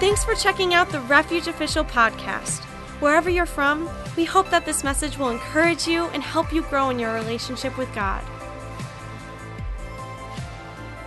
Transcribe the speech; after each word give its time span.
Thanks 0.00 0.24
for 0.24 0.36
checking 0.36 0.74
out 0.74 0.90
the 0.90 1.00
Refuge 1.00 1.48
Official 1.48 1.82
podcast. 1.82 2.62
Wherever 3.00 3.28
you're 3.28 3.46
from, 3.46 3.90
we 4.16 4.24
hope 4.24 4.48
that 4.50 4.64
this 4.64 4.84
message 4.84 5.18
will 5.18 5.30
encourage 5.30 5.88
you 5.88 6.04
and 6.10 6.22
help 6.22 6.52
you 6.52 6.62
grow 6.62 6.90
in 6.90 7.00
your 7.00 7.12
relationship 7.14 7.76
with 7.76 7.92
God. 7.96 8.22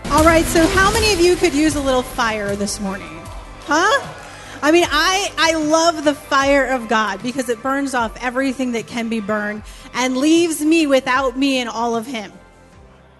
All 0.08 0.26
right, 0.26 0.44
so 0.44 0.68
how 0.68 0.92
many 0.92 1.14
of 1.14 1.22
you 1.22 1.38
could 1.38 1.54
use 1.54 1.76
a 1.76 1.82
little 1.82 2.04
fire 2.04 2.54
this 2.58 2.82
morning? 2.82 3.22
Huh? 3.62 4.06
I 4.62 4.74
mean, 4.74 4.86
I, 4.92 5.32
I 5.38 5.54
love 5.54 6.04
the 6.04 6.14
fire 6.14 6.66
of 6.66 6.90
God 6.90 7.24
because 7.24 7.48
it 7.48 7.64
burns 7.64 7.94
off 7.94 8.22
everything 8.22 8.74
that 8.74 8.88
can 8.88 9.08
be 9.08 9.22
burned 9.22 9.64
and 9.94 10.18
leaves 10.18 10.60
me 10.60 10.86
without 10.86 11.38
me 11.38 11.60
and 11.60 11.70
all 11.70 11.96
of 11.96 12.06
Him. 12.06 12.34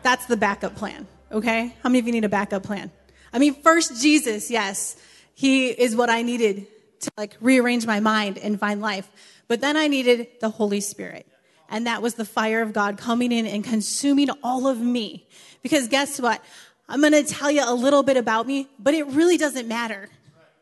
That's 0.04 0.26
the 0.26 0.36
backup 0.36 0.76
plan, 0.76 1.08
okay? 1.32 1.74
How 1.82 1.88
many 1.88 2.00
of 2.00 2.08
you 2.08 2.12
need 2.12 2.26
a 2.26 2.30
backup 2.30 2.64
plan? 2.64 2.92
I 3.32 3.40
mean, 3.40 3.54
first 3.54 4.02
Jesus, 4.02 4.52
yes, 4.52 4.98
He 5.42 5.70
is 5.70 5.96
what 5.96 6.12
I 6.12 6.22
needed 6.22 6.68
to 7.00 7.12
like 7.18 7.36
rearrange 7.42 7.88
my 7.88 8.00
mind 8.00 8.38
and 8.38 8.60
find 8.60 8.80
life. 8.80 9.10
But 9.48 9.60
then 9.60 9.76
I 9.76 9.88
needed 9.88 10.28
the 10.40 10.52
Holy 10.52 10.82
Spirit. 10.82 11.26
And 11.68 11.88
that 11.88 12.04
was 12.04 12.14
the 12.14 12.26
fire 12.26 12.62
of 12.62 12.74
God 12.74 13.00
coming 13.00 13.32
in 13.32 13.48
and 13.48 13.64
consuming 13.64 14.30
all 14.44 14.68
of 14.68 14.80
me. 14.80 15.28
Because 15.64 15.88
guess 15.88 16.22
what? 16.22 16.44
I'm 16.88 17.02
going 17.02 17.14
to 17.14 17.24
tell 17.24 17.50
you 17.50 17.64
a 17.66 17.74
little 17.74 18.04
bit 18.04 18.18
about 18.18 18.46
me, 18.46 18.68
but 18.78 18.94
it 18.94 19.08
really 19.08 19.38
doesn't 19.38 19.68
matter 19.68 20.10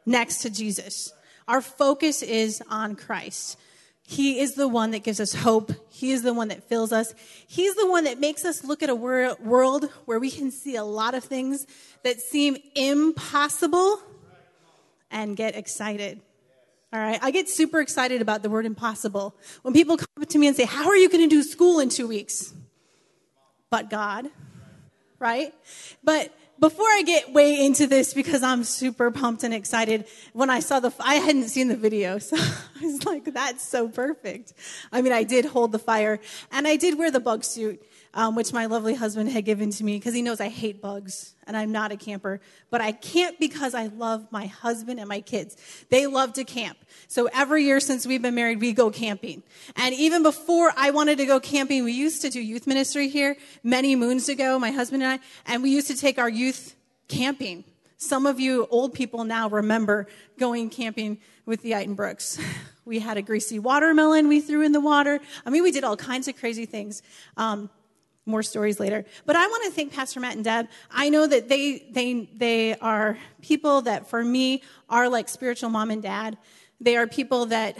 next 0.05 0.43
to 0.43 0.49
Jesus. 0.49 1.11
Our 1.45 1.59
focus 1.59 2.21
is 2.21 2.63
on 2.69 2.95
Christ. 2.95 3.59
He 4.07 4.39
is 4.39 4.53
the 4.53 4.69
one 4.69 4.91
that 4.91 5.03
gives 5.03 5.19
us 5.19 5.33
hope. 5.33 5.73
He 5.89 6.13
is 6.13 6.21
the 6.21 6.33
one 6.33 6.47
that 6.47 6.63
fills 6.69 6.93
us. 6.93 7.13
He's 7.49 7.75
the 7.75 7.85
one 7.85 8.05
that 8.05 8.21
makes 8.21 8.45
us 8.45 8.63
look 8.63 8.81
at 8.81 8.89
a 8.89 8.95
wor- 8.95 9.35
world 9.43 9.89
where 10.05 10.21
we 10.21 10.31
can 10.31 10.51
see 10.51 10.77
a 10.77 10.85
lot 10.85 11.15
of 11.15 11.25
things 11.25 11.67
that 12.03 12.21
seem 12.21 12.55
impossible 12.75 13.99
and 15.11 15.35
get 15.35 15.55
excited. 15.55 16.21
All 16.91 16.99
right. 16.99 17.19
I 17.21 17.31
get 17.31 17.47
super 17.49 17.79
excited 17.79 18.21
about 18.21 18.41
the 18.41 18.49
word 18.49 18.65
impossible. 18.65 19.35
When 19.61 19.73
people 19.73 19.97
come 19.97 20.07
up 20.21 20.29
to 20.29 20.37
me 20.39 20.47
and 20.47 20.55
say, 20.55 20.65
How 20.65 20.87
are 20.87 20.95
you 20.95 21.09
going 21.09 21.27
to 21.27 21.35
do 21.35 21.43
school 21.43 21.79
in 21.79 21.89
two 21.89 22.07
weeks? 22.07 22.53
But 23.69 23.89
God, 23.89 24.29
right? 25.19 25.53
But 26.03 26.33
before 26.59 26.87
I 26.87 27.03
get 27.05 27.31
way 27.31 27.63
into 27.63 27.87
this, 27.87 28.13
because 28.13 28.43
I'm 28.43 28.63
super 28.63 29.11
pumped 29.11 29.43
and 29.43 29.53
excited, 29.53 30.05
when 30.33 30.49
I 30.49 30.59
saw 30.59 30.79
the, 30.79 30.91
I 30.99 31.15
hadn't 31.15 31.47
seen 31.47 31.67
the 31.67 31.77
video, 31.77 32.17
so 32.19 32.35
I 32.37 32.83
was 32.85 33.05
like, 33.05 33.33
that's 33.33 33.67
so 33.67 33.87
perfect. 33.87 34.53
I 34.91 35.01
mean, 35.01 35.13
I 35.13 35.23
did 35.23 35.45
hold 35.45 35.71
the 35.71 35.79
fire, 35.79 36.19
and 36.51 36.67
I 36.67 36.75
did 36.75 36.97
wear 36.97 37.11
the 37.11 37.19
bug 37.19 37.43
suit, 37.43 37.81
um, 38.13 38.35
which 38.35 38.51
my 38.51 38.65
lovely 38.65 38.95
husband 38.95 39.29
had 39.29 39.45
given 39.45 39.69
to 39.71 39.83
me, 39.83 39.97
because 39.97 40.13
he 40.13 40.21
knows 40.21 40.39
I 40.39 40.49
hate 40.49 40.81
bugs, 40.81 41.35
and 41.45 41.55
I'm 41.55 41.71
not 41.71 41.91
a 41.91 41.97
camper. 41.97 42.41
But 42.69 42.81
I 42.81 42.91
camp 42.91 43.37
because 43.39 43.73
I 43.75 43.87
love 43.87 44.27
my 44.31 44.47
husband 44.47 44.99
and 44.99 45.07
my 45.07 45.21
kids. 45.21 45.57
They 45.89 46.07
love 46.07 46.33
to 46.33 46.43
camp. 46.43 46.77
So 47.07 47.29
every 47.33 47.63
year 47.63 47.79
since 47.79 48.07
we've 48.07 48.21
been 48.21 48.35
married, 48.35 48.59
we 48.59 48.73
go 48.73 48.89
camping. 48.89 49.43
And 49.75 49.93
even 49.95 50.23
before 50.23 50.71
I 50.75 50.91
wanted 50.91 51.19
to 51.19 51.25
go 51.25 51.39
camping, 51.39 51.83
we 51.83 51.93
used 51.93 52.21
to 52.23 52.29
do 52.29 52.39
youth 52.39 52.67
ministry 52.67 53.09
here 53.09 53.37
many 53.63 53.95
moons 53.95 54.29
ago, 54.29 54.57
my 54.57 54.71
husband 54.71 55.03
and 55.03 55.13
I, 55.13 55.51
and 55.51 55.61
we 55.61 55.69
used 55.69 55.87
to 55.87 55.97
take 55.97 56.17
our 56.17 56.29
youth 56.29 56.75
camping. 57.07 57.63
Some 57.97 58.25
of 58.25 58.39
you 58.39 58.65
old 58.71 58.93
people 58.93 59.23
now 59.25 59.49
remember 59.49 60.07
going 60.37 60.69
camping 60.69 61.19
with 61.45 61.61
the 61.61 61.71
Eitenbrooks. 61.71 62.41
We 62.89 62.97
had 62.97 63.17
a 63.17 63.21
greasy 63.21 63.59
watermelon 63.59 64.27
we 64.27 64.41
threw 64.41 64.63
in 64.63 64.71
the 64.71 64.79
water. 64.81 65.19
I 65.45 65.51
mean, 65.51 65.61
we 65.61 65.69
did 65.69 65.83
all 65.83 65.95
kinds 65.95 66.27
of 66.27 66.35
crazy 66.35 66.65
things. 66.65 67.03
Um, 67.37 67.69
more 68.29 68.43
stories 68.43 68.79
later. 68.79 69.03
But 69.25 69.35
I 69.35 69.45
want 69.47 69.65
to 69.65 69.71
thank 69.71 69.93
Pastor 69.93 70.19
Matt 70.19 70.35
and 70.35 70.43
Deb. 70.43 70.67
I 70.91 71.09
know 71.09 71.27
that 71.27 71.49
they 71.49 71.85
they 71.91 72.29
they 72.35 72.77
are 72.77 73.17
people 73.41 73.81
that 73.81 74.09
for 74.09 74.23
me 74.23 74.63
are 74.89 75.09
like 75.09 75.27
spiritual 75.27 75.69
mom 75.69 75.91
and 75.91 76.01
dad. 76.01 76.37
They 76.79 76.95
are 76.95 77.07
people 77.07 77.47
that 77.47 77.77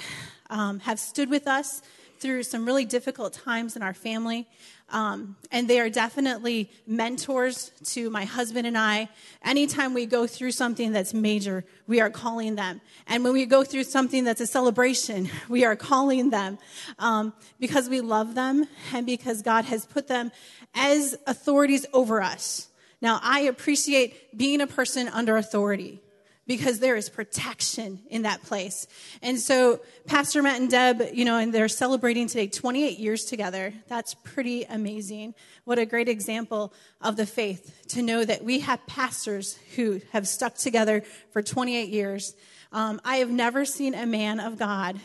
um, 0.50 0.80
have 0.80 1.00
stood 1.00 1.30
with 1.30 1.48
us 1.48 1.82
through 2.20 2.44
some 2.44 2.66
really 2.66 2.86
difficult 2.86 3.34
times 3.34 3.76
in 3.76 3.82
our 3.82 3.94
family. 3.94 4.48
Um, 4.92 5.36
and 5.52 5.68
they 5.68 5.80
are 5.80 5.90
definitely 5.90 6.72
mentors 6.88 7.72
to 7.86 8.10
my 8.10 8.26
husband 8.26 8.66
and 8.66 8.78
I. 8.78 9.10
Anytime 9.44 9.94
we 9.94 10.06
go 10.06 10.26
through 10.26 10.52
something 10.52 10.92
that's 10.92 11.14
major, 11.14 11.64
we 11.88 12.02
are 12.02 12.10
calling 12.10 12.56
them. 12.56 12.82
And 13.08 13.24
when 13.24 13.34
we 13.34 13.46
go 13.46 13.64
through 13.64 13.84
something 13.84 14.24
that's 14.24 14.42
a 14.42 14.48
celebration, 14.48 15.30
we 15.50 15.66
are 15.66 15.76
calling 15.76 16.30
them 16.30 16.58
um, 16.98 17.34
because 17.60 17.90
we 17.90 18.02
love 18.02 18.36
them 18.36 18.68
and 18.94 19.06
because 19.06 19.42
God 19.42 19.66
has 19.66 19.86
put 19.86 20.08
them 20.08 20.32
as 20.74 21.18
authorities 21.28 21.86
over 21.94 22.22
us. 22.22 22.68
Now, 23.02 23.20
I 23.24 23.42
appreciate 23.42 24.38
being 24.38 24.62
a 24.62 24.68
person 24.68 25.08
under 25.08 25.38
authority 25.38 26.02
because 26.50 26.80
there 26.80 26.96
is 26.96 27.10
protection 27.10 28.00
in 28.10 28.24
that 28.24 28.42
place. 28.42 28.88
And 29.22 29.40
so, 29.40 29.82
Pastor 30.08 30.42
Matt 30.42 30.60
and 30.60 30.68
Deb, 30.68 31.14
you 31.14 31.24
know, 31.24 31.38
and 31.38 31.54
they're 31.54 31.68
celebrating 31.68 32.26
today 32.26 32.48
28 32.48 32.98
years 32.98 33.26
together. 33.26 33.72
That's 33.88 34.16
pretty 34.16 34.64
amazing. 34.64 35.36
What 35.66 35.78
a 35.78 35.86
great 35.86 36.10
example 36.10 36.74
of 37.02 37.18
the 37.18 37.28
faith 37.28 37.86
to 37.90 38.02
know 38.02 38.26
that 38.26 38.44
we 38.44 38.62
have 38.62 38.84
pastors 38.88 39.60
who 39.76 40.02
have 40.12 40.28
stuck 40.28 40.56
together 40.56 41.04
for 41.30 41.44
28 41.44 41.90
years. 41.90 42.36
Um, 42.72 43.00
I 43.06 43.18
have 43.18 43.30
never 43.30 43.64
seen 43.64 43.94
a 43.94 44.08
man 44.08 44.40
of 44.40 44.58
God 44.58 45.00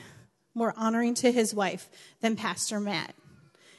more 0.55 0.73
honoring 0.79 1.13
to 1.17 1.31
his 1.31 1.53
wife 1.53 1.91
than 2.23 2.37
Pastor 2.37 2.81
Matt. 2.81 3.15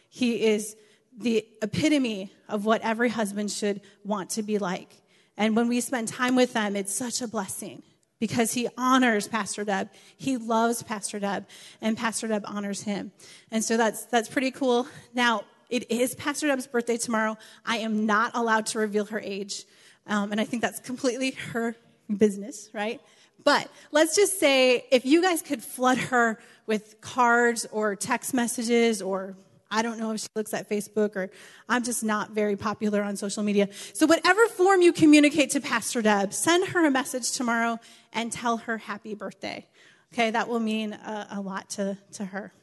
He 0.08 0.46
is 0.46 0.76
the 1.18 1.44
epitome 1.64 2.32
of 2.48 2.64
what 2.64 2.84
every 2.84 3.10
husband 3.10 3.50
should 3.50 3.82
want 4.04 4.30
to 4.32 4.44
be 4.44 4.60
like. 4.60 5.02
And 5.38 5.56
when 5.56 5.68
we 5.68 5.82
spend 5.82 6.08
time 6.08 6.36
with 6.36 6.54
them, 6.54 6.76
it's 6.76 6.94
such 6.94 7.22
a 7.22 7.28
blessing 7.28 7.84
because 8.20 8.54
he 8.54 8.68
honors 8.78 9.28
Pastor 9.28 9.64
Deb. 9.64 9.90
He 10.18 10.38
loves 10.38 10.82
Pastor 10.82 11.20
Deb, 11.20 11.46
and 11.82 11.98
Pastor 11.98 12.28
Deb 12.28 12.44
honors 12.46 12.84
him. 12.84 13.12
And 13.52 13.64
so 13.64 13.78
that's, 13.78 14.06
that's 14.06 14.30
pretty 14.30 14.52
cool. 14.52 14.88
Now, 15.14 15.44
it 15.70 15.92
is 15.92 16.16
Pastor 16.16 16.48
Deb's 16.48 16.68
birthday 16.68 16.98
tomorrow. 16.98 17.38
I 17.66 17.80
am 17.80 18.06
not 18.06 18.32
allowed 18.34 18.68
to 18.68 18.80
reveal 18.80 19.06
her 19.06 19.20
age. 19.20 19.66
Um, 20.08 20.32
and 20.32 20.40
I 20.40 20.46
think 20.46 20.62
that's 20.62 20.80
completely 20.80 21.32
her 21.32 21.76
business, 22.16 22.70
right? 22.74 23.02
But 23.44 23.70
let's 23.92 24.16
just 24.16 24.40
say 24.40 24.86
if 24.92 25.06
you 25.06 25.22
guys 25.22 25.42
could 25.42 25.64
flood 25.64 25.98
her 25.98 26.40
with 26.66 27.02
cards 27.02 27.68
or 27.72 27.96
text 27.96 28.34
messages 28.34 29.02
or 29.02 29.36
I 29.76 29.82
don't 29.82 30.00
know 30.00 30.14
if 30.14 30.22
she 30.22 30.28
looks 30.38 30.54
at 30.54 30.70
Facebook 30.70 31.18
or 31.18 31.30
I'm 31.68 31.84
just 31.84 32.02
not 32.02 32.32
very 32.32 32.56
popular 32.56 33.04
on 33.04 33.18
social 33.18 33.44
media. 33.44 33.68
So, 33.92 34.06
whatever 34.06 34.48
form 34.48 34.82
you 34.82 34.94
communicate 34.94 35.50
to 35.52 35.60
Pastor 35.60 36.02
Deb, 36.02 36.34
send 36.34 36.70
her 36.70 36.86
a 36.86 36.92
message 36.92 37.34
tomorrow 37.34 37.78
and 38.14 38.32
tell 38.32 38.56
her 38.56 38.78
happy 38.78 39.16
birthday. 39.16 39.68
Okay, 40.14 40.32
that 40.32 40.48
will 40.48 40.62
mean 40.62 40.94
a, 40.94 41.28
a 41.32 41.42
lot 41.42 41.70
to, 41.72 41.98
to 42.14 42.24
her. 42.24 42.54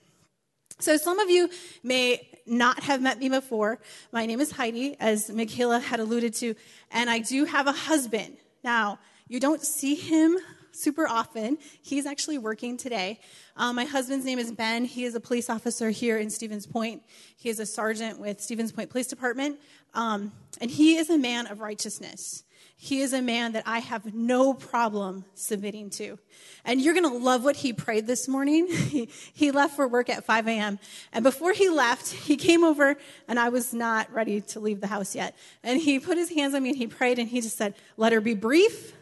So, 0.78 0.96
some 0.96 1.18
of 1.18 1.28
you 1.28 1.50
may 1.82 2.26
not 2.46 2.82
have 2.84 3.02
met 3.02 3.18
me 3.18 3.28
before. 3.28 3.78
My 4.10 4.24
name 4.24 4.40
is 4.40 4.50
Heidi, 4.50 4.96
as 4.98 5.30
Michaela 5.30 5.80
had 5.80 6.00
alluded 6.00 6.32
to, 6.36 6.54
and 6.90 7.10
I 7.10 7.18
do 7.18 7.44
have 7.44 7.66
a 7.66 7.72
husband. 7.72 8.38
Now, 8.64 8.98
you 9.28 9.38
don't 9.38 9.60
see 9.60 9.96
him 9.96 10.38
super 10.72 11.06
often. 11.06 11.58
He's 11.80 12.06
actually 12.06 12.38
working 12.38 12.76
today. 12.76 13.20
Um, 13.56 13.76
my 13.76 13.84
husband's 13.84 14.24
name 14.24 14.38
is 14.38 14.50
Ben. 14.50 14.84
He 14.84 15.04
is 15.04 15.14
a 15.14 15.20
police 15.20 15.48
officer 15.48 15.90
here 15.90 16.18
in 16.18 16.30
Stevens 16.30 16.66
Point. 16.66 17.02
He 17.36 17.48
is 17.48 17.60
a 17.60 17.66
sergeant 17.66 18.18
with 18.18 18.40
Stevens 18.40 18.72
Point 18.72 18.90
Police 18.90 19.06
Department. 19.06 19.58
Um, 19.94 20.32
and 20.60 20.70
he 20.70 20.96
is 20.96 21.10
a 21.10 21.18
man 21.18 21.46
of 21.46 21.60
righteousness. 21.60 22.44
He 22.76 23.00
is 23.00 23.12
a 23.12 23.22
man 23.22 23.52
that 23.52 23.62
I 23.66 23.78
have 23.78 24.12
no 24.12 24.54
problem 24.54 25.24
submitting 25.34 25.90
to. 25.90 26.18
And 26.64 26.80
you're 26.80 26.94
going 26.94 27.08
to 27.08 27.16
love 27.16 27.44
what 27.44 27.56
he 27.56 27.72
prayed 27.72 28.06
this 28.06 28.26
morning. 28.26 28.66
He, 28.92 29.08
he 29.32 29.52
left 29.52 29.76
for 29.76 29.88
work 29.88 30.10
at 30.10 30.24
5 30.24 30.48
a.m. 30.48 30.78
And 31.12 31.22
before 31.22 31.52
he 31.52 31.70
left, 31.70 32.10
he 32.12 32.36
came 32.36 32.62
over, 32.62 32.96
and 33.26 33.38
I 33.38 33.48
was 33.48 33.72
not 33.72 34.12
ready 34.12 34.40
to 34.40 34.60
leave 34.60 34.80
the 34.80 34.88
house 34.88 35.14
yet. 35.14 35.34
And 35.62 35.80
he 35.80 35.98
put 35.98 36.18
his 36.18 36.30
hands 36.30 36.54
on 36.54 36.62
me 36.62 36.70
and 36.70 36.78
he 36.78 36.86
prayed, 36.86 37.18
and 37.18 37.28
he 37.28 37.40
just 37.40 37.56
said, 37.56 37.74
Let 37.96 38.12
her 38.12 38.20
be 38.20 38.34
brief 38.34 38.92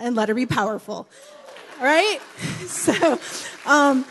and 0.00 0.16
let 0.16 0.28
her 0.28 0.34
be 0.34 0.46
powerful. 0.46 1.08
All 1.78 1.84
right? 1.84 2.18
So, 2.70 3.18
um, 3.66 4.04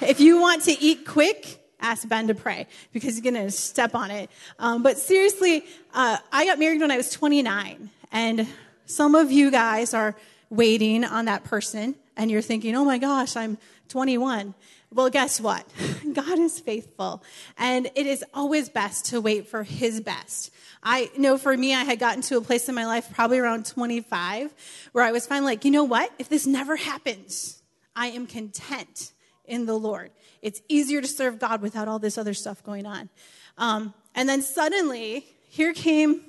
if 0.00 0.20
you 0.20 0.40
want 0.40 0.62
to 0.64 0.72
eat 0.80 1.04
quick, 1.06 1.60
ask 1.80 2.06
Ben 2.06 2.28
to 2.28 2.34
pray 2.34 2.68
because 2.92 3.16
he's 3.16 3.20
going 3.20 3.34
to 3.34 3.50
step 3.50 3.94
on 3.94 4.10
it. 4.10 4.30
Um, 4.58 4.82
but 4.82 4.96
seriously, 4.96 5.64
uh, 5.92 6.18
I 6.30 6.46
got 6.46 6.58
married 6.58 6.80
when 6.80 6.90
I 6.90 6.96
was 6.96 7.10
29, 7.10 7.90
and 8.12 8.46
some 8.86 9.14
of 9.14 9.32
you 9.32 9.50
guys 9.50 9.92
are 9.92 10.14
waiting 10.50 11.04
on 11.04 11.24
that 11.24 11.42
person, 11.44 11.96
and 12.16 12.30
you're 12.30 12.42
thinking, 12.42 12.76
oh 12.76 12.84
my 12.84 12.98
gosh, 12.98 13.36
I'm 13.36 13.58
21. 13.88 14.54
Well, 14.92 15.08
guess 15.08 15.40
what? 15.40 15.66
God 16.12 16.38
is 16.38 16.60
faithful, 16.60 17.22
and 17.56 17.90
it 17.94 18.06
is 18.06 18.22
always 18.34 18.68
best 18.68 19.06
to 19.06 19.20
wait 19.20 19.48
for 19.48 19.62
His 19.62 20.00
best. 20.00 20.50
I 20.82 21.10
know 21.16 21.38
for 21.38 21.56
me, 21.56 21.74
I 21.74 21.84
had 21.84 21.98
gotten 21.98 22.20
to 22.22 22.36
a 22.36 22.40
place 22.42 22.68
in 22.68 22.74
my 22.74 22.84
life, 22.84 23.10
probably 23.14 23.38
around 23.38 23.64
25, 23.64 24.52
where 24.92 25.04
I 25.04 25.12
was 25.12 25.26
finally 25.26 25.52
like, 25.52 25.64
you 25.64 25.70
know 25.70 25.84
what? 25.84 26.12
If 26.18 26.28
this 26.28 26.46
never 26.46 26.76
happens, 26.76 27.62
I 27.96 28.08
am 28.08 28.26
content 28.26 29.12
in 29.46 29.64
the 29.64 29.78
Lord. 29.78 30.10
It's 30.42 30.60
easier 30.68 31.00
to 31.00 31.08
serve 31.08 31.38
God 31.38 31.62
without 31.62 31.88
all 31.88 31.98
this 31.98 32.18
other 32.18 32.34
stuff 32.34 32.62
going 32.62 32.84
on. 32.84 33.08
Um, 33.56 33.94
and 34.14 34.28
then 34.28 34.42
suddenly, 34.42 35.26
here 35.48 35.72
came 35.72 36.20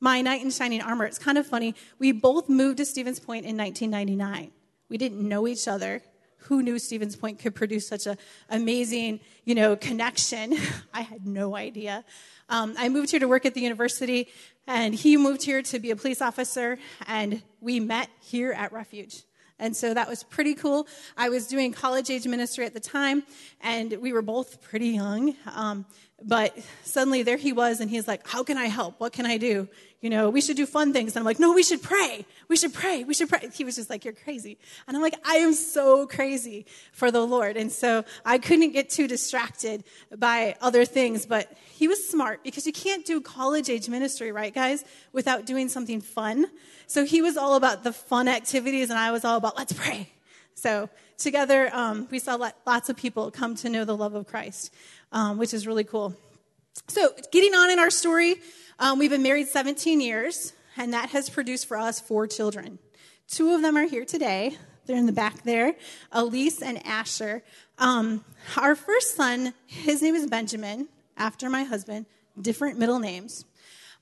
my 0.00 0.20
knight 0.20 0.42
in 0.42 0.50
shining 0.50 0.82
armor. 0.82 1.06
It's 1.06 1.18
kind 1.18 1.38
of 1.38 1.46
funny. 1.46 1.74
We 1.98 2.12
both 2.12 2.48
moved 2.48 2.78
to 2.78 2.84
Stevens 2.84 3.20
Point 3.20 3.46
in 3.46 3.56
1999. 3.56 4.50
We 4.88 4.98
didn't 4.98 5.26
know 5.26 5.46
each 5.46 5.68
other. 5.68 6.02
Who 6.44 6.62
knew 6.62 6.78
Stevens 6.78 7.16
Point 7.16 7.38
could 7.38 7.54
produce 7.54 7.86
such 7.86 8.06
an 8.06 8.16
amazing, 8.48 9.20
you 9.44 9.54
know, 9.54 9.76
connection? 9.76 10.56
I 10.94 11.02
had 11.02 11.26
no 11.26 11.56
idea. 11.56 12.04
Um, 12.48 12.74
I 12.78 12.88
moved 12.88 13.10
here 13.10 13.20
to 13.20 13.28
work 13.28 13.46
at 13.46 13.54
the 13.54 13.60
university, 13.60 14.28
and 14.66 14.94
he 14.94 15.16
moved 15.16 15.42
here 15.42 15.62
to 15.62 15.78
be 15.78 15.90
a 15.90 15.96
police 15.96 16.20
officer, 16.20 16.78
and 17.06 17.42
we 17.60 17.80
met 17.80 18.08
here 18.20 18.52
at 18.52 18.72
Refuge. 18.72 19.22
And 19.60 19.76
so 19.76 19.92
that 19.92 20.08
was 20.08 20.22
pretty 20.24 20.54
cool. 20.54 20.88
I 21.16 21.28
was 21.28 21.46
doing 21.46 21.72
college 21.72 22.10
age 22.10 22.26
ministry 22.26 22.64
at 22.64 22.72
the 22.72 22.80
time, 22.80 23.22
and 23.60 23.92
we 24.00 24.12
were 24.12 24.22
both 24.22 24.62
pretty 24.62 24.88
young. 24.88 25.36
Um, 25.54 25.84
but 26.22 26.58
suddenly 26.82 27.22
there 27.22 27.36
he 27.36 27.52
was, 27.52 27.80
and 27.80 27.90
he's 27.90 28.08
like, 28.08 28.26
How 28.26 28.42
can 28.42 28.56
I 28.56 28.66
help? 28.66 28.98
What 28.98 29.12
can 29.12 29.26
I 29.26 29.36
do? 29.36 29.68
You 30.00 30.08
know, 30.08 30.30
we 30.30 30.40
should 30.40 30.56
do 30.56 30.64
fun 30.64 30.94
things. 30.94 31.14
And 31.14 31.20
I'm 31.20 31.26
like, 31.26 31.38
No, 31.38 31.52
we 31.52 31.62
should 31.62 31.82
pray. 31.82 32.24
We 32.48 32.56
should 32.56 32.72
pray. 32.72 33.04
We 33.04 33.12
should 33.12 33.28
pray. 33.28 33.48
He 33.52 33.64
was 33.64 33.76
just 33.76 33.90
like, 33.90 34.04
You're 34.04 34.14
crazy. 34.14 34.56
And 34.86 34.96
I'm 34.96 35.02
like, 35.02 35.14
I 35.26 35.36
am 35.36 35.52
so 35.52 36.06
crazy 36.06 36.64
for 36.92 37.10
the 37.10 37.20
Lord. 37.20 37.58
And 37.58 37.70
so 37.70 38.04
I 38.24 38.38
couldn't 38.38 38.72
get 38.72 38.88
too 38.88 39.06
distracted 39.06 39.84
by 40.16 40.56
other 40.62 40.86
things, 40.86 41.26
but 41.26 41.52
he 41.70 41.86
was 41.86 42.08
smart 42.08 42.42
because 42.42 42.66
you 42.66 42.72
can't 42.72 43.04
do 43.04 43.20
college 43.20 43.68
age 43.68 43.88
ministry, 43.88 44.32
right, 44.32 44.54
guys, 44.54 44.84
without 45.12 45.44
doing 45.44 45.68
something 45.68 46.00
fun. 46.00 46.46
So 46.86 47.04
he 47.04 47.20
was 47.20 47.36
all 47.36 47.54
about 47.54 47.84
the 47.84 47.92
fun 47.92 48.26
activities, 48.26 48.88
and 48.88 48.98
I 48.98 49.10
was 49.12 49.24
all 49.24 49.36
about, 49.36 49.56
Let's 49.56 49.74
pray. 49.74 50.10
So 50.54 50.88
together, 51.18 51.70
um, 51.74 52.08
we 52.10 52.18
saw 52.18 52.36
lots 52.66 52.88
of 52.88 52.96
people 52.96 53.30
come 53.30 53.54
to 53.56 53.68
know 53.68 53.84
the 53.84 53.96
love 53.96 54.14
of 54.14 54.26
Christ, 54.26 54.72
um, 55.12 55.36
which 55.36 55.52
is 55.52 55.66
really 55.66 55.84
cool. 55.84 56.16
So, 56.88 57.10
getting 57.30 57.54
on 57.54 57.70
in 57.70 57.78
our 57.78 57.90
story, 57.90 58.36
um, 58.78 58.98
we've 58.98 59.10
been 59.10 59.22
married 59.22 59.48
17 59.48 60.00
years, 60.00 60.52
and 60.76 60.92
that 60.92 61.10
has 61.10 61.30
produced 61.30 61.66
for 61.66 61.76
us 61.76 62.00
four 62.00 62.26
children. 62.26 62.78
Two 63.28 63.54
of 63.54 63.62
them 63.62 63.76
are 63.76 63.86
here 63.86 64.04
today. 64.04 64.56
They're 64.86 64.96
in 64.96 65.06
the 65.06 65.12
back 65.12 65.42
there, 65.42 65.76
Elise 66.10 66.62
and 66.62 66.84
Asher. 66.84 67.42
Um, 67.78 68.24
our 68.56 68.74
first 68.74 69.14
son, 69.14 69.54
his 69.66 70.02
name 70.02 70.14
is 70.14 70.26
Benjamin, 70.26 70.88
after 71.16 71.48
my 71.48 71.62
husband, 71.62 72.06
different 72.40 72.78
middle 72.78 72.98
names. 72.98 73.44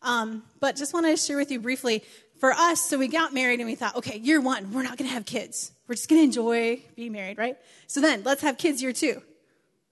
Um, 0.01 0.45
but 0.61 0.77
just 0.77 0.95
wanted 0.95 1.11
to 1.11 1.17
share 1.17 1.37
with 1.37 1.51
you 1.51 1.61
briefly 1.61 2.05
for 2.39 2.53
us, 2.53 2.81
so 2.81 2.99
we 2.99 3.09
got 3.09 3.35
married 3.35 3.61
and 3.61 3.69
we 3.69 3.75
thought, 3.75 3.97
okay, 3.97 4.19
year 4.19 4.41
one, 4.41 4.73
we're 4.73 4.83
not 4.83 4.97
going 4.97 5.09
to 5.09 5.15
have 5.15 5.27
kids. 5.27 5.73
We're 5.89 5.97
just 5.97 6.09
going 6.09 6.21
to 6.21 6.25
enjoy 6.25 6.83
being 6.95 7.13
married, 7.13 7.37
right? 7.37 7.57
So 7.87 8.01
then 8.01 8.23
let's 8.25 8.43
have 8.43 8.57
kids 8.57 8.81
year 8.81 8.93
two. 8.93 9.23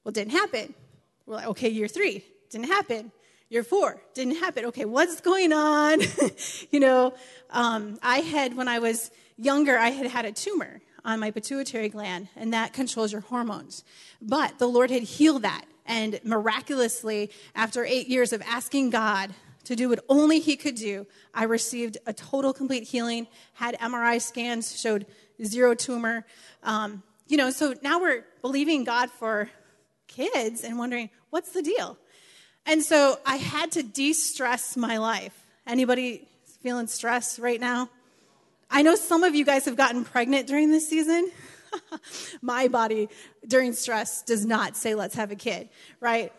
Well, 0.05 0.11
it 0.11 0.15
didn't 0.15 0.33
happen. 0.33 0.75
We're 1.27 1.37
like, 1.37 1.47
okay, 1.49 1.69
year 1.69 1.89
three, 1.89 2.25
didn't 2.51 2.69
happen. 2.69 3.13
Year 3.49 3.63
four, 3.63 4.03
didn't 4.15 4.37
happen. 4.37 4.65
Okay, 4.67 4.85
what's 4.85 5.21
going 5.21 5.53
on? 5.53 6.01
you 6.71 6.81
know, 6.81 7.15
um, 7.51 7.99
I 8.03 8.19
had, 8.19 8.57
when 8.57 8.67
I 8.67 8.81
was 8.81 9.11
younger, 9.37 9.79
I 9.79 9.91
had 9.91 10.09
had 10.09 10.25
a 10.25 10.33
tumor 10.33 10.81
on 11.05 11.21
my 11.21 11.31
pituitary 11.31 11.89
gland, 11.89 12.29
and 12.35 12.53
that 12.53 12.73
controls 12.73 13.13
your 13.13 13.21
hormones. 13.21 13.85
But 14.21 14.59
the 14.59 14.67
Lord 14.67 14.91
had 14.91 15.05
healed 15.05 15.43
that. 15.43 15.65
And 15.87 16.19
miraculously, 16.25 17.31
after 17.55 17.85
eight 17.85 18.09
years 18.09 18.33
of 18.33 18.43
asking 18.43 18.91
God 18.91 19.33
to 19.65 19.77
do 19.77 19.89
what 19.89 20.01
only 20.09 20.41
He 20.41 20.57
could 20.57 20.75
do, 20.75 21.07
I 21.33 21.45
received 21.45 21.99
a 22.07 22.13
total, 22.13 22.53
complete 22.53 22.83
healing, 22.83 23.29
had 23.55 23.79
MRI 23.79 24.21
scans, 24.21 24.79
showed 24.79 25.07
zero 25.45 25.75
tumor. 25.75 26.27
Um, 26.65 27.05
you 27.29 27.37
know, 27.37 27.51
so 27.51 27.75
now 27.83 28.01
we're 28.01 28.25
believing 28.43 28.83
God 28.83 29.11
for 29.11 29.49
kids 30.09 30.65
and 30.65 30.79
wondering, 30.79 31.11
what's 31.31 31.53
the 31.53 31.63
deal? 31.63 31.99
And 32.67 32.83
so 32.83 33.19
I 33.25 33.37
had 33.37 33.73
to 33.73 33.83
de-stress 33.85 34.77
my 34.77 34.99
life. 34.99 35.47
Anybody 35.67 36.27
feeling 36.63 36.89
stress 36.89 37.39
right 37.39 37.61
now? 37.61 37.89
I 38.69 38.83
know 38.83 38.97
some 38.97 39.23
of 39.23 39.37
you 39.37 39.45
guys 39.45 39.67
have 39.67 39.77
gotten 39.77 40.05
pregnant 40.05 40.49
during 40.49 40.73
this 40.73 40.89
season. 40.89 41.31
my 42.43 42.67
body 42.67 43.09
during 43.47 43.73
stress 43.73 44.23
does 44.23 44.45
not 44.45 44.77
say 44.77 44.97
let's 44.97 45.15
have 45.15 45.31
a 45.31 45.37
kid, 45.37 45.69
right? 46.01 46.33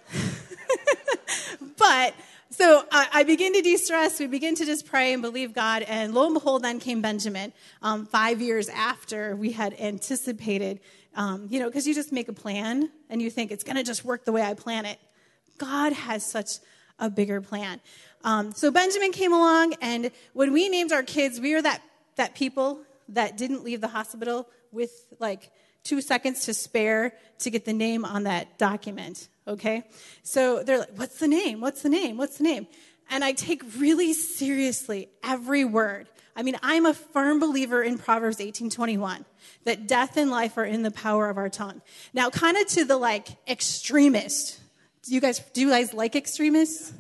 but 1.77 2.13
so 2.49 2.83
I, 2.91 3.07
I, 3.13 3.23
begin 3.23 3.53
to 3.53 3.61
de-stress. 3.61 4.19
We 4.19 4.27
begin 4.27 4.55
to 4.55 4.65
just 4.65 4.85
pray 4.85 5.13
and 5.13 5.21
believe 5.21 5.53
God. 5.53 5.83
And 5.83 6.13
lo 6.13 6.25
and 6.25 6.33
behold, 6.33 6.63
then 6.63 6.79
came 6.79 7.01
Benjamin 7.01 7.53
um, 7.81 8.05
five 8.05 8.41
years 8.41 8.67
after 8.67 9.35
we 9.35 9.51
had 9.51 9.79
anticipated. 9.79 10.81
Um, 11.15 11.47
you 11.49 11.59
know, 11.59 11.67
because 11.67 11.87
you 11.87 11.93
just 11.93 12.11
make 12.11 12.27
a 12.27 12.33
plan 12.33 12.89
and 13.09 13.21
you 13.21 13.29
think 13.29 13.51
it's 13.51 13.63
going 13.63 13.77
to 13.77 13.83
just 13.83 14.03
work 14.03 14.25
the 14.25 14.31
way 14.31 14.41
I 14.41 14.53
plan 14.53 14.85
it. 14.85 14.99
God 15.57 15.93
has 15.93 16.25
such 16.25 16.59
a 16.99 17.09
bigger 17.09 17.41
plan. 17.41 17.79
Um, 18.23 18.51
so 18.53 18.71
Benjamin 18.71 19.11
came 19.11 19.33
along, 19.33 19.75
and 19.81 20.11
when 20.33 20.51
we 20.53 20.69
named 20.69 20.91
our 20.91 21.03
kids, 21.03 21.39
we 21.39 21.53
were 21.53 21.61
that 21.61 21.81
that 22.15 22.33
people 22.33 22.79
that 23.09 23.37
didn't 23.37 23.63
leave 23.63 23.79
the 23.79 23.87
hospital 23.87 24.49
with 24.71 24.91
like 25.19 25.51
two 25.83 26.01
seconds 26.01 26.45
to 26.45 26.53
spare 26.53 27.13
to 27.39 27.51
get 27.51 27.63
the 27.63 27.73
name 27.73 28.03
on 28.03 28.23
that 28.23 28.57
document 28.57 29.29
okay? 29.47 29.83
So 30.23 30.63
they're 30.63 30.79
like, 30.79 30.93
what's 30.95 31.19
the 31.19 31.27
name? 31.27 31.61
What's 31.61 31.81
the 31.81 31.89
name? 31.89 32.17
What's 32.17 32.37
the 32.37 32.43
name? 32.43 32.67
And 33.09 33.23
I 33.23 33.31
take 33.31 33.63
really 33.77 34.13
seriously 34.13 35.09
every 35.23 35.63
word. 35.63 36.09
I 36.35 36.43
mean, 36.43 36.57
I'm 36.61 36.85
a 36.85 36.93
firm 36.93 37.39
believer 37.39 37.81
in 37.81 37.97
Proverbs 37.97 38.37
18:21 38.37 39.25
that 39.63 39.87
death 39.87 40.17
and 40.17 40.29
life 40.29 40.57
are 40.57 40.65
in 40.65 40.83
the 40.83 40.91
power 40.91 41.29
of 41.29 41.37
our 41.37 41.49
tongue. 41.49 41.81
Now, 42.13 42.29
kind 42.29 42.57
of 42.57 42.67
to 42.67 42.85
the 42.85 42.97
like 42.97 43.29
extremist. 43.47 44.59
Do 45.07 45.13
you 45.13 45.21
guys 45.21 45.39
do 45.53 45.61
you 45.61 45.69
guys 45.69 45.93
like 45.93 46.15
extremists? 46.15 46.93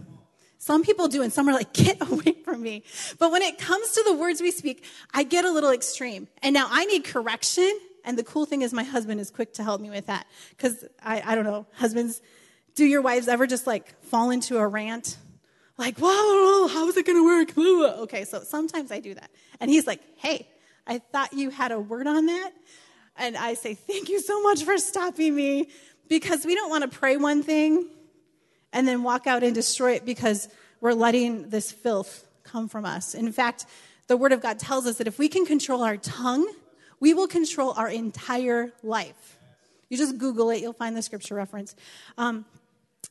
Some 0.59 0.83
people 0.83 1.07
do, 1.07 1.21
and 1.21 1.31
some 1.31 1.47
are 1.47 1.53
like, 1.53 1.71
get 1.85 2.01
away 2.01 2.35
from 2.43 2.61
me. 2.61 2.83
But 3.19 3.31
when 3.31 3.41
it 3.41 3.57
comes 3.57 3.91
to 3.91 4.03
the 4.03 4.13
words 4.13 4.41
we 4.41 4.51
speak, 4.51 4.83
I 5.13 5.23
get 5.23 5.45
a 5.45 5.51
little 5.51 5.71
extreme. 5.71 6.27
And 6.41 6.53
now 6.53 6.67
I 6.69 6.85
need 6.85 7.03
correction. 7.05 7.71
And 8.03 8.17
the 8.17 8.23
cool 8.23 8.45
thing 8.45 8.61
is, 8.61 8.73
my 8.73 8.83
husband 8.83 9.19
is 9.19 9.29
quick 9.29 9.53
to 9.53 9.63
help 9.63 9.81
me 9.81 9.89
with 9.89 10.07
that. 10.07 10.25
Because 10.49 10.83
I, 11.03 11.21
I 11.25 11.35
don't 11.35 11.43
know, 11.43 11.67
husbands, 11.73 12.21
do 12.75 12.85
your 12.85 13.01
wives 13.01 13.27
ever 13.27 13.47
just 13.47 13.67
like 13.67 14.01
fall 14.03 14.29
into 14.29 14.57
a 14.57 14.67
rant? 14.67 15.17
Like, 15.77 15.99
whoa, 15.99 16.67
how 16.67 16.87
is 16.87 16.97
it 16.97 17.05
going 17.05 17.17
to 17.17 17.25
work? 17.25 17.99
Okay, 18.01 18.23
so 18.23 18.41
sometimes 18.41 18.91
I 18.91 18.99
do 18.99 19.13
that. 19.13 19.29
And 19.59 19.69
he's 19.69 19.85
like, 19.85 20.01
hey, 20.17 20.47
I 20.87 20.99
thought 20.99 21.33
you 21.33 21.49
had 21.49 21.71
a 21.71 21.79
word 21.79 22.07
on 22.07 22.25
that. 22.25 22.51
And 23.17 23.37
I 23.37 23.53
say, 23.53 23.73
thank 23.73 24.09
you 24.09 24.19
so 24.19 24.41
much 24.41 24.63
for 24.63 24.77
stopping 24.77 25.35
me 25.35 25.69
because 26.07 26.45
we 26.45 26.55
don't 26.55 26.69
want 26.69 26.89
to 26.89 26.97
pray 26.97 27.17
one 27.17 27.43
thing 27.43 27.89
and 28.77 28.87
then 28.87 29.01
walk 29.01 29.25
out 29.25 29.41
and 29.41 29.55
destroy 29.55 29.93
it 29.93 30.05
because 30.05 30.49
we're 30.81 30.93
letting 30.93 31.49
this 31.49 31.71
filth 31.71 32.27
come 32.43 32.69
from 32.69 32.85
us. 32.85 33.15
In 33.15 33.31
fact, 33.31 33.65
the 34.05 34.15
Word 34.15 34.31
of 34.31 34.39
God 34.39 34.59
tells 34.59 34.85
us 34.85 34.99
that 34.99 35.07
if 35.07 35.17
we 35.17 35.27
can 35.27 35.47
control 35.47 35.81
our 35.81 35.97
tongue, 35.97 36.47
we 36.99 37.15
will 37.15 37.27
control 37.27 37.73
our 37.75 37.89
entire 37.89 38.71
life. 38.83 39.39
You 39.89 39.97
just 39.97 40.19
Google 40.19 40.51
it, 40.51 40.61
you'll 40.61 40.73
find 40.73 40.95
the 40.95 41.01
scripture 41.01 41.33
reference. 41.33 41.75
Um, 42.19 42.45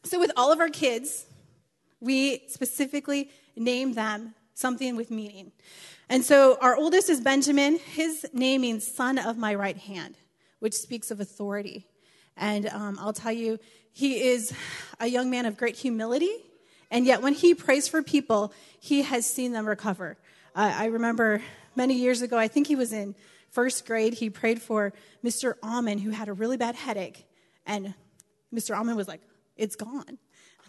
so, 0.04 0.20
with 0.20 0.30
all 0.36 0.52
of 0.52 0.60
our 0.60 0.68
kids, 0.68 1.26
we 1.98 2.44
specifically 2.46 3.30
name 3.56 3.94
them 3.94 4.36
something 4.54 4.94
with 4.94 5.10
meaning. 5.10 5.50
And 6.08 6.24
so, 6.24 6.58
our 6.60 6.76
oldest 6.76 7.10
is 7.10 7.20
Benjamin. 7.20 7.80
His 7.80 8.24
name 8.32 8.60
means 8.60 8.86
son 8.86 9.18
of 9.18 9.36
my 9.36 9.56
right 9.56 9.76
hand, 9.76 10.14
which 10.60 10.74
speaks 10.74 11.10
of 11.10 11.18
authority. 11.18 11.88
And 12.36 12.68
um, 12.68 12.98
I'll 13.00 13.12
tell 13.12 13.32
you, 13.32 13.58
he 13.96 14.28
is 14.28 14.52
a 15.00 15.06
young 15.06 15.30
man 15.30 15.46
of 15.46 15.56
great 15.56 15.74
humility. 15.74 16.30
And 16.90 17.06
yet, 17.06 17.22
when 17.22 17.32
he 17.32 17.54
prays 17.54 17.88
for 17.88 18.02
people, 18.02 18.52
he 18.78 19.00
has 19.00 19.24
seen 19.24 19.52
them 19.52 19.64
recover. 19.66 20.18
Uh, 20.54 20.70
I 20.76 20.84
remember 20.86 21.40
many 21.74 21.94
years 21.94 22.20
ago, 22.20 22.36
I 22.36 22.46
think 22.46 22.66
he 22.66 22.76
was 22.76 22.92
in 22.92 23.14
first 23.52 23.86
grade, 23.86 24.12
he 24.12 24.28
prayed 24.28 24.60
for 24.60 24.92
Mr. 25.24 25.54
Almond, 25.62 26.02
who 26.02 26.10
had 26.10 26.28
a 26.28 26.34
really 26.34 26.58
bad 26.58 26.74
headache. 26.74 27.26
And 27.64 27.94
Mr. 28.54 28.76
Almond 28.76 28.98
was 28.98 29.08
like, 29.08 29.22
it's 29.56 29.76
gone. 29.76 30.04
And 30.06 30.18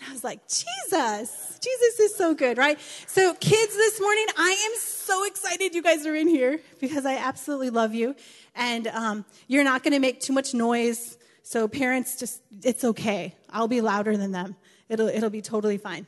I 0.07 0.13
was 0.13 0.23
like, 0.23 0.47
Jesus, 0.47 1.59
Jesus 1.61 1.99
is 1.99 2.15
so 2.15 2.33
good, 2.33 2.57
right? 2.57 2.79
So, 3.07 3.33
kids, 3.33 3.75
this 3.75 3.99
morning, 3.99 4.25
I 4.37 4.51
am 4.71 4.79
so 4.79 5.25
excited 5.25 5.75
you 5.75 5.83
guys 5.83 6.05
are 6.05 6.15
in 6.15 6.29
here 6.29 6.61
because 6.79 7.05
I 7.05 7.17
absolutely 7.17 7.71
love 7.71 7.93
you. 7.93 8.15
And 8.55 8.87
um, 8.87 9.25
you're 9.49 9.65
not 9.65 9.83
going 9.83 9.91
to 9.93 9.99
make 9.99 10.21
too 10.21 10.31
much 10.31 10.53
noise. 10.53 11.16
So, 11.49 11.65
parents, 11.69 12.19
just, 12.19 12.41
it's 12.61 12.83
okay. 12.83 13.33
I'll 13.49 13.69
be 13.69 13.79
louder 13.79 14.17
than 14.17 14.33
them. 14.33 14.57
It'll, 14.89 15.07
it'll 15.07 15.29
be 15.29 15.41
totally 15.41 15.77
fine. 15.77 16.05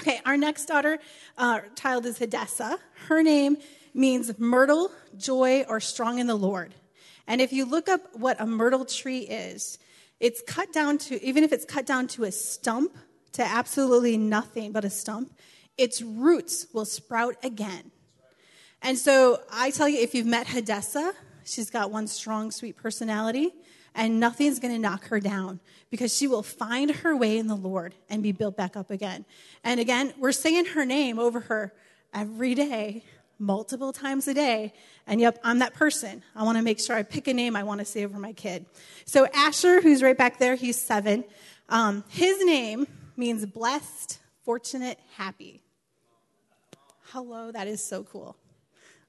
Okay, 0.00 0.20
our 0.26 0.36
next 0.36 0.66
daughter, 0.66 0.98
uh, 1.38 1.60
child 1.76 2.04
is 2.04 2.18
Hadessa. 2.18 2.78
Her 3.06 3.22
name 3.22 3.58
means 3.94 4.36
myrtle, 4.40 4.90
joy, 5.16 5.64
or 5.68 5.78
strong 5.78 6.18
in 6.18 6.26
the 6.26 6.34
Lord. 6.34 6.74
And 7.28 7.40
if 7.40 7.52
you 7.52 7.64
look 7.64 7.88
up 7.88 8.00
what 8.14 8.40
a 8.40 8.46
myrtle 8.46 8.84
tree 8.84 9.20
is, 9.20 9.78
it's 10.18 10.42
cut 10.44 10.72
down 10.72 10.98
to, 10.98 11.24
even 11.24 11.44
if 11.44 11.52
it's 11.52 11.64
cut 11.64 11.86
down 11.86 12.08
to 12.08 12.24
a 12.24 12.32
stump, 12.32 12.98
to 13.34 13.44
absolutely 13.44 14.16
nothing 14.16 14.72
but 14.72 14.84
a 14.84 14.90
stump, 14.90 15.32
its 15.78 16.02
roots 16.02 16.66
will 16.74 16.86
sprout 16.86 17.36
again. 17.44 17.92
And 18.82 18.98
so 18.98 19.42
I 19.52 19.70
tell 19.70 19.88
you, 19.88 20.00
if 20.00 20.12
you've 20.12 20.26
met 20.26 20.48
Hadessa, 20.48 21.12
she's 21.50 21.70
got 21.70 21.90
one 21.90 22.06
strong, 22.06 22.50
sweet 22.50 22.76
personality. 22.76 23.52
and 23.94 24.20
nothing's 24.20 24.60
going 24.60 24.72
to 24.72 24.78
knock 24.78 25.08
her 25.08 25.20
down 25.20 25.60
because 25.90 26.14
she 26.14 26.26
will 26.26 26.42
find 26.42 26.90
her 26.90 27.16
way 27.16 27.38
in 27.38 27.48
the 27.48 27.56
Lord 27.56 27.94
and 28.08 28.22
be 28.22 28.32
built 28.32 28.56
back 28.56 28.76
up 28.76 28.90
again. 28.90 29.24
And 29.64 29.80
again, 29.80 30.14
we're 30.18 30.32
saying 30.32 30.66
her 30.66 30.84
name 30.84 31.18
over 31.18 31.40
her 31.40 31.72
every 32.14 32.54
day, 32.54 33.04
multiple 33.38 33.92
times 33.92 34.28
a 34.28 34.34
day. 34.34 34.72
And 35.06 35.20
yep, 35.20 35.38
I'm 35.42 35.58
that 35.58 35.74
person. 35.74 36.22
I 36.36 36.44
want 36.44 36.56
to 36.56 36.62
make 36.62 36.78
sure 36.78 36.94
I 36.94 37.02
pick 37.02 37.26
a 37.26 37.34
name 37.34 37.56
I 37.56 37.64
want 37.64 37.80
to 37.80 37.84
say 37.84 38.04
over 38.04 38.18
my 38.18 38.32
kid. 38.32 38.64
So 39.04 39.26
Asher, 39.34 39.80
who's 39.80 40.02
right 40.02 40.16
back 40.16 40.38
there, 40.38 40.54
he's 40.54 40.80
seven. 40.80 41.24
Um, 41.68 42.04
his 42.08 42.44
name 42.44 42.86
means 43.16 43.44
blessed, 43.44 44.20
fortunate, 44.44 44.98
happy. 45.16 45.62
Hello, 47.06 47.50
that 47.50 47.66
is 47.66 47.84
so 47.84 48.04
cool. 48.04 48.36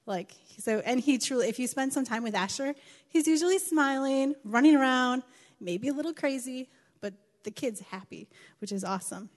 Like, 0.06 0.32
so, 0.58 0.82
and 0.84 0.98
he 1.00 1.18
truly, 1.18 1.48
if 1.48 1.58
you 1.58 1.66
spend 1.66 1.92
some 1.92 2.04
time 2.04 2.22
with 2.22 2.34
Asher, 2.34 2.74
he's 3.08 3.26
usually 3.26 3.58
smiling, 3.58 4.34
running 4.44 4.76
around, 4.76 5.22
maybe 5.60 5.88
a 5.88 5.92
little 5.92 6.12
crazy, 6.12 6.68
but 7.00 7.14
the 7.44 7.50
kid's 7.50 7.80
happy, 7.80 8.28
which 8.60 8.72
is 8.72 8.82
awesome. 8.84 9.30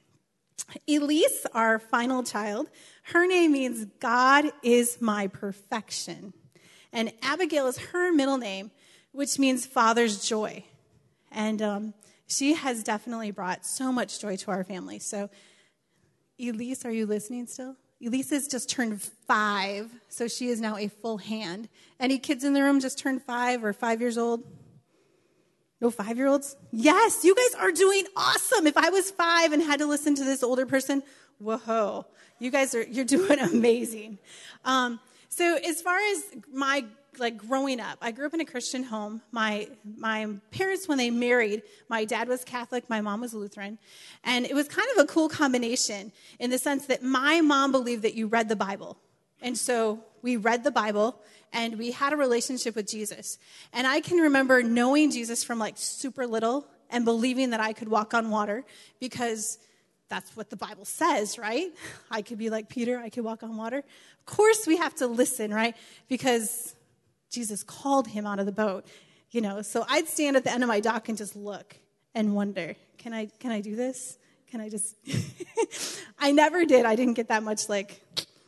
Elise, 0.88 1.46
our 1.54 1.78
final 1.78 2.24
child, 2.24 2.70
her 3.04 3.28
name 3.28 3.52
means 3.52 3.86
God 4.00 4.46
is 4.64 5.00
my 5.00 5.28
perfection. 5.28 6.34
And 6.92 7.12
Abigail 7.22 7.68
is 7.68 7.78
her 7.78 8.12
middle 8.12 8.38
name, 8.38 8.72
which 9.12 9.38
means 9.38 9.66
Father's 9.66 10.28
joy. 10.28 10.64
And 11.32 11.62
um, 11.62 11.94
she 12.26 12.54
has 12.54 12.84
definitely 12.84 13.32
brought 13.32 13.66
so 13.66 13.92
much 13.92 14.20
joy 14.20 14.38
to 14.38 14.52
our 14.52 14.64
family. 14.64 15.00
So, 15.00 15.30
Elise, 16.40 16.86
are 16.86 16.92
you 16.92 17.06
listening 17.06 17.48
still? 17.48 17.76
Elisa's 18.02 18.48
just 18.48 18.70
turned 18.70 19.02
five, 19.02 19.92
so 20.10 20.28
she 20.28 20.50
is 20.50 20.60
now 20.60 20.78
a 20.78 20.88
full 20.88 21.18
hand. 21.18 21.70
Any 22.00 22.20
kids 22.20 22.44
in 22.44 22.54
the 22.54 22.62
room 22.62 22.80
just 22.80 23.00
turned 23.00 23.22
five 23.24 23.64
or 23.64 23.74
five 23.74 24.02
years 24.02 24.18
old? 24.18 24.44
No 25.82 25.90
five 25.92 26.18
year 26.18 26.28
olds? 26.28 26.56
Yes, 26.72 27.24
you 27.24 27.36
guys 27.36 27.60
are 27.60 27.72
doing 27.72 28.06
awesome. 28.16 28.68
If 28.68 28.78
I 28.78 28.90
was 28.90 29.12
five 29.12 29.54
and 29.54 29.62
had 29.62 29.80
to 29.80 29.86
listen 29.86 30.16
to 30.16 30.24
this 30.24 30.44
older 30.44 30.66
person, 30.66 31.04
whoa, 31.40 32.06
you 32.40 32.52
guys 32.52 32.76
are, 32.76 32.84
you're 32.84 33.06
doing 33.06 33.40
amazing. 33.52 34.18
Um, 34.64 35.00
so 35.30 35.58
as 35.58 35.82
far 35.82 35.98
as 35.98 36.24
my 36.52 36.86
like 37.20 37.38
growing 37.38 37.80
up, 37.80 37.98
I 38.02 38.12
grew 38.12 38.26
up 38.26 38.34
in 38.34 38.42
a 38.42 38.46
Christian 38.46 38.84
home. 38.84 39.22
My 39.32 39.68
my 39.98 40.28
parents, 40.52 40.88
when 40.88 40.98
they 40.98 41.10
married, 41.10 41.64
my 41.90 42.06
dad 42.06 42.28
was 42.28 42.44
Catholic, 42.44 42.90
my 42.90 43.02
mom 43.02 43.22
was 43.22 43.34
Lutheran, 43.34 43.78
and 44.24 44.46
it 44.46 44.54
was 44.54 44.68
kind 44.68 44.88
of 44.96 45.04
a 45.04 45.08
cool 45.08 45.30
combination 45.30 46.12
in 46.40 46.50
the 46.50 46.58
sense 46.58 46.88
that 46.88 47.04
my 47.04 47.42
mom 47.42 47.72
believed 47.72 48.04
that 48.04 48.16
you 48.16 48.28
read 48.28 48.50
the 48.50 48.56
Bible, 48.56 48.98
and 49.42 49.58
so 49.58 50.04
we 50.22 50.38
read 50.38 50.64
the 50.64 50.72
Bible 50.72 51.22
and 51.54 51.78
we 51.78 51.92
had 51.92 52.12
a 52.12 52.18
relationship 52.18 52.76
with 52.76 52.88
Jesus. 52.88 53.38
And 53.72 53.88
I 53.88 54.02
can 54.02 54.18
remember 54.18 54.62
knowing 54.62 55.12
Jesus 55.12 55.44
from 55.44 55.60
like 55.60 55.76
super 55.78 56.28
little 56.28 56.68
and 56.90 57.06
believing 57.06 57.52
that 57.52 57.60
I 57.60 57.72
could 57.74 57.88
walk 57.88 58.14
on 58.14 58.30
water 58.30 58.66
because 59.00 59.58
that's 60.10 60.36
what 60.36 60.50
the 60.50 60.56
Bible 60.56 60.86
says, 60.86 61.38
right? 61.38 61.72
I 62.12 62.22
could 62.22 62.38
be 62.38 62.50
like 62.50 62.70
Peter, 62.70 63.00
I 63.00 63.10
could 63.10 63.24
walk 63.24 63.44
on 63.44 63.56
water. 63.56 63.78
Of 63.78 64.26
course, 64.26 64.68
we 64.68 64.78
have 64.78 64.96
to 64.96 65.08
listen, 65.08 65.54
right? 65.54 65.76
Because 66.08 66.76
Jesus 67.36 67.64
called 67.64 68.08
him 68.08 68.26
out 68.26 68.40
of 68.40 68.46
the 68.46 68.52
boat, 68.52 68.86
you 69.30 69.42
know. 69.42 69.62
So 69.62 69.86
I'd 69.90 70.08
stand 70.08 70.38
at 70.38 70.44
the 70.44 70.52
end 70.52 70.64
of 70.64 70.70
my 70.70 70.80
dock 70.80 71.10
and 71.10 71.18
just 71.18 71.36
look 71.36 71.76
and 72.16 72.34
wonder, 72.34 72.76
can 72.98 73.14
I 73.14 73.28
can 73.40 73.52
I 73.52 73.62
do 73.62 73.76
this? 73.76 74.18
Can 74.50 74.62
I 74.62 74.70
just 74.70 74.96
I 76.20 76.32
never 76.32 76.66
did. 76.66 76.86
I 76.86 76.96
didn't 76.96 77.16
get 77.16 77.28
that 77.28 77.44
much 77.44 77.68
like 77.68 78.02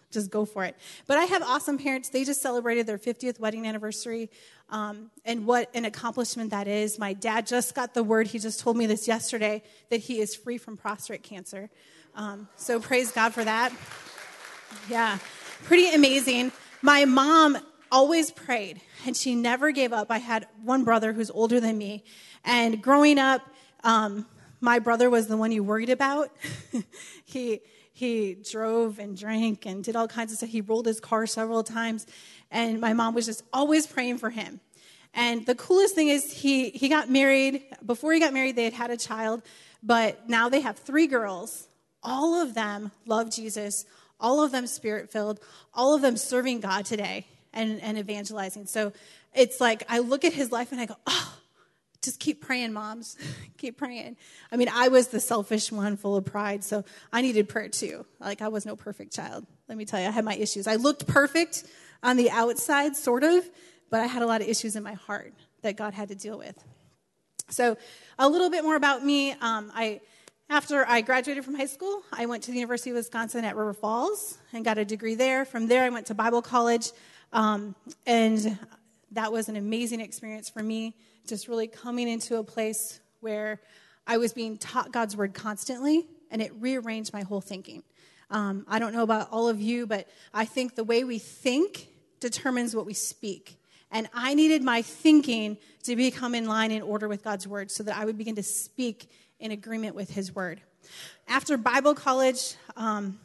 just 0.09 0.31
go 0.31 0.45
for 0.45 0.63
it. 0.63 0.75
But 1.05 1.17
I 1.17 1.25
have 1.25 1.43
awesome 1.43 1.77
parents. 1.77 2.09
They 2.09 2.23
just 2.23 2.41
celebrated 2.41 2.87
their 2.87 2.97
50th 2.97 3.39
wedding 3.39 3.67
anniversary. 3.67 4.29
Um, 4.69 5.11
and 5.25 5.45
what 5.45 5.69
an 5.75 5.83
accomplishment 5.83 6.51
that 6.51 6.67
is. 6.67 6.97
My 6.97 7.13
dad 7.13 7.45
just 7.45 7.75
got 7.75 7.93
the 7.93 8.03
word, 8.03 8.27
he 8.27 8.39
just 8.39 8.59
told 8.59 8.77
me 8.77 8.85
this 8.85 9.07
yesterday, 9.07 9.63
that 9.89 9.97
he 9.97 10.19
is 10.19 10.33
free 10.33 10.57
from 10.57 10.77
prostate 10.77 11.23
cancer. 11.23 11.69
Um, 12.15 12.47
so 12.55 12.79
praise 12.79 13.11
God 13.11 13.33
for 13.33 13.43
that. 13.43 13.73
Yeah, 14.89 15.19
pretty 15.63 15.89
amazing. 15.89 16.51
My 16.81 17.05
mom 17.05 17.57
always 17.91 18.31
prayed 18.31 18.81
and 19.05 19.15
she 19.15 19.35
never 19.35 19.71
gave 19.71 19.93
up. 19.93 20.07
I 20.09 20.17
had 20.17 20.47
one 20.63 20.83
brother 20.83 21.13
who's 21.13 21.29
older 21.29 21.59
than 21.59 21.77
me. 21.77 22.03
And 22.43 22.81
growing 22.81 23.19
up, 23.19 23.41
um, 23.83 24.25
my 24.59 24.79
brother 24.79 25.09
was 25.09 25.27
the 25.27 25.37
one 25.37 25.51
you 25.51 25.63
worried 25.63 25.89
about. 25.89 26.31
he, 27.25 27.61
he 27.93 28.35
drove 28.35 28.99
and 28.99 29.17
drank 29.17 29.65
and 29.65 29.83
did 29.83 29.95
all 29.95 30.07
kinds 30.07 30.31
of 30.31 30.39
stuff. 30.39 30.49
He 30.49 30.61
rolled 30.61 30.85
his 30.85 30.99
car 30.99 31.25
several 31.27 31.63
times. 31.63 32.07
And 32.51 32.79
my 32.79 32.93
mom 32.93 33.13
was 33.13 33.25
just 33.25 33.43
always 33.53 33.87
praying 33.87 34.17
for 34.17 34.29
him. 34.29 34.59
And 35.13 35.45
the 35.45 35.55
coolest 35.55 35.95
thing 35.95 36.09
is 36.09 36.31
he, 36.31 36.69
he 36.69 36.89
got 36.89 37.09
married. 37.09 37.63
Before 37.85 38.13
he 38.13 38.19
got 38.19 38.33
married, 38.33 38.55
they 38.55 38.65
had 38.65 38.73
had 38.73 38.91
a 38.91 38.97
child. 38.97 39.41
But 39.81 40.29
now 40.29 40.49
they 40.49 40.61
have 40.61 40.77
three 40.77 41.07
girls. 41.07 41.67
All 42.03 42.41
of 42.41 42.53
them 42.53 42.91
love 43.05 43.31
Jesus. 43.31 43.85
All 44.19 44.43
of 44.43 44.51
them 44.51 44.67
spirit 44.67 45.11
filled. 45.11 45.39
All 45.73 45.93
of 45.93 46.01
them 46.01 46.17
serving 46.17 46.59
God 46.59 46.85
today 46.85 47.25
and, 47.53 47.81
and 47.81 47.97
evangelizing. 47.97 48.65
So 48.65 48.93
it's 49.33 49.59
like 49.59 49.83
I 49.89 49.99
look 49.99 50.25
at 50.25 50.33
his 50.33 50.51
life 50.51 50.71
and 50.71 50.81
I 50.81 50.85
go, 50.85 50.95
oh, 51.05 51.37
just 52.01 52.19
keep 52.19 52.41
praying, 52.41 52.73
moms. 52.73 53.17
keep 53.57 53.77
praying. 53.77 54.17
I 54.51 54.57
mean, 54.57 54.69
I 54.73 54.87
was 54.87 55.07
the 55.07 55.19
selfish 55.19 55.71
one, 55.71 55.97
full 55.97 56.15
of 56.15 56.25
pride, 56.25 56.63
so 56.63 56.85
I 57.11 57.21
needed 57.21 57.49
prayer 57.49 57.69
too. 57.69 58.05
Like, 58.19 58.41
I 58.41 58.47
was 58.47 58.65
no 58.65 58.75
perfect 58.75 59.13
child. 59.13 59.45
Let 59.67 59.77
me 59.77 59.85
tell 59.85 59.99
you, 59.99 60.07
I 60.07 60.11
had 60.11 60.23
my 60.23 60.35
issues. 60.35 60.67
I 60.67 60.75
looked 60.75 61.07
perfect 61.07 61.65
on 62.03 62.17
the 62.17 62.29
outside, 62.29 62.95
sort 62.95 63.23
of, 63.23 63.43
but 63.89 63.99
I 63.99 64.05
had 64.05 64.21
a 64.21 64.25
lot 64.25 64.41
of 64.41 64.47
issues 64.47 64.75
in 64.75 64.83
my 64.83 64.93
heart 64.93 65.33
that 65.63 65.75
God 65.75 65.93
had 65.93 66.09
to 66.09 66.15
deal 66.15 66.37
with. 66.37 66.63
So, 67.49 67.77
a 68.19 68.27
little 68.29 68.49
bit 68.49 68.63
more 68.63 68.75
about 68.75 69.03
me. 69.03 69.31
Um, 69.31 69.71
I, 69.73 70.01
after 70.49 70.87
I 70.87 71.01
graduated 71.01 71.43
from 71.43 71.55
high 71.55 71.65
school, 71.65 72.03
I 72.11 72.25
went 72.25 72.43
to 72.43 72.51
the 72.51 72.57
University 72.57 72.91
of 72.91 72.95
Wisconsin 72.95 73.43
at 73.43 73.55
River 73.55 73.73
Falls 73.73 74.37
and 74.53 74.63
got 74.63 74.77
a 74.77 74.85
degree 74.85 75.15
there. 75.15 75.43
From 75.43 75.67
there, 75.67 75.83
I 75.83 75.89
went 75.89 76.07
to 76.07 76.13
Bible 76.13 76.41
college, 76.41 76.91
um, 77.33 77.75
and 78.05 78.57
that 79.11 79.31
was 79.31 79.49
an 79.49 79.55
amazing 79.55 80.01
experience 80.01 80.49
for 80.49 80.61
me 80.61 80.95
just 81.27 81.47
really 81.47 81.67
coming 81.67 82.07
into 82.07 82.37
a 82.37 82.43
place 82.43 82.99
where 83.19 83.59
I 84.05 84.17
was 84.17 84.31
being 84.33 84.57
taught 84.57 84.91
God's 84.91 85.17
word 85.17 85.33
constantly, 85.33 86.07
and 86.31 86.41
it 86.41 86.51
rearranged 86.59 87.11
my 87.11 87.21
whole 87.21 87.41
thinking. 87.41 87.83
Um, 88.29 88.65
I 88.67 88.79
don't 88.79 88.93
know 88.93 89.03
about 89.03 89.29
all 89.31 89.49
of 89.49 89.61
you, 89.61 89.85
but 89.85 90.07
I 90.33 90.45
think 90.45 90.75
the 90.75 90.83
way 90.83 91.03
we 91.03 91.19
think 91.19 91.87
determines 92.19 92.75
what 92.75 92.85
we 92.85 92.93
speak. 92.93 93.59
And 93.91 94.09
I 94.13 94.33
needed 94.33 94.63
my 94.63 94.81
thinking 94.81 95.57
to 95.83 95.95
become 95.95 96.35
in 96.35 96.45
line 96.45 96.71
in 96.71 96.81
order 96.81 97.07
with 97.07 97.23
God's 97.23 97.47
word 97.47 97.71
so 97.71 97.83
that 97.83 97.97
I 97.97 98.05
would 98.05 98.17
begin 98.17 98.35
to 98.35 98.43
speak 98.43 99.09
in 99.39 99.51
agreement 99.51 99.95
with 99.95 100.09
his 100.09 100.35
word. 100.35 100.61
After 101.27 101.57
Bible 101.57 101.95
college, 101.95 102.55
um, 102.75 103.19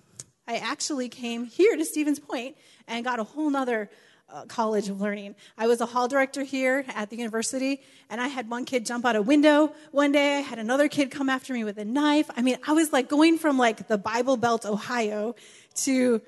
I 0.46 0.56
actually 0.56 1.08
came 1.08 1.44
here 1.44 1.76
to 1.76 1.84
Stevens 1.84 2.18
Point 2.18 2.56
and 2.88 3.04
got 3.04 3.20
a 3.20 3.25
whole 3.25 3.49
nother 3.49 3.90
uh, 4.28 4.44
college 4.46 4.88
of 4.88 5.00
learning. 5.00 5.34
I 5.56 5.66
was 5.66 5.80
a 5.80 5.87
hall 5.87 6.08
director 6.08 6.42
here 6.42 6.84
at 6.94 7.11
the 7.11 7.16
university, 7.16 7.82
and 8.11 8.20
I 8.20 8.28
had 8.28 8.49
one 8.49 8.64
kid 8.64 8.87
jump 8.87 9.04
out 9.04 9.14
a 9.14 9.22
window 9.22 9.72
one 9.90 10.11
day. 10.11 10.38
I 10.38 10.40
had 10.40 10.58
another 10.58 10.88
kid 10.88 11.11
come 11.11 11.28
after 11.28 11.52
me 11.52 11.64
with 11.64 11.78
a 11.78 11.84
knife. 11.84 12.30
I 12.37 12.42
mean, 12.42 12.56
I 12.66 12.72
was 12.72 12.92
like 12.92 13.08
going 13.08 13.38
from 13.38 13.58
like 13.58 13.88
the 13.88 13.99
Bible 13.99 14.37
Belt, 14.37 14.64
Ohio, 14.64 15.34
to 15.76 16.20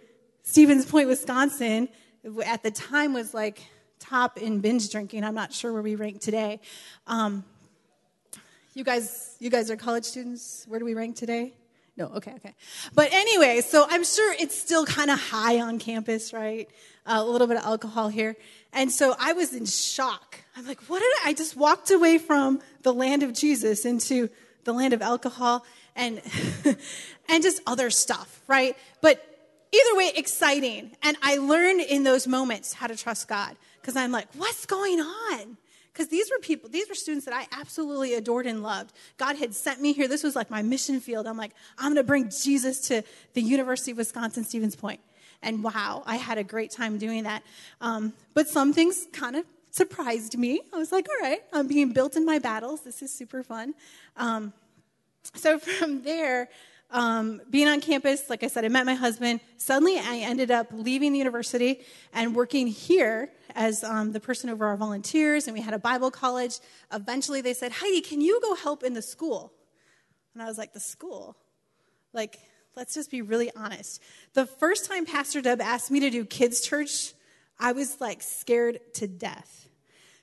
Stevens 0.42 0.86
Point, 0.86 1.08
Wisconsin. 1.08 1.88
At 2.46 2.62
the 2.62 2.70
time, 2.70 3.14
was 3.14 3.34
like 3.34 3.62
top 3.98 4.38
in 4.38 4.60
binge 4.60 4.90
drinking. 4.90 5.24
I'm 5.24 5.34
not 5.34 5.52
sure 5.52 5.72
where 5.72 5.82
we 5.82 5.94
rank 5.94 6.20
today. 6.20 6.60
Um, 7.06 7.44
you 8.74 8.84
guys, 8.84 9.36
you 9.40 9.50
guys 9.50 9.70
are 9.70 9.76
college 9.76 10.04
students. 10.04 10.64
Where 10.68 10.78
do 10.78 10.84
we 10.84 10.94
rank 10.94 11.16
today? 11.16 11.54
No, 11.96 12.06
okay, 12.06 12.32
okay. 12.36 12.54
But 12.94 13.12
anyway, 13.12 13.60
so 13.60 13.86
I'm 13.88 14.04
sure 14.04 14.34
it's 14.38 14.56
still 14.58 14.84
kind 14.84 15.10
of 15.10 15.20
high 15.20 15.60
on 15.60 15.78
campus, 15.78 16.32
right? 16.32 16.68
Uh, 17.06 17.18
a 17.18 17.24
little 17.24 17.46
bit 17.46 17.56
of 17.56 17.64
alcohol 17.64 18.08
here. 18.08 18.36
And 18.72 18.90
so 18.90 19.14
I 19.18 19.32
was 19.34 19.54
in 19.54 19.66
shock. 19.66 20.40
I'm 20.56 20.66
like, 20.66 20.80
what 20.88 20.98
did 20.98 21.12
I, 21.24 21.30
I 21.30 21.32
just 21.34 21.56
walked 21.56 21.90
away 21.90 22.18
from 22.18 22.60
the 22.82 22.92
land 22.92 23.22
of 23.22 23.32
Jesus 23.32 23.84
into 23.84 24.28
the 24.64 24.72
land 24.72 24.92
of 24.92 25.02
alcohol 25.02 25.64
and, 25.94 26.20
and 27.28 27.42
just 27.42 27.62
other 27.66 27.90
stuff, 27.90 28.40
right? 28.48 28.76
But 29.00 29.24
either 29.72 29.96
way, 29.96 30.10
exciting. 30.16 30.96
And 31.02 31.16
I 31.22 31.36
learned 31.36 31.80
in 31.80 32.02
those 32.02 32.26
moments 32.26 32.72
how 32.72 32.88
to 32.88 32.96
trust 32.96 33.28
God 33.28 33.56
because 33.80 33.94
I'm 33.94 34.10
like, 34.10 34.26
what's 34.34 34.66
going 34.66 35.00
on? 35.00 35.56
Because 35.94 36.08
these 36.08 36.28
were 36.28 36.40
people, 36.40 36.68
these 36.68 36.88
were 36.88 36.94
students 36.96 37.24
that 37.26 37.34
I 37.34 37.46
absolutely 37.56 38.14
adored 38.14 38.46
and 38.46 38.64
loved. 38.64 38.92
God 39.16 39.36
had 39.36 39.54
sent 39.54 39.80
me 39.80 39.92
here. 39.92 40.08
This 40.08 40.24
was 40.24 40.34
like 40.34 40.50
my 40.50 40.60
mission 40.60 40.98
field. 40.98 41.28
I'm 41.28 41.36
like, 41.36 41.52
I'm 41.78 41.94
going 41.94 41.96
to 41.96 42.02
bring 42.02 42.30
Jesus 42.30 42.80
to 42.88 43.04
the 43.34 43.40
University 43.40 43.92
of 43.92 43.98
Wisconsin 43.98 44.42
Stevens 44.42 44.74
Point. 44.74 45.00
And 45.40 45.62
wow, 45.62 46.02
I 46.04 46.16
had 46.16 46.36
a 46.36 46.42
great 46.42 46.72
time 46.72 46.98
doing 46.98 47.22
that. 47.24 47.44
Um, 47.80 48.12
but 48.34 48.48
some 48.48 48.72
things 48.72 49.06
kind 49.12 49.36
of 49.36 49.44
surprised 49.70 50.36
me. 50.36 50.62
I 50.72 50.78
was 50.78 50.90
like, 50.90 51.06
all 51.08 51.28
right, 51.28 51.42
I'm 51.52 51.68
being 51.68 51.92
built 51.92 52.16
in 52.16 52.24
my 52.24 52.40
battles. 52.40 52.80
This 52.80 53.00
is 53.00 53.12
super 53.12 53.44
fun. 53.44 53.74
Um, 54.16 54.52
so 55.34 55.58
from 55.78 56.02
there, 56.02 56.48
um, 56.90 57.40
being 57.50 57.66
on 57.66 57.80
campus, 57.80 58.30
like 58.30 58.42
I 58.42 58.46
said, 58.46 58.64
I 58.64 58.68
met 58.68 58.86
my 58.86 58.94
husband. 58.94 59.40
Suddenly, 59.56 59.98
I 59.98 60.18
ended 60.18 60.50
up 60.50 60.68
leaving 60.70 61.12
the 61.12 61.18
university 61.18 61.80
and 62.12 62.34
working 62.34 62.66
here 62.66 63.32
as 63.54 63.82
um, 63.82 64.12
the 64.12 64.20
person 64.20 64.50
over 64.50 64.66
our 64.66 64.76
volunteers, 64.76 65.46
and 65.46 65.54
we 65.54 65.60
had 65.60 65.74
a 65.74 65.78
Bible 65.78 66.10
college. 66.10 66.60
Eventually, 66.92 67.40
they 67.40 67.54
said, 67.54 67.72
Heidi, 67.72 68.00
can 68.00 68.20
you 68.20 68.40
go 68.40 68.54
help 68.54 68.84
in 68.84 68.94
the 68.94 69.02
school? 69.02 69.52
And 70.34 70.42
I 70.42 70.46
was 70.46 70.58
like, 70.58 70.72
The 70.72 70.80
school? 70.80 71.36
Like, 72.12 72.38
let's 72.76 72.94
just 72.94 73.10
be 73.10 73.22
really 73.22 73.50
honest. 73.56 74.00
The 74.34 74.46
first 74.46 74.88
time 74.88 75.04
Pastor 75.04 75.40
Deb 75.40 75.60
asked 75.60 75.90
me 75.90 76.00
to 76.00 76.10
do 76.10 76.24
kids' 76.24 76.60
church, 76.60 77.12
I 77.58 77.72
was 77.72 78.00
like 78.00 78.22
scared 78.22 78.78
to 78.94 79.08
death. 79.08 79.68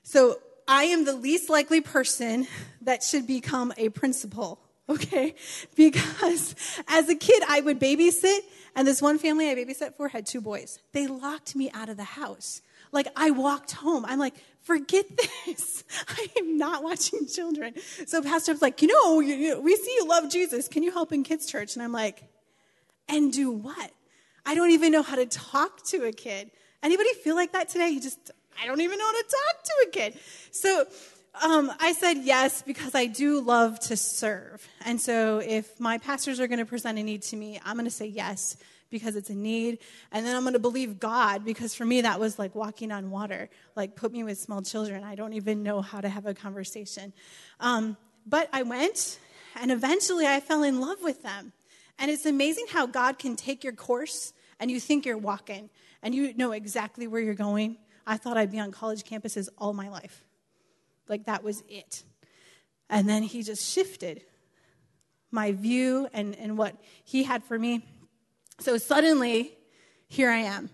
So, 0.02 0.38
I 0.68 0.84
am 0.84 1.04
the 1.04 1.14
least 1.14 1.50
likely 1.50 1.80
person 1.80 2.46
that 2.82 3.02
should 3.02 3.26
become 3.26 3.74
a 3.76 3.88
principal 3.88 4.60
okay? 4.88 5.34
Because 5.76 6.54
as 6.88 7.08
a 7.08 7.14
kid, 7.14 7.42
I 7.48 7.60
would 7.60 7.80
babysit, 7.80 8.40
and 8.74 8.86
this 8.86 9.02
one 9.02 9.18
family 9.18 9.50
I 9.50 9.54
babysat 9.54 9.96
for 9.96 10.08
had 10.08 10.26
two 10.26 10.40
boys. 10.40 10.78
They 10.92 11.06
locked 11.06 11.56
me 11.56 11.70
out 11.72 11.88
of 11.88 11.96
the 11.96 12.04
house. 12.04 12.62
Like, 12.92 13.08
I 13.16 13.30
walked 13.30 13.72
home. 13.72 14.04
I'm 14.04 14.18
like, 14.18 14.34
forget 14.60 15.06
this. 15.46 15.84
I 16.08 16.26
am 16.38 16.58
not 16.58 16.82
watching 16.82 17.26
children. 17.26 17.74
So 18.06 18.22
Pastor 18.22 18.52
was 18.52 18.62
like, 18.62 18.82
you 18.82 18.88
know, 18.88 19.16
we 19.60 19.76
see 19.76 19.94
you 19.96 20.06
love 20.06 20.30
Jesus. 20.30 20.68
Can 20.68 20.82
you 20.82 20.92
help 20.92 21.12
in 21.12 21.22
kids' 21.22 21.46
church? 21.46 21.74
And 21.74 21.82
I'm 21.82 21.92
like, 21.92 22.22
and 23.08 23.32
do 23.32 23.50
what? 23.50 23.90
I 24.44 24.54
don't 24.54 24.70
even 24.70 24.92
know 24.92 25.02
how 25.02 25.16
to 25.16 25.26
talk 25.26 25.84
to 25.86 26.04
a 26.04 26.12
kid. 26.12 26.50
Anybody 26.82 27.12
feel 27.14 27.34
like 27.34 27.52
that 27.52 27.68
today? 27.68 27.88
You 27.88 28.00
just, 28.00 28.30
I 28.60 28.66
don't 28.66 28.80
even 28.80 28.98
know 28.98 29.06
how 29.06 29.12
to 29.12 29.24
talk 29.24 29.64
to 29.64 29.86
a 29.86 29.90
kid. 29.90 30.18
So 30.50 30.84
um, 31.40 31.72
I 31.80 31.92
said 31.92 32.18
yes 32.18 32.62
because 32.62 32.94
I 32.94 33.06
do 33.06 33.40
love 33.40 33.80
to 33.80 33.96
serve. 33.96 34.66
And 34.84 35.00
so 35.00 35.38
if 35.38 35.80
my 35.80 35.98
pastors 35.98 36.40
are 36.40 36.46
going 36.46 36.58
to 36.58 36.66
present 36.66 36.98
a 36.98 37.02
need 37.02 37.22
to 37.22 37.36
me, 37.36 37.58
I'm 37.64 37.76
going 37.76 37.86
to 37.86 37.90
say 37.90 38.06
yes 38.06 38.56
because 38.90 39.16
it's 39.16 39.30
a 39.30 39.34
need. 39.34 39.78
And 40.12 40.26
then 40.26 40.36
I'm 40.36 40.42
going 40.42 40.52
to 40.52 40.58
believe 40.58 41.00
God 41.00 41.44
because 41.44 41.74
for 41.74 41.86
me, 41.86 42.02
that 42.02 42.20
was 42.20 42.38
like 42.38 42.54
walking 42.54 42.92
on 42.92 43.10
water. 43.10 43.48
Like, 43.74 43.96
put 43.96 44.12
me 44.12 44.22
with 44.22 44.38
small 44.38 44.60
children. 44.60 45.02
I 45.02 45.14
don't 45.14 45.32
even 45.32 45.62
know 45.62 45.80
how 45.80 46.00
to 46.00 46.08
have 46.08 46.26
a 46.26 46.34
conversation. 46.34 47.14
Um, 47.58 47.96
but 48.26 48.48
I 48.52 48.62
went, 48.62 49.18
and 49.60 49.72
eventually 49.72 50.26
I 50.26 50.38
fell 50.40 50.62
in 50.62 50.80
love 50.80 51.02
with 51.02 51.22
them. 51.22 51.52
And 51.98 52.10
it's 52.10 52.26
amazing 52.26 52.66
how 52.70 52.86
God 52.86 53.18
can 53.18 53.36
take 53.36 53.64
your 53.64 53.72
course 53.72 54.32
and 54.60 54.70
you 54.70 54.78
think 54.78 55.06
you're 55.06 55.18
walking 55.18 55.70
and 56.02 56.14
you 56.14 56.34
know 56.34 56.52
exactly 56.52 57.06
where 57.06 57.20
you're 57.20 57.34
going. 57.34 57.78
I 58.06 58.16
thought 58.16 58.36
I'd 58.36 58.52
be 58.52 58.60
on 58.60 58.70
college 58.70 59.04
campuses 59.04 59.48
all 59.56 59.72
my 59.72 59.88
life. 59.88 60.24
Like 61.12 61.26
that 61.26 61.44
was 61.44 61.62
it. 61.68 62.04
And 62.88 63.06
then 63.06 63.22
he 63.22 63.42
just 63.42 63.70
shifted 63.70 64.22
my 65.30 65.52
view 65.52 66.08
and, 66.14 66.34
and 66.36 66.56
what 66.56 66.74
he 67.04 67.24
had 67.24 67.44
for 67.44 67.58
me. 67.58 67.84
So 68.60 68.78
suddenly, 68.78 69.52
here 70.08 70.30
I 70.30 70.38
am. 70.38 70.70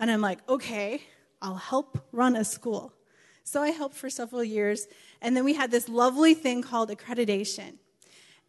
And 0.00 0.10
I'm 0.10 0.22
like, 0.22 0.38
okay, 0.48 1.02
I'll 1.42 1.56
help 1.56 2.06
run 2.10 2.36
a 2.36 2.44
school. 2.44 2.94
So 3.44 3.60
I 3.60 3.68
helped 3.68 3.94
for 3.94 4.08
several 4.08 4.42
years. 4.42 4.86
And 5.20 5.36
then 5.36 5.44
we 5.44 5.52
had 5.52 5.70
this 5.70 5.90
lovely 5.90 6.32
thing 6.32 6.62
called 6.62 6.88
accreditation. 6.88 7.74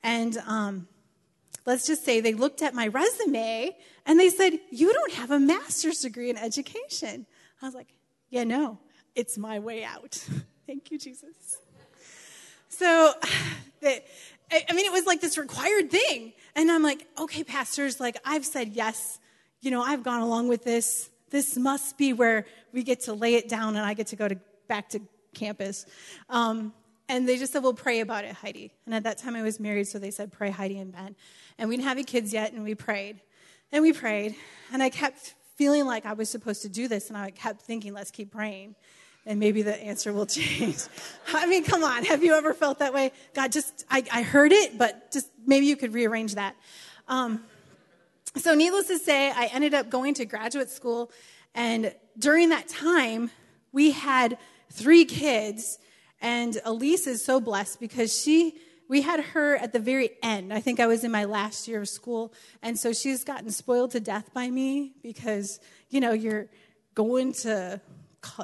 And 0.01 0.37
um, 0.47 0.87
let's 1.65 1.85
just 1.85 2.05
say 2.05 2.21
they 2.21 2.33
looked 2.33 2.61
at 2.61 2.73
my 2.73 2.87
resume 2.87 3.75
and 4.05 4.17
they 4.17 4.29
said, 4.29 4.53
You 4.71 4.93
don't 4.93 5.13
have 5.15 5.31
a 5.31 5.39
master's 5.41 5.99
degree 5.99 6.29
in 6.29 6.37
education. 6.37 7.25
I 7.61 7.65
was 7.65 7.75
like, 7.75 7.93
Yeah, 8.29 8.45
no, 8.45 8.79
it's 9.13 9.37
my 9.37 9.59
way 9.59 9.83
out. 9.83 10.25
Thank 10.65 10.91
you, 10.91 10.97
Jesus. 10.97 11.59
So, 12.69 13.13
I 13.83 14.73
mean, 14.73 14.85
it 14.85 14.91
was 14.91 15.05
like 15.05 15.21
this 15.21 15.37
required 15.37 15.91
thing. 15.91 16.33
And 16.55 16.71
I'm 16.71 16.83
like, 16.83 17.07
okay, 17.17 17.43
pastors, 17.43 17.99
like, 17.99 18.17
I've 18.23 18.45
said 18.45 18.69
yes. 18.69 19.19
You 19.61 19.71
know, 19.71 19.81
I've 19.81 20.03
gone 20.03 20.21
along 20.21 20.47
with 20.47 20.63
this. 20.63 21.09
This 21.29 21.57
must 21.57 21.97
be 21.97 22.13
where 22.13 22.45
we 22.71 22.83
get 22.83 23.01
to 23.01 23.13
lay 23.13 23.35
it 23.35 23.49
down 23.49 23.75
and 23.75 23.85
I 23.85 23.93
get 23.93 24.07
to 24.07 24.15
go 24.15 24.27
to, 24.27 24.37
back 24.67 24.89
to 24.89 24.99
campus. 25.33 25.85
Um, 26.29 26.73
and 27.09 27.27
they 27.27 27.37
just 27.37 27.51
said, 27.51 27.63
well, 27.63 27.73
pray 27.73 27.99
about 27.99 28.23
it, 28.23 28.33
Heidi. 28.33 28.71
And 28.85 28.95
at 28.95 29.03
that 29.03 29.17
time 29.17 29.35
I 29.35 29.41
was 29.41 29.59
married, 29.59 29.87
so 29.87 29.99
they 29.99 30.11
said, 30.11 30.31
pray, 30.31 30.51
Heidi 30.51 30.77
and 30.77 30.91
Ben. 30.91 31.15
And 31.57 31.67
we 31.67 31.75
didn't 31.75 31.87
have 31.87 31.97
any 31.97 32.05
kids 32.05 32.31
yet, 32.31 32.53
and 32.53 32.63
we 32.63 32.75
prayed. 32.75 33.19
And 33.71 33.81
we 33.81 33.91
prayed. 33.91 34.35
And 34.71 34.81
I 34.81 34.89
kept 34.89 35.33
feeling 35.55 35.85
like 35.85 36.05
I 36.05 36.13
was 36.13 36.29
supposed 36.29 36.61
to 36.61 36.69
do 36.69 36.87
this, 36.87 37.09
and 37.09 37.17
I 37.17 37.31
kept 37.31 37.61
thinking, 37.61 37.93
let's 37.93 38.11
keep 38.11 38.31
praying 38.31 38.75
and 39.25 39.39
maybe 39.39 39.61
the 39.61 39.75
answer 39.81 40.13
will 40.13 40.25
change. 40.27 40.77
I 41.33 41.45
mean, 41.45 41.63
come 41.63 41.83
on. 41.83 42.05
Have 42.05 42.23
you 42.23 42.33
ever 42.33 42.53
felt 42.53 42.79
that 42.79 42.93
way? 42.93 43.11
God, 43.33 43.51
just, 43.51 43.85
I, 43.89 44.03
I 44.11 44.21
heard 44.21 44.51
it, 44.51 44.77
but 44.77 45.11
just 45.11 45.29
maybe 45.45 45.65
you 45.65 45.75
could 45.75 45.93
rearrange 45.93 46.35
that. 46.35 46.55
Um, 47.07 47.43
so, 48.35 48.55
needless 48.55 48.87
to 48.87 48.97
say, 48.97 49.29
I 49.29 49.45
ended 49.53 49.75
up 49.75 49.89
going 49.89 50.15
to 50.15 50.25
graduate 50.25 50.69
school. 50.69 51.11
And 51.53 51.93
during 52.17 52.49
that 52.49 52.67
time, 52.67 53.29
we 53.71 53.91
had 53.91 54.37
three 54.71 55.05
kids. 55.05 55.77
And 56.19 56.59
Elise 56.65 57.05
is 57.05 57.23
so 57.23 57.39
blessed 57.39 57.79
because 57.79 58.17
she, 58.17 58.55
we 58.87 59.01
had 59.01 59.19
her 59.19 59.55
at 59.57 59.71
the 59.71 59.79
very 59.79 60.11
end. 60.23 60.51
I 60.51 60.61
think 60.61 60.79
I 60.79 60.87
was 60.87 61.03
in 61.03 61.11
my 61.11 61.25
last 61.25 61.67
year 61.67 61.81
of 61.81 61.89
school. 61.89 62.33
And 62.63 62.79
so 62.79 62.91
she's 62.91 63.23
gotten 63.23 63.51
spoiled 63.51 63.91
to 63.91 63.99
death 63.99 64.33
by 64.33 64.49
me 64.49 64.93
because, 65.03 65.59
you 65.89 65.99
know, 65.99 66.13
you're 66.13 66.47
going 66.95 67.33
to 67.33 67.81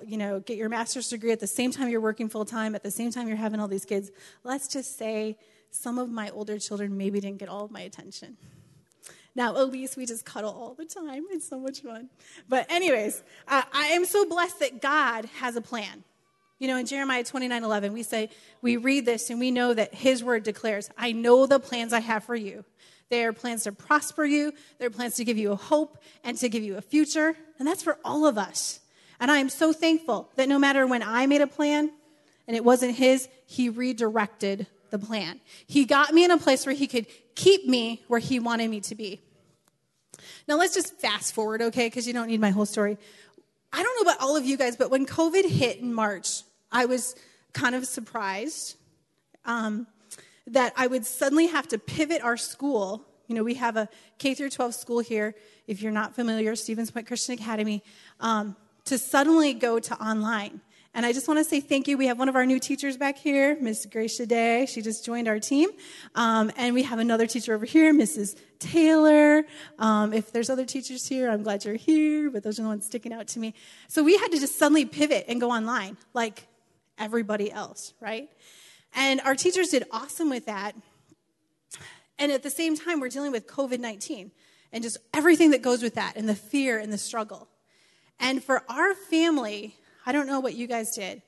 you 0.06 0.18
know, 0.18 0.40
get 0.40 0.58
your 0.58 0.70
master's 0.70 1.10
degree 1.10 1.32
at 1.32 1.40
the 1.40 1.48
same 1.48 1.72
time 1.72 1.90
you're 1.90 2.02
working 2.02 2.30
full 2.30 2.46
time, 2.46 2.76
at 2.76 2.84
the 2.84 2.92
same 2.92 3.12
time 3.12 3.28
you're 3.28 3.38
having 3.38 3.60
all 3.60 3.68
these 3.68 3.86
kids. 3.86 4.12
Let's 4.44 4.68
just 4.68 4.98
say 4.98 5.38
some 5.72 6.00
of 6.00 6.10
my 6.10 6.30
older 6.30 6.60
children 6.60 6.98
maybe 6.98 7.20
didn't 7.20 7.38
get 7.38 7.50
all 7.50 7.66
of 7.66 7.72
my 7.72 7.82
attention. 7.82 8.38
Now, 9.36 9.56
Elise 9.56 9.96
we 9.96 10.06
just 10.06 10.26
cuddle 10.26 10.52
all 10.52 10.74
the 10.74 10.86
time. 10.86 11.26
It's 11.32 11.48
so 11.48 11.60
much 11.60 11.82
fun. 11.82 12.10
But, 12.48 12.70
anyways, 12.72 13.24
uh, 13.48 13.62
I 13.72 13.88
am 13.88 14.06
so 14.06 14.26
blessed 14.26 14.60
that 14.60 14.82
God 14.82 15.26
has 15.40 15.56
a 15.56 15.62
plan. 15.62 16.04
You 16.58 16.68
know, 16.68 16.76
in 16.76 16.86
Jeremiah 16.86 17.24
29 17.24 17.64
11, 17.64 17.94
we 17.94 18.04
say, 18.04 18.30
we 18.62 18.76
read 18.76 19.06
this 19.06 19.30
and 19.30 19.40
we 19.40 19.52
know 19.52 19.74
that 19.74 19.94
His 19.94 20.24
word 20.24 20.44
declares, 20.44 20.90
I 20.98 21.14
know 21.14 21.46
the 21.46 21.60
plans 21.60 21.94
I 21.94 22.02
have 22.02 22.26
for 22.26 22.36
you. 22.36 22.66
They 23.10 23.24
are 23.24 23.34
plans 23.34 23.64
to 23.64 23.72
prosper 23.72 24.26
you, 24.26 24.54
they're 24.78 24.90
plans 24.90 25.16
to 25.16 25.24
give 25.24 25.38
you 25.38 25.52
a 25.52 25.56
hope 25.56 25.98
and 26.24 26.38
to 26.38 26.50
give 26.50 26.64
you 26.64 26.78
a 26.78 26.82
future. 26.82 27.36
And 27.58 27.68
that's 27.68 27.82
for 27.82 27.98
all 28.04 28.26
of 28.26 28.38
us. 28.38 28.82
And 29.20 29.30
I 29.30 29.38
am 29.38 29.50
so 29.50 29.74
thankful 29.74 30.30
that 30.36 30.48
no 30.48 30.58
matter 30.58 30.88
when 30.88 31.04
I 31.04 31.26
made 31.26 31.42
a 31.42 31.48
plan 31.48 31.92
and 32.48 32.56
it 32.56 32.64
wasn't 32.64 32.96
his, 32.96 33.28
he 33.46 33.70
redirected 33.70 34.68
the 34.90 35.00
plan. 35.00 35.40
He 35.68 35.86
got 35.86 36.14
me 36.14 36.24
in 36.24 36.32
a 36.32 36.38
place 36.38 36.66
where 36.66 36.76
he 36.76 36.88
could 36.88 37.06
keep 37.36 37.68
me 37.68 38.04
where 38.08 38.20
he 38.20 38.40
wanted 38.40 38.70
me 38.70 38.82
to 38.82 38.96
be. 38.96 39.22
Now 40.48 40.58
let's 40.58 40.74
just 40.74 41.00
fast 41.00 41.34
forward, 41.34 41.62
okay? 41.62 41.88
Because 41.88 42.08
you 42.08 42.14
don't 42.14 42.28
need 42.28 42.42
my 42.42 42.50
whole 42.50 42.66
story. 42.66 42.98
I 43.72 43.84
don't 43.84 43.96
know 43.98 44.12
about 44.12 44.22
all 44.22 44.36
of 44.36 44.46
you 44.46 44.58
guys, 44.58 44.76
but 44.76 44.90
when 44.90 45.06
COVID 45.06 45.48
hit 45.48 45.80
in 45.80 45.94
March, 45.94 46.42
I 46.72 46.86
was 46.86 47.16
kind 47.54 47.76
of 47.76 47.86
surprised 47.86 48.76
um, 49.46 49.88
that 50.48 50.74
I 50.76 50.88
would 50.88 51.06
suddenly 51.06 51.48
have 51.48 51.68
to 51.70 51.78
pivot 51.78 52.22
our 52.24 52.38
school. 52.38 53.06
You 53.28 53.36
know, 53.36 53.44
we 53.44 53.56
have 53.56 53.78
a 53.78 53.90
K 54.18 54.34
through 54.34 54.50
12 54.50 54.74
school 54.74 55.00
here. 55.00 55.36
If 55.68 55.82
you're 55.82 55.92
not 55.92 56.16
familiar, 56.16 56.56
Stevens 56.56 56.90
Point 56.90 57.06
Christian 57.06 57.36
Academy. 57.36 57.84
Um, 58.20 58.56
to 58.86 58.98
suddenly 58.98 59.54
go 59.54 59.80
to 59.80 59.96
online. 59.96 60.62
And 60.94 61.06
I 61.06 61.14
just 61.14 61.28
want 61.28 61.38
to 61.40 61.44
say 61.44 61.60
thank 61.60 61.88
you. 61.88 61.98
We 61.98 62.08
have 62.08 62.18
one 62.18 62.30
of 62.30 62.36
our 62.36 62.46
new 62.46 62.60
teachers 62.60 62.98
back 62.98 63.18
here, 63.18 63.56
Miss 63.62 63.86
Gracia 63.86 64.26
Day. 64.26 64.66
She 64.66 64.82
just 64.82 65.06
joined 65.06 65.28
our 65.28 65.40
team. 65.40 65.70
Um, 66.16 66.52
and 66.58 66.74
we 66.74 66.84
have 66.84 66.98
another 66.98 67.28
teacher 67.28 67.54
over 67.54 67.66
here, 67.66 67.94
Mrs. 67.94 68.36
Taylor. 68.58 69.46
Um, 69.78 70.14
if 70.14 70.32
there's 70.32 70.50
other 70.50 70.66
teachers 70.66 71.08
here, 71.08 71.30
I'm 71.30 71.44
glad 71.44 71.64
you're 71.64 71.76
here, 71.76 72.32
but 72.32 72.44
those 72.44 72.60
are 72.60 72.64
the 72.64 72.70
ones 72.70 72.86
sticking 72.86 73.14
out 73.14 73.28
to 73.30 73.40
me. 73.40 73.54
So 73.88 74.04
we 74.04 74.18
had 74.18 74.32
to 74.32 74.40
just 74.40 74.58
suddenly 74.58 74.86
pivot 74.86 75.26
and 75.28 75.40
go 75.40 75.52
online 75.52 75.96
like 76.14 76.48
everybody 76.98 77.52
else, 77.52 77.94
right? 78.02 78.30
And 78.96 79.22
our 79.22 79.36
teachers 79.36 79.70
did 79.70 79.84
awesome 79.92 80.30
with 80.30 80.48
that. 80.48 80.76
And 82.18 82.32
at 82.32 82.42
the 82.42 82.50
same 82.50 82.76
time, 82.76 83.00
we're 83.00 83.10
dealing 83.10 83.32
with 83.32 83.48
COVID 83.48 83.80
19 83.80 84.32
and 84.72 84.84
just 84.84 84.98
everything 85.14 85.52
that 85.52 85.62
goes 85.62 85.84
with 85.84 85.96
that 85.96 86.16
and 86.16 86.28
the 86.28 86.36
fear 86.36 86.80
and 86.80 86.92
the 86.92 86.98
struggle. 86.98 87.48
And 88.20 88.44
for 88.44 88.64
our 88.70 88.94
family, 88.94 89.76
I 90.06 90.12
don't 90.12 90.28
know 90.28 90.40
what 90.40 90.56
you 90.56 90.68
guys 90.68 90.96
did, 90.96 91.22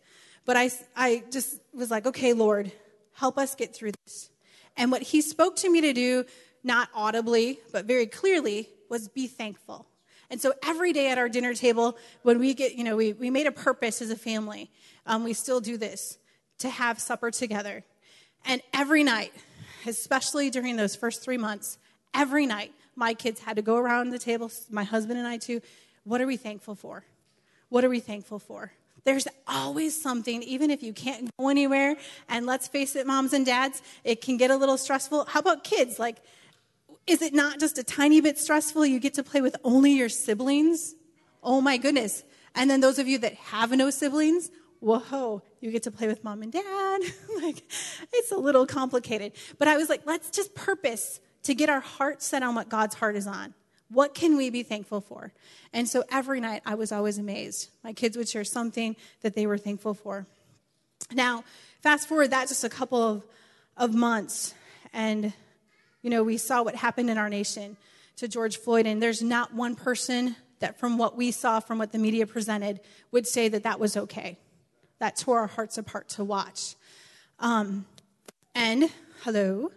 but 0.45 0.57
I, 0.57 0.71
I 0.95 1.23
just 1.31 1.59
was 1.73 1.89
like, 1.91 2.05
okay, 2.05 2.33
Lord, 2.33 2.71
help 3.13 3.37
us 3.37 3.55
get 3.55 3.73
through 3.75 3.91
this. 4.05 4.29
And 4.77 4.91
what 4.91 5.01
he 5.01 5.21
spoke 5.21 5.55
to 5.57 5.69
me 5.69 5.81
to 5.81 5.93
do, 5.93 6.25
not 6.63 6.89
audibly, 6.93 7.59
but 7.71 7.85
very 7.85 8.07
clearly, 8.07 8.69
was 8.89 9.07
be 9.07 9.27
thankful. 9.27 9.87
And 10.29 10.39
so 10.39 10.53
every 10.63 10.93
day 10.93 11.09
at 11.09 11.17
our 11.17 11.27
dinner 11.27 11.53
table, 11.53 11.97
when 12.23 12.39
we 12.39 12.53
get, 12.53 12.75
you 12.75 12.83
know, 12.83 12.95
we, 12.95 13.13
we 13.13 13.29
made 13.29 13.47
a 13.47 13.51
purpose 13.51 14.01
as 14.01 14.09
a 14.11 14.15
family, 14.15 14.71
um, 15.05 15.23
we 15.23 15.33
still 15.33 15.59
do 15.59 15.77
this, 15.77 16.17
to 16.59 16.69
have 16.69 16.99
supper 16.99 17.31
together. 17.31 17.83
And 18.45 18.61
every 18.73 19.03
night, 19.03 19.33
especially 19.85 20.49
during 20.49 20.77
those 20.77 20.95
first 20.95 21.21
three 21.21 21.37
months, 21.37 21.77
every 22.13 22.45
night, 22.45 22.71
my 22.95 23.13
kids 23.13 23.41
had 23.41 23.57
to 23.57 23.61
go 23.61 23.77
around 23.77 24.09
the 24.09 24.19
table, 24.19 24.51
my 24.69 24.83
husband 24.83 25.19
and 25.19 25.27
I 25.27 25.37
too, 25.37 25.61
what 26.03 26.21
are 26.21 26.27
we 26.27 26.37
thankful 26.37 26.75
for? 26.75 27.03
What 27.69 27.83
are 27.85 27.89
we 27.89 27.99
thankful 27.99 28.39
for? 28.39 28.73
There's 29.03 29.27
always 29.47 29.99
something, 29.99 30.43
even 30.43 30.69
if 30.69 30.83
you 30.83 30.93
can't 30.93 31.29
go 31.39 31.49
anywhere. 31.49 31.95
And 32.29 32.45
let's 32.45 32.67
face 32.67 32.95
it, 32.95 33.07
moms 33.07 33.33
and 33.33 33.45
dads, 33.45 33.81
it 34.03 34.21
can 34.21 34.37
get 34.37 34.51
a 34.51 34.55
little 34.55 34.77
stressful. 34.77 35.25
How 35.25 35.39
about 35.39 35.63
kids? 35.63 35.97
Like, 35.97 36.17
Is 37.07 37.21
it 37.21 37.33
not 37.33 37.59
just 37.59 37.77
a 37.79 37.83
tiny 37.83 38.21
bit 38.21 38.37
stressful? 38.37 38.85
You 38.85 38.99
get 38.99 39.15
to 39.15 39.23
play 39.23 39.41
with 39.41 39.55
only 39.63 39.91
your 39.93 40.09
siblings? 40.09 40.93
Oh 41.41 41.59
my 41.59 41.77
goodness. 41.77 42.23
And 42.53 42.69
then 42.69 42.79
those 42.79 42.99
of 42.99 43.07
you 43.07 43.17
that 43.19 43.33
have 43.35 43.71
no 43.71 43.89
siblings, 43.89 44.51
whoa, 44.81 45.41
you 45.61 45.71
get 45.71 45.83
to 45.83 45.91
play 45.91 46.07
with 46.07 46.23
mom 46.23 46.43
and 46.43 46.51
dad. 46.51 47.01
like, 47.41 47.63
it's 48.13 48.31
a 48.31 48.37
little 48.37 48.67
complicated. 48.67 49.31
But 49.57 49.67
I 49.67 49.77
was 49.77 49.89
like, 49.89 50.01
let's 50.05 50.29
just 50.29 50.53
purpose 50.53 51.19
to 51.43 51.55
get 51.55 51.69
our 51.69 51.79
heart 51.79 52.21
set 52.21 52.43
on 52.43 52.53
what 52.53 52.69
God's 52.69 52.95
heart 52.95 53.15
is 53.15 53.25
on. 53.25 53.55
What 53.91 54.13
can 54.13 54.37
we 54.37 54.49
be 54.49 54.63
thankful 54.63 55.01
for? 55.01 55.33
And 55.73 55.87
so 55.87 56.03
every 56.09 56.39
night 56.39 56.61
I 56.65 56.75
was 56.75 56.91
always 56.91 57.17
amazed. 57.17 57.69
My 57.83 57.93
kids 57.93 58.15
would 58.15 58.29
share 58.29 58.43
something 58.43 58.95
that 59.21 59.35
they 59.35 59.45
were 59.45 59.57
thankful 59.57 59.93
for. 59.93 60.25
Now, 61.11 61.43
fast 61.81 62.07
forward 62.07 62.31
that 62.31 62.47
just 62.47 62.63
a 62.63 62.69
couple 62.69 63.03
of, 63.03 63.23
of 63.75 63.93
months, 63.93 64.53
and 64.93 65.33
you 66.01 66.09
know, 66.09 66.23
we 66.23 66.37
saw 66.37 66.63
what 66.63 66.75
happened 66.75 67.09
in 67.09 67.17
our 67.17 67.29
nation 67.29 67.77
to 68.17 68.27
George 68.27 68.57
Floyd, 68.57 68.85
and 68.87 69.01
there's 69.01 69.21
not 69.21 69.53
one 69.53 69.75
person 69.75 70.35
that, 70.59 70.79
from 70.79 70.97
what 70.97 71.17
we 71.17 71.31
saw, 71.31 71.59
from 71.59 71.77
what 71.77 71.91
the 71.91 71.97
media 71.97 72.25
presented, 72.25 72.79
would 73.11 73.27
say 73.27 73.49
that 73.49 73.63
that 73.63 73.79
was 73.79 73.97
okay. 73.97 74.37
That 74.99 75.17
tore 75.17 75.39
our 75.39 75.47
hearts 75.47 75.77
apart 75.77 76.09
to 76.09 76.23
watch. 76.23 76.75
Um, 77.39 77.85
and, 78.55 78.89
hello, 79.23 79.71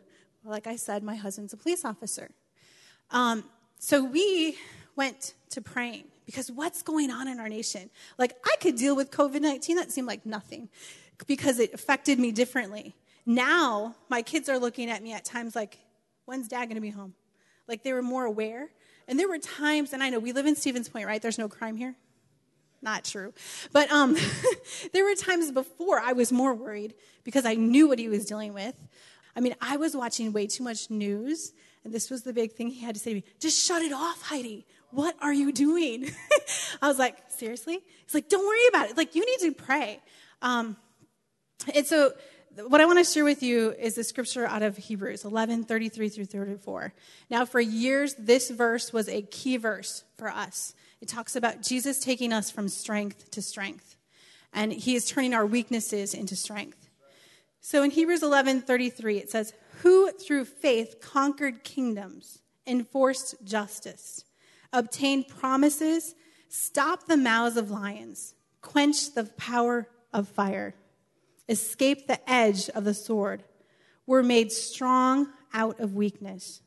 like 0.44 0.66
I 0.66 0.76
said, 0.76 1.02
my 1.02 1.16
husband's 1.16 1.52
a 1.52 1.56
police 1.56 1.84
officer. 1.84 2.30
Um, 3.10 3.44
so 3.78 4.02
we 4.04 4.58
went 4.96 5.34
to 5.50 5.60
praying 5.60 6.04
because 6.26 6.50
what's 6.50 6.82
going 6.82 7.10
on 7.10 7.28
in 7.28 7.38
our 7.38 7.48
nation? 7.48 7.90
Like, 8.18 8.34
I 8.44 8.56
could 8.60 8.76
deal 8.76 8.96
with 8.96 9.10
COVID 9.10 9.40
19, 9.40 9.76
that 9.76 9.92
seemed 9.92 10.08
like 10.08 10.24
nothing 10.24 10.68
because 11.26 11.58
it 11.58 11.72
affected 11.74 12.18
me 12.18 12.32
differently. 12.32 12.94
Now, 13.26 13.94
my 14.08 14.22
kids 14.22 14.48
are 14.48 14.58
looking 14.58 14.90
at 14.90 15.02
me 15.02 15.12
at 15.12 15.24
times 15.24 15.54
like, 15.54 15.78
when's 16.24 16.48
dad 16.48 16.66
going 16.66 16.76
to 16.76 16.80
be 16.80 16.90
home? 16.90 17.14
Like, 17.68 17.82
they 17.82 17.92
were 17.92 18.02
more 18.02 18.24
aware. 18.24 18.68
And 19.06 19.18
there 19.18 19.28
were 19.28 19.38
times, 19.38 19.92
and 19.92 20.02
I 20.02 20.10
know 20.10 20.18
we 20.18 20.32
live 20.32 20.46
in 20.46 20.56
Stevens 20.56 20.88
Point, 20.88 21.06
right? 21.06 21.20
There's 21.20 21.38
no 21.38 21.48
crime 21.48 21.76
here. 21.76 21.94
Not 22.82 23.04
true. 23.04 23.32
But 23.72 23.90
um, 23.90 24.16
there 24.92 25.04
were 25.04 25.14
times 25.14 25.50
before 25.50 26.00
I 26.00 26.12
was 26.12 26.30
more 26.30 26.54
worried 26.54 26.94
because 27.22 27.46
I 27.46 27.54
knew 27.54 27.88
what 27.88 27.98
he 27.98 28.08
was 28.08 28.26
dealing 28.26 28.52
with. 28.52 28.74
I 29.34 29.40
mean, 29.40 29.54
I 29.60 29.78
was 29.78 29.96
watching 29.96 30.32
way 30.32 30.46
too 30.46 30.62
much 30.62 30.90
news, 30.90 31.52
and 31.84 31.92
this 31.92 32.10
was 32.10 32.22
the 32.22 32.32
big 32.32 32.52
thing 32.52 32.68
he 32.68 32.80
had 32.80 32.94
to 32.94 33.00
say 33.00 33.10
to 33.10 33.16
me 33.16 33.24
just 33.40 33.64
shut 33.64 33.82
it 33.82 33.92
off, 33.92 34.22
Heidi. 34.22 34.66
What 34.90 35.16
are 35.20 35.32
you 35.32 35.52
doing? 35.52 36.10
I 36.82 36.88
was 36.88 36.98
like, 36.98 37.16
seriously? 37.28 37.80
He's 38.04 38.14
like, 38.14 38.28
don't 38.28 38.46
worry 38.46 38.66
about 38.68 38.90
it. 38.90 38.96
Like, 38.96 39.14
you 39.14 39.26
need 39.26 39.40
to 39.48 39.52
pray. 39.52 40.00
Um, 40.40 40.76
and 41.74 41.84
so, 41.84 42.12
what 42.68 42.80
I 42.80 42.86
want 42.86 42.98
to 42.98 43.04
share 43.04 43.24
with 43.24 43.42
you 43.42 43.72
is 43.72 43.96
the 43.96 44.04
scripture 44.04 44.46
out 44.46 44.62
of 44.62 44.76
Hebrews 44.76 45.24
11 45.24 45.64
33 45.64 46.08
through 46.08 46.26
34. 46.26 46.92
Now, 47.28 47.44
for 47.44 47.60
years, 47.60 48.14
this 48.16 48.50
verse 48.50 48.92
was 48.92 49.08
a 49.08 49.22
key 49.22 49.56
verse 49.56 50.04
for 50.16 50.28
us. 50.28 50.74
It 51.00 51.08
talks 51.08 51.34
about 51.34 51.62
Jesus 51.62 51.98
taking 51.98 52.32
us 52.32 52.50
from 52.50 52.68
strength 52.68 53.30
to 53.32 53.42
strength, 53.42 53.96
and 54.52 54.72
he 54.72 54.94
is 54.94 55.06
turning 55.06 55.34
our 55.34 55.44
weaknesses 55.44 56.14
into 56.14 56.36
strength. 56.36 56.88
So 57.60 57.82
in 57.82 57.90
Hebrews 57.90 58.22
11 58.22 58.62
33, 58.62 59.18
it 59.18 59.30
says, 59.30 59.52
Who 59.82 60.12
through 60.12 60.44
faith 60.46 61.00
conquered 61.00 61.64
kingdoms, 61.64 62.40
enforced 62.66 63.36
justice, 63.44 64.24
obtained 64.72 65.28
promises, 65.28 66.14
stopped 66.48 67.08
the 67.08 67.16
mouths 67.16 67.56
of 67.56 67.70
lions, 67.70 68.34
quenched 68.60 69.14
the 69.14 69.24
power 69.24 69.88
of 70.12 70.28
fire 70.28 70.74
escaped 71.48 72.08
the 72.08 72.30
edge 72.30 72.68
of 72.70 72.84
the 72.84 72.94
sword, 72.94 73.42
were 74.06 74.22
made 74.22 74.52
strong 74.52 75.28
out 75.52 75.80
of 75.80 75.94
weakness, 75.94 76.60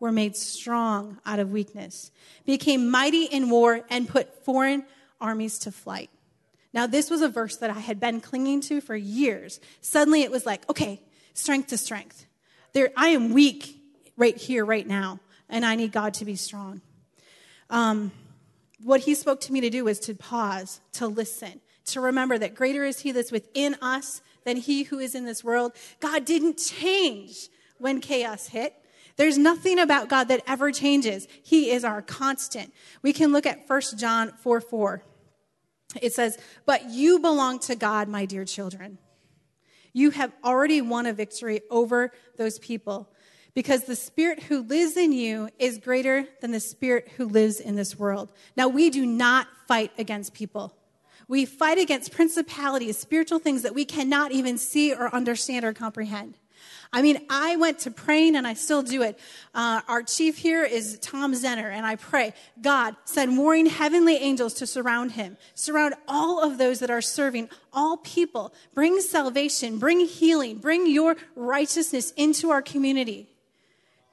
were 0.00 0.12
made 0.12 0.36
strong 0.36 1.18
out 1.24 1.38
of 1.38 1.52
weakness, 1.52 2.10
became 2.44 2.90
mighty 2.90 3.24
in 3.24 3.50
war, 3.50 3.82
and 3.90 4.08
put 4.08 4.44
foreign 4.44 4.84
armies 5.20 5.58
to 5.60 5.70
flight. 5.70 6.10
Now, 6.74 6.86
this 6.86 7.10
was 7.10 7.20
a 7.20 7.28
verse 7.28 7.56
that 7.58 7.70
I 7.70 7.80
had 7.80 8.00
been 8.00 8.20
clinging 8.20 8.62
to 8.62 8.80
for 8.80 8.96
years. 8.96 9.60
Suddenly 9.80 10.22
it 10.22 10.30
was 10.30 10.46
like, 10.46 10.68
okay, 10.70 11.02
strength 11.34 11.68
to 11.68 11.76
strength. 11.76 12.26
There, 12.72 12.90
I 12.96 13.08
am 13.08 13.32
weak 13.32 13.80
right 14.16 14.36
here, 14.36 14.64
right 14.64 14.86
now, 14.86 15.20
and 15.48 15.64
I 15.64 15.74
need 15.74 15.92
God 15.92 16.14
to 16.14 16.24
be 16.24 16.36
strong. 16.36 16.80
Um, 17.68 18.12
what 18.82 19.02
he 19.02 19.14
spoke 19.14 19.40
to 19.42 19.52
me 19.52 19.60
to 19.60 19.70
do 19.70 19.84
was 19.84 19.98
to 20.00 20.14
pause, 20.14 20.80
to 20.92 21.06
listen, 21.06 21.60
to 21.86 22.00
remember 22.00 22.38
that 22.38 22.54
greater 22.54 22.84
is 22.84 23.00
He 23.00 23.12
that's 23.12 23.32
within 23.32 23.76
us 23.80 24.22
than 24.44 24.56
He 24.56 24.84
who 24.84 24.98
is 24.98 25.14
in 25.14 25.24
this 25.24 25.44
world. 25.44 25.72
God 26.00 26.24
didn't 26.24 26.58
change 26.58 27.48
when 27.78 28.00
chaos 28.00 28.48
hit. 28.48 28.74
There's 29.16 29.36
nothing 29.36 29.78
about 29.78 30.08
God 30.08 30.28
that 30.28 30.42
ever 30.46 30.72
changes. 30.72 31.28
He 31.42 31.70
is 31.70 31.84
our 31.84 32.00
constant. 32.00 32.72
We 33.02 33.12
can 33.12 33.32
look 33.32 33.46
at 33.46 33.68
1 33.68 33.80
John 33.98 34.32
4 34.42 34.60
4. 34.60 35.02
It 36.00 36.14
says, 36.14 36.38
But 36.64 36.90
you 36.90 37.18
belong 37.18 37.58
to 37.60 37.74
God, 37.74 38.08
my 38.08 38.24
dear 38.24 38.44
children. 38.44 38.98
You 39.92 40.10
have 40.10 40.32
already 40.42 40.80
won 40.80 41.06
a 41.06 41.12
victory 41.12 41.60
over 41.70 42.12
those 42.36 42.58
people 42.58 43.10
because 43.54 43.84
the 43.84 43.96
spirit 43.96 44.44
who 44.44 44.62
lives 44.62 44.96
in 44.96 45.12
you 45.12 45.50
is 45.58 45.78
greater 45.78 46.26
than 46.40 46.52
the 46.52 46.60
spirit 46.60 47.12
who 47.16 47.26
lives 47.26 47.60
in 47.60 47.76
this 47.76 47.98
world. 47.98 48.32
Now, 48.56 48.68
we 48.68 48.90
do 48.90 49.04
not 49.04 49.48
fight 49.68 49.92
against 49.98 50.32
people. 50.32 50.74
We 51.28 51.44
fight 51.44 51.78
against 51.78 52.12
principalities, 52.12 52.98
spiritual 52.98 53.38
things 53.38 53.62
that 53.62 53.74
we 53.74 53.84
cannot 53.84 54.32
even 54.32 54.58
see 54.58 54.92
or 54.92 55.14
understand 55.14 55.64
or 55.64 55.72
comprehend. 55.72 56.38
I 56.94 57.00
mean, 57.00 57.24
I 57.30 57.56
went 57.56 57.78
to 57.80 57.90
praying 57.90 58.36
and 58.36 58.46
I 58.46 58.52
still 58.52 58.82
do 58.82 59.02
it. 59.02 59.18
Uh, 59.54 59.80
our 59.88 60.02
chief 60.02 60.36
here 60.36 60.62
is 60.62 60.98
Tom 60.98 61.32
Zenner, 61.32 61.70
and 61.70 61.86
I 61.86 61.96
pray, 61.96 62.34
God, 62.60 62.96
send 63.04 63.38
warring 63.38 63.64
heavenly 63.64 64.16
angels 64.16 64.52
to 64.54 64.66
surround 64.66 65.12
him. 65.12 65.38
Surround 65.54 65.94
all 66.06 66.42
of 66.42 66.58
those 66.58 66.80
that 66.80 66.90
are 66.90 67.00
serving, 67.00 67.48
all 67.72 67.96
people. 67.96 68.52
Bring 68.74 69.00
salvation, 69.00 69.78
bring 69.78 70.00
healing, 70.00 70.58
bring 70.58 70.86
your 70.86 71.16
righteousness 71.34 72.10
into 72.12 72.50
our 72.50 72.60
community. 72.60 73.26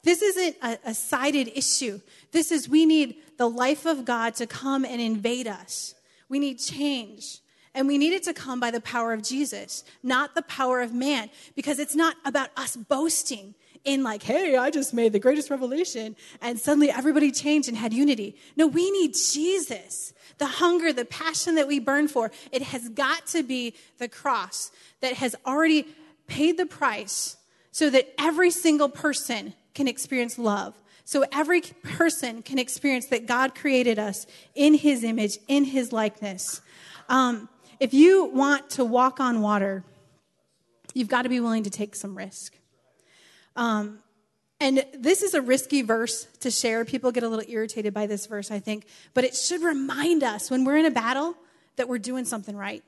This 0.03 0.21
isn't 0.21 0.55
a, 0.63 0.79
a 0.85 0.93
sided 0.93 1.49
issue. 1.55 1.99
This 2.31 2.49
is 2.49 2.69
we 2.69 2.85
need 2.85 3.17
the 3.37 3.49
life 3.49 3.85
of 3.85 4.05
God 4.05 4.35
to 4.35 4.47
come 4.47 4.85
and 4.85 5.01
invade 5.01 5.47
us. 5.47 5.95
We 6.29 6.39
need 6.39 6.59
change. 6.59 7.39
And 7.75 7.87
we 7.87 7.97
need 7.97 8.13
it 8.13 8.23
to 8.23 8.33
come 8.33 8.59
by 8.59 8.71
the 8.71 8.81
power 8.81 9.13
of 9.13 9.21
Jesus, 9.21 9.83
not 10.01 10.35
the 10.35 10.41
power 10.41 10.81
of 10.81 10.93
man, 10.93 11.29
because 11.55 11.79
it's 11.79 11.95
not 11.95 12.15
about 12.25 12.49
us 12.57 12.75
boasting 12.75 13.53
in, 13.85 14.03
like, 14.03 14.23
hey, 14.23 14.57
I 14.57 14.71
just 14.71 14.93
made 14.93 15.13
the 15.13 15.19
greatest 15.19 15.49
revelation, 15.49 16.15
and 16.41 16.59
suddenly 16.59 16.91
everybody 16.91 17.31
changed 17.31 17.69
and 17.69 17.77
had 17.77 17.93
unity. 17.93 18.35
No, 18.57 18.67
we 18.67 18.91
need 18.91 19.13
Jesus. 19.13 20.13
The 20.37 20.47
hunger, 20.47 20.91
the 20.91 21.05
passion 21.05 21.55
that 21.55 21.67
we 21.67 21.79
burn 21.79 22.07
for, 22.07 22.31
it 22.51 22.61
has 22.61 22.89
got 22.89 23.25
to 23.27 23.43
be 23.43 23.75
the 23.97 24.09
cross 24.09 24.71
that 25.01 25.13
has 25.13 25.35
already 25.45 25.87
paid 26.27 26.57
the 26.57 26.65
price 26.65 27.37
so 27.71 27.89
that 27.89 28.13
every 28.17 28.51
single 28.51 28.89
person 28.89 29.53
can 29.73 29.87
experience 29.87 30.37
love 30.37 30.73
so 31.09 31.25
every 31.31 31.61
person 31.61 32.43
can 32.43 32.59
experience 32.59 33.07
that 33.07 33.25
God 33.25 33.55
created 33.55 33.97
us 33.97 34.27
in 34.53 34.75
his 34.75 35.03
image, 35.03 35.39
in 35.47 35.63
his 35.63 35.91
likeness. 35.91 36.61
Um, 37.07 37.49
if 37.79 37.93
you 37.93 38.25
want 38.25 38.69
to 38.71 38.85
walk 38.85 39.19
on 39.19 39.41
water, 39.41 39.83
you've 40.93 41.07
got 41.07 41.23
to 41.23 41.29
be 41.29 41.39
willing 41.39 41.63
to 41.63 41.69
take 41.69 41.95
some 41.95 42.17
risk. 42.17 42.55
Um, 43.55 43.99
and 44.59 44.85
this 44.97 45.21
is 45.21 45.33
a 45.33 45.41
risky 45.41 45.81
verse 45.81 46.25
to 46.41 46.51
share. 46.51 46.83
People 46.83 47.11
get 47.11 47.23
a 47.23 47.29
little 47.29 47.45
irritated 47.47 47.93
by 47.93 48.07
this 48.07 48.25
verse, 48.25 48.51
I 48.51 48.59
think. 48.59 48.85
But 49.13 49.23
it 49.23 49.35
should 49.35 49.61
remind 49.61 50.23
us 50.23 50.51
when 50.51 50.65
we're 50.65 50.77
in 50.77 50.85
a 50.85 50.91
battle 50.91 51.35
that 51.77 51.87
we're 51.87 51.97
doing 51.99 52.25
something 52.25 52.55
right. 52.55 52.83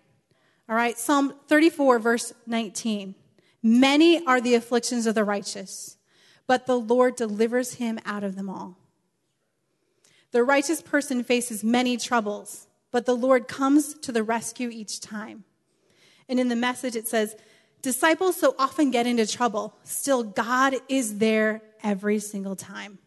All 0.68 0.76
right, 0.76 0.98
Psalm 0.98 1.34
34, 1.48 2.00
verse 2.00 2.34
19. 2.46 3.16
Many 3.64 4.26
are 4.26 4.42
the 4.42 4.56
afflictions 4.56 5.06
of 5.06 5.16
the 5.16 5.24
righteous 5.24 5.98
but 6.52 6.66
the 6.66 6.78
Lord 6.78 7.16
delivers 7.16 7.76
him 7.76 7.98
out 8.06 8.26
of 8.26 8.36
them 8.36 8.50
all. 8.50 8.76
The 10.32 10.44
righteous 10.44 10.82
person 10.82 11.24
faces 11.24 11.64
many 11.64 11.96
troubles, 11.96 12.68
but 12.92 13.06
the 13.06 13.16
Lord 13.16 13.48
comes 13.48 13.94
to 13.96 14.12
the 14.12 14.24
rescue 14.24 14.70
each 14.70 15.00
time. 15.00 15.44
And 16.30 16.40
in 16.40 16.50
the 16.50 16.56
message, 16.56 16.96
it 16.96 17.08
says, 17.08 17.36
Disciples 17.82 18.38
so 18.38 18.54
often 18.60 18.92
get 18.92 19.08
into 19.08 19.26
trouble, 19.26 19.76
still, 19.84 20.24
God 20.24 20.76
is 20.88 21.18
there 21.18 21.62
every 21.84 22.20
single 22.20 22.56
time. 22.56 23.00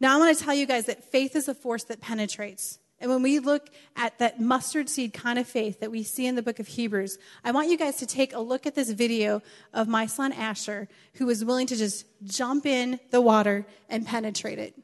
Now, 0.00 0.14
I 0.14 0.18
want 0.18 0.36
to 0.36 0.44
tell 0.44 0.54
you 0.54 0.66
guys 0.66 0.86
that 0.86 1.04
faith 1.04 1.36
is 1.36 1.48
a 1.48 1.54
force 1.54 1.84
that 1.84 2.00
penetrates. 2.00 2.78
And 2.98 3.10
when 3.10 3.22
we 3.22 3.38
look 3.38 3.68
at 3.94 4.18
that 4.18 4.40
mustard 4.40 4.88
seed 4.88 5.12
kind 5.12 5.38
of 5.38 5.46
faith 5.46 5.80
that 5.80 5.90
we 5.90 6.02
see 6.02 6.26
in 6.26 6.34
the 6.34 6.42
book 6.42 6.58
of 6.58 6.66
Hebrews, 6.66 7.18
I 7.44 7.52
want 7.52 7.68
you 7.68 7.76
guys 7.76 7.96
to 7.96 8.06
take 8.06 8.34
a 8.34 8.40
look 8.40 8.66
at 8.66 8.74
this 8.74 8.90
video 8.90 9.42
of 9.74 9.86
my 9.86 10.06
son 10.06 10.32
Asher, 10.32 10.88
who 11.14 11.26
was 11.26 11.44
willing 11.44 11.66
to 11.68 11.76
just 11.76 12.06
jump 12.24 12.64
in 12.64 12.98
the 13.10 13.20
water 13.20 13.66
and 13.88 14.06
penetrate 14.06 14.58
it. 14.58 14.74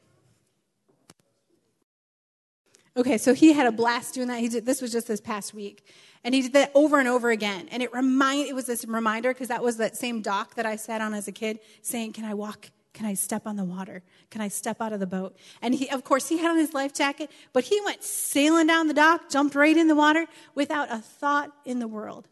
Okay, 2.95 3.17
so 3.17 3.33
he 3.33 3.53
had 3.53 3.65
a 3.65 3.71
blast 3.71 4.13
doing 4.13 4.27
that. 4.27 4.39
He 4.39 4.49
did 4.49 4.65
this 4.65 4.81
was 4.81 4.91
just 4.91 5.07
this 5.07 5.19
past 5.19 5.53
week. 5.53 5.85
And 6.23 6.33
he 6.33 6.43
did 6.43 6.53
that 6.53 6.71
over 6.73 6.99
and 6.99 7.07
over 7.07 7.31
again. 7.31 7.67
And 7.71 7.83
it 7.83 7.91
remind 7.93 8.47
it 8.47 8.55
was 8.55 8.65
this 8.65 8.85
reminder 8.85 9.33
because 9.33 9.49
that 9.49 9.63
was 9.63 9.77
that 9.77 9.97
same 9.97 10.21
dock 10.21 10.55
that 10.55 10.65
I 10.65 10.75
sat 10.75 11.01
on 11.01 11.13
as 11.13 11.27
a 11.27 11.31
kid 11.31 11.59
saying, 11.81 12.13
Can 12.13 12.23
I 12.23 12.33
walk 12.33 12.69
Can 12.93 13.07
I 13.07 13.15
step 13.15 13.47
on 13.47 13.55
the 13.55 13.63
water? 13.63 14.03
Can 14.29 14.41
I 14.41 14.47
step 14.47 14.79
out 14.79 14.93
of 14.93 14.99
the 14.99 15.07
boat? 15.07 15.35
And 15.61 15.73
he, 15.73 15.89
of 15.89 16.03
course, 16.03 16.29
he 16.29 16.37
had 16.37 16.51
on 16.51 16.57
his 16.57 16.73
life 16.73 16.93
jacket, 16.93 17.31
but 17.51 17.63
he 17.63 17.81
went 17.83 18.03
sailing 18.03 18.67
down 18.67 18.87
the 18.87 18.93
dock, 18.93 19.29
jumped 19.29 19.55
right 19.55 19.75
in 19.75 19.87
the 19.87 19.95
water 19.95 20.27
without 20.53 20.91
a 20.91 20.99
thought 20.99 21.51
in 21.65 21.79
the 21.79 21.87
world. 21.87 22.27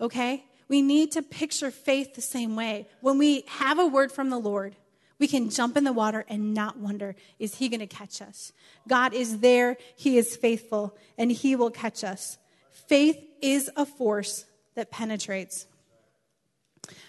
Okay? 0.00 0.44
We 0.68 0.82
need 0.82 1.12
to 1.12 1.22
picture 1.22 1.70
faith 1.70 2.14
the 2.14 2.22
same 2.22 2.56
way. 2.56 2.88
When 3.00 3.18
we 3.18 3.44
have 3.46 3.78
a 3.78 3.86
word 3.86 4.10
from 4.10 4.30
the 4.30 4.38
Lord, 4.38 4.74
we 5.22 5.28
can 5.28 5.50
jump 5.50 5.76
in 5.76 5.84
the 5.84 5.92
water 5.92 6.24
and 6.28 6.52
not 6.52 6.78
wonder, 6.78 7.14
is 7.38 7.54
he 7.54 7.68
going 7.68 7.78
to 7.78 7.86
catch 7.86 8.20
us? 8.20 8.52
God 8.88 9.14
is 9.14 9.38
there, 9.38 9.76
he 9.94 10.18
is 10.18 10.34
faithful, 10.34 10.96
and 11.16 11.30
he 11.30 11.54
will 11.54 11.70
catch 11.70 12.02
us. 12.02 12.38
Faith 12.88 13.22
is 13.40 13.70
a 13.76 13.86
force 13.86 14.46
that 14.74 14.90
penetrates. 14.90 15.68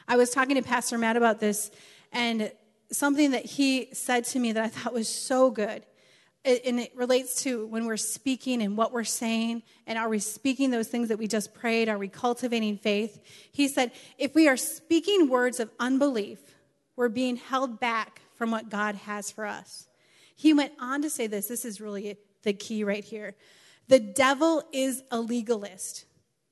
I 0.07 0.15
was 0.15 0.29
talking 0.29 0.57
to 0.57 0.61
Pastor 0.61 0.99
Matt 0.99 1.17
about 1.17 1.39
this, 1.39 1.71
and 2.11 2.51
something 2.91 3.31
that 3.31 3.45
he 3.45 3.89
said 3.93 4.25
to 4.25 4.37
me 4.37 4.51
that 4.51 4.63
I 4.63 4.67
thought 4.67 4.93
was 4.93 5.07
so 5.07 5.49
good. 5.49 5.83
And 6.45 6.79
it 6.79 6.95
relates 6.95 7.41
to 7.43 7.65
when 7.65 7.87
we're 7.87 7.97
speaking 7.97 8.61
and 8.61 8.77
what 8.77 8.91
we're 8.91 9.05
saying. 9.05 9.63
And 9.87 9.97
are 9.97 10.07
we 10.07 10.19
speaking 10.19 10.69
those 10.69 10.87
things 10.87 11.07
that 11.07 11.17
we 11.17 11.27
just 11.27 11.55
prayed? 11.55 11.89
Are 11.89 11.97
we 11.97 12.09
cultivating 12.09 12.77
faith? 12.77 13.23
He 13.51 13.67
said, 13.67 13.91
if 14.19 14.35
we 14.35 14.47
are 14.47 14.57
speaking 14.57 15.29
words 15.29 15.59
of 15.59 15.71
unbelief, 15.79 16.37
we're 16.95 17.09
being 17.09 17.35
held 17.35 17.79
back 17.79 18.21
from 18.35 18.51
what 18.51 18.69
God 18.69 18.95
has 18.95 19.31
for 19.31 19.45
us. 19.45 19.87
He 20.35 20.53
went 20.53 20.73
on 20.79 21.01
to 21.01 21.09
say 21.09 21.27
this. 21.27 21.47
This 21.47 21.65
is 21.65 21.79
really 21.79 22.17
the 22.43 22.53
key 22.53 22.83
right 22.83 23.03
here. 23.03 23.35
The 23.87 23.99
devil 23.99 24.63
is 24.71 25.03
a 25.11 25.19
legalist. 25.19 26.05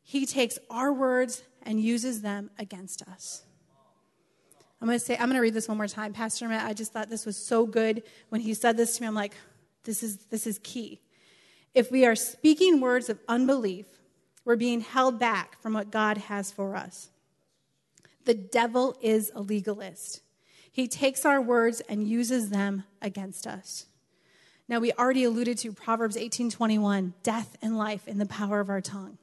He 0.03 0.25
takes 0.25 0.59
our 0.69 0.91
words 0.91 1.43
and 1.63 1.79
uses 1.79 2.21
them 2.21 2.49
against 2.57 3.01
us. 3.03 3.43
I'm 4.81 4.87
going 4.87 4.99
to 4.99 5.05
say, 5.05 5.13
I'm 5.13 5.27
going 5.27 5.35
to 5.35 5.41
read 5.41 5.53
this 5.53 5.67
one 5.67 5.77
more 5.77 5.87
time. 5.87 6.11
Pastor 6.11 6.47
Matt, 6.47 6.65
I 6.65 6.73
just 6.73 6.91
thought 6.91 7.09
this 7.09 7.25
was 7.25 7.37
so 7.37 7.67
good. 7.67 8.01
When 8.29 8.41
he 8.41 8.55
said 8.55 8.77
this 8.77 8.97
to 8.97 9.03
me, 9.03 9.07
I'm 9.07 9.13
like, 9.13 9.35
this 9.83 10.01
is, 10.01 10.17
this 10.25 10.47
is 10.47 10.59
key. 10.63 11.01
If 11.75 11.91
we 11.91 12.05
are 12.05 12.15
speaking 12.15 12.81
words 12.81 13.07
of 13.09 13.19
unbelief, 13.27 13.85
we're 14.43 14.55
being 14.55 14.81
held 14.81 15.19
back 15.19 15.61
from 15.61 15.73
what 15.73 15.91
God 15.91 16.17
has 16.17 16.51
for 16.51 16.75
us. 16.75 17.09
The 18.25 18.33
devil 18.33 18.97
is 19.01 19.31
a 19.35 19.41
legalist. 19.41 20.21
He 20.71 20.87
takes 20.87 21.25
our 21.25 21.41
words 21.41 21.81
and 21.81 22.07
uses 22.07 22.49
them 22.49 22.85
against 23.01 23.45
us. 23.45 23.87
Now 24.69 24.79
we 24.79 24.93
already 24.93 25.25
alluded 25.25 25.57
to 25.59 25.73
Proverbs 25.73 26.15
18:21, 26.15 27.13
death 27.23 27.57
and 27.61 27.77
life 27.77 28.07
in 28.07 28.17
the 28.17 28.25
power 28.25 28.61
of 28.61 28.69
our 28.69 28.79
tongue. 28.79 29.17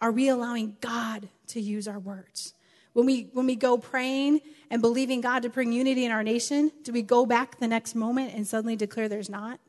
Are 0.00 0.10
we 0.10 0.28
allowing 0.28 0.76
God 0.80 1.28
to 1.48 1.60
use 1.60 1.86
our 1.86 1.98
words? 1.98 2.54
When 2.92 3.06
we, 3.06 3.30
when 3.34 3.46
we 3.46 3.54
go 3.54 3.78
praying 3.78 4.40
and 4.68 4.82
believing 4.82 5.20
God 5.20 5.42
to 5.44 5.48
bring 5.48 5.72
unity 5.72 6.04
in 6.04 6.10
our 6.10 6.24
nation, 6.24 6.72
do 6.82 6.92
we 6.92 7.02
go 7.02 7.24
back 7.24 7.60
the 7.60 7.68
next 7.68 7.94
moment 7.94 8.34
and 8.34 8.46
suddenly 8.46 8.74
declare 8.74 9.08
there's 9.08 9.30
not? 9.30 9.60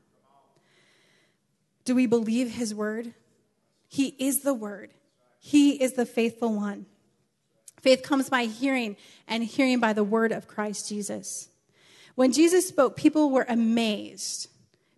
Do 1.86 1.94
we 1.94 2.08
believe 2.08 2.52
his 2.52 2.74
word? 2.74 3.14
He 3.88 4.16
is 4.18 4.40
the 4.40 4.54
word, 4.54 4.94
he 5.40 5.82
is 5.82 5.94
the 5.94 6.06
faithful 6.06 6.54
one. 6.56 6.86
Faith 7.80 8.04
comes 8.04 8.30
by 8.30 8.44
hearing, 8.46 8.96
and 9.28 9.44
hearing 9.44 9.80
by 9.80 9.94
the 9.94 10.04
word 10.04 10.32
of 10.32 10.48
Christ 10.48 10.90
Jesus. 10.90 11.50
When 12.16 12.32
Jesus 12.32 12.68
spoke, 12.68 12.96
people 12.96 13.30
were 13.30 13.46
amazed 13.48 14.48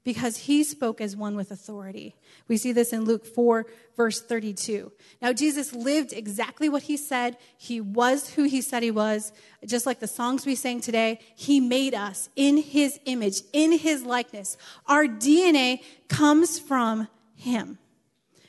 because 0.04 0.38
he 0.38 0.64
spoke 0.64 1.00
as 1.00 1.16
one 1.16 1.36
with 1.36 1.52
authority. 1.52 2.16
We 2.48 2.58
see 2.58 2.72
this 2.74 2.92
in 2.92 3.06
Luke 3.06 3.26
4, 3.26 3.66
verse 3.96 4.22
32. 4.22 4.92
Now, 5.22 5.32
Jesus 5.32 5.74
lived 5.74 6.12
exactly 6.12 6.68
what 6.68 6.84
he 6.84 6.98
said. 6.98 7.38
He 7.58 7.80
was 7.80 8.32
who 8.32 8.44
he 8.44 8.62
said 8.62 8.84
he 8.84 8.92
was. 8.92 9.32
Just 9.66 9.86
like 9.86 10.00
the 10.00 10.08
songs 10.08 10.46
we 10.46 10.56
sang 10.56 10.82
today, 10.82 11.20
he 11.36 11.60
made 11.62 11.94
us 11.94 12.30
in 12.36 12.58
his 12.58 13.00
image, 13.06 13.42
in 13.54 13.72
his 13.72 14.04
likeness. 14.04 14.58
Our 14.88 15.06
DNA 15.06 15.82
comes 16.10 16.60
from 16.60 17.08
him. 17.36 17.78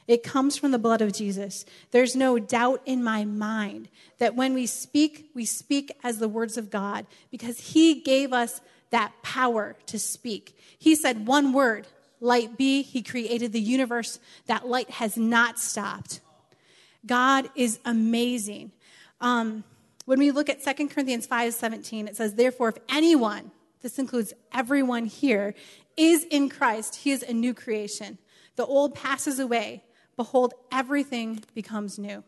It 0.07 0.23
comes 0.23 0.57
from 0.57 0.71
the 0.71 0.79
blood 0.79 1.01
of 1.01 1.13
Jesus. 1.13 1.65
There's 1.91 2.15
no 2.15 2.39
doubt 2.39 2.83
in 2.85 3.03
my 3.03 3.25
mind 3.25 3.89
that 4.19 4.35
when 4.35 4.53
we 4.53 4.67
speak, 4.67 5.31
we 5.35 5.45
speak 5.45 5.97
as 6.03 6.19
the 6.19 6.29
words 6.29 6.57
of 6.57 6.71
God 6.71 7.07
because 7.31 7.59
he 7.59 8.01
gave 8.01 8.33
us 8.33 8.61
that 8.91 9.13
power 9.23 9.77
to 9.87 9.99
speak. 9.99 10.57
He 10.79 10.95
said 10.95 11.27
one 11.27 11.53
word, 11.53 11.87
light 12.21 12.57
be. 12.57 12.83
He 12.83 13.03
created 13.03 13.53
the 13.53 13.61
universe. 13.61 14.19
That 14.47 14.69
light 14.69 14.91
has 14.91 15.17
not 15.17 15.59
stopped. 15.59 16.21
God 17.07 17.49
is 17.55 17.81
amazing. 17.85 18.73
Um, 19.21 19.65
when 20.05 20.19
we 20.19 20.31
look 20.31 20.51
at 20.51 20.63
2 20.63 20.89
Corinthians 20.89 21.27
5 21.27 21.55
17, 21.55 22.09
it 22.09 22.17
says, 22.17 22.35
Therefore, 22.35 22.69
if 22.71 22.79
anyone, 22.89 23.51
this 23.83 23.99
includes 23.99 24.35
everyone 24.53 25.07
here, 25.07 25.55
is 25.97 26.25
in 26.25 26.49
Christ, 26.49 26.97
he 26.97 27.11
is 27.11 27.23
a 27.23 27.33
new 27.33 27.55
creation. 27.55 28.19
The 28.57 28.67
old 28.67 28.95
passes 28.95 29.39
away. 29.39 29.83
Behold, 30.17 30.55
everything 30.73 31.43
becomes 31.55 31.99
new. 31.99 32.23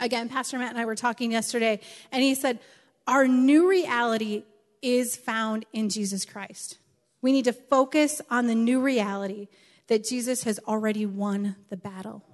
Again, 0.00 0.28
Pastor 0.28 0.58
Matt 0.58 0.70
and 0.70 0.78
I 0.78 0.84
were 0.84 0.94
talking 0.94 1.32
yesterday, 1.32 1.80
and 2.10 2.22
he 2.22 2.34
said, 2.34 2.58
Our 3.06 3.28
new 3.28 3.68
reality 3.68 4.44
is 4.80 5.16
found 5.16 5.64
in 5.72 5.88
Jesus 5.88 6.24
Christ. 6.24 6.78
We 7.20 7.32
need 7.32 7.44
to 7.44 7.52
focus 7.52 8.20
on 8.30 8.46
the 8.46 8.54
new 8.54 8.80
reality 8.80 9.48
that 9.86 10.04
Jesus 10.04 10.44
has 10.44 10.58
already 10.66 11.06
won 11.06 11.56
the 11.68 11.76
battle. 11.76 12.24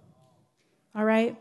All 0.95 1.05
right? 1.05 1.37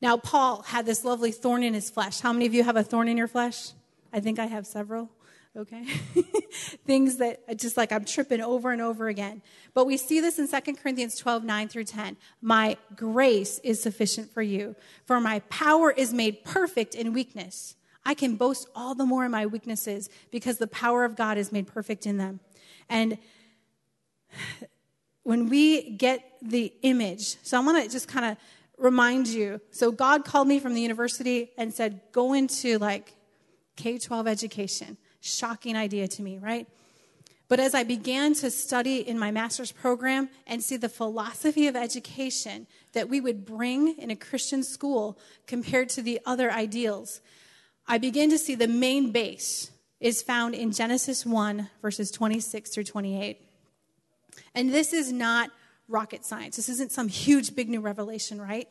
Now, 0.00 0.16
Paul 0.16 0.62
had 0.62 0.86
this 0.86 1.04
lovely 1.04 1.32
thorn 1.32 1.62
in 1.62 1.74
his 1.74 1.90
flesh. 1.90 2.20
How 2.20 2.32
many 2.32 2.46
of 2.46 2.54
you 2.54 2.62
have 2.62 2.76
a 2.76 2.82
thorn 2.82 3.08
in 3.08 3.16
your 3.16 3.26
flesh? 3.26 3.70
I 4.12 4.20
think 4.20 4.38
I 4.38 4.46
have 4.46 4.66
several. 4.66 5.10
Okay? 5.56 5.84
Things 6.86 7.18
that 7.18 7.40
uh, 7.48 7.54
just 7.54 7.76
like 7.76 7.92
I'm 7.92 8.04
tripping 8.04 8.40
over 8.40 8.72
and 8.72 8.82
over 8.82 9.08
again. 9.08 9.40
But 9.72 9.86
we 9.86 9.96
see 9.96 10.20
this 10.20 10.38
in 10.38 10.48
2 10.48 10.74
Corinthians 10.74 11.16
12, 11.16 11.44
9 11.44 11.68
through 11.68 11.84
10. 11.84 12.16
My 12.42 12.76
grace 12.96 13.60
is 13.62 13.80
sufficient 13.80 14.32
for 14.32 14.42
you, 14.42 14.74
for 15.06 15.20
my 15.20 15.40
power 15.50 15.92
is 15.92 16.12
made 16.12 16.44
perfect 16.44 16.94
in 16.94 17.12
weakness. 17.12 17.76
I 18.04 18.14
can 18.14 18.36
boast 18.36 18.68
all 18.74 18.94
the 18.94 19.06
more 19.06 19.24
in 19.24 19.30
my 19.30 19.46
weaknesses 19.46 20.10
because 20.30 20.58
the 20.58 20.66
power 20.66 21.04
of 21.04 21.16
God 21.16 21.38
is 21.38 21.52
made 21.52 21.66
perfect 21.66 22.04
in 22.04 22.18
them. 22.18 22.40
And 22.88 23.18
when 25.22 25.48
we 25.48 25.90
get 25.90 26.22
the 26.42 26.72
image, 26.82 27.36
so 27.42 27.56
I 27.56 27.64
want 27.64 27.82
to 27.82 27.90
just 27.90 28.08
kind 28.08 28.26
of 28.26 28.36
remind 28.76 29.28
you. 29.28 29.60
So 29.70 29.92
God 29.92 30.24
called 30.24 30.48
me 30.48 30.58
from 30.58 30.74
the 30.74 30.80
university 30.80 31.50
and 31.56 31.72
said, 31.72 32.00
go 32.12 32.32
into 32.32 32.78
like 32.78 33.14
K 33.76 33.98
12 33.98 34.26
education. 34.26 34.96
Shocking 35.26 35.74
idea 35.74 36.06
to 36.06 36.22
me, 36.22 36.36
right? 36.36 36.68
But 37.48 37.58
as 37.58 37.74
I 37.74 37.82
began 37.82 38.34
to 38.34 38.50
study 38.50 38.98
in 38.98 39.18
my 39.18 39.30
master's 39.30 39.72
program 39.72 40.28
and 40.46 40.62
see 40.62 40.76
the 40.76 40.90
philosophy 40.90 41.66
of 41.66 41.76
education 41.76 42.66
that 42.92 43.08
we 43.08 43.22
would 43.22 43.46
bring 43.46 43.96
in 43.96 44.10
a 44.10 44.16
Christian 44.16 44.62
school 44.62 45.18
compared 45.46 45.88
to 45.90 46.02
the 46.02 46.20
other 46.26 46.52
ideals, 46.52 47.22
I 47.86 47.96
begin 47.96 48.28
to 48.30 48.38
see 48.38 48.54
the 48.54 48.68
main 48.68 49.12
base 49.12 49.70
is 49.98 50.20
found 50.20 50.54
in 50.54 50.72
Genesis 50.72 51.24
1, 51.24 51.70
verses 51.80 52.10
26 52.10 52.68
through 52.68 52.84
28. 52.84 53.40
And 54.54 54.74
this 54.74 54.92
is 54.92 55.10
not 55.10 55.48
rocket 55.88 56.26
science. 56.26 56.56
This 56.56 56.68
isn't 56.68 56.92
some 56.92 57.08
huge, 57.08 57.56
big 57.56 57.70
new 57.70 57.80
revelation, 57.80 58.42
right? 58.42 58.70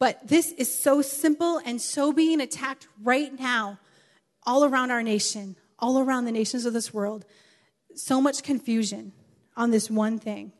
But 0.00 0.26
this 0.26 0.50
is 0.50 0.82
so 0.82 1.00
simple 1.00 1.60
and 1.64 1.80
so 1.80 2.12
being 2.12 2.40
attacked 2.40 2.88
right 3.00 3.38
now, 3.38 3.78
all 4.44 4.64
around 4.64 4.90
our 4.90 5.04
nation, 5.04 5.54
all 5.82 5.98
around 5.98 6.24
the 6.24 6.32
nations 6.32 6.64
of 6.64 6.72
this 6.72 6.94
world. 6.94 7.26
So 7.94 8.20
much 8.20 8.42
confusion 8.42 9.12
on 9.56 9.70
this 9.70 9.90
one 9.90 10.18
thing. 10.18 10.52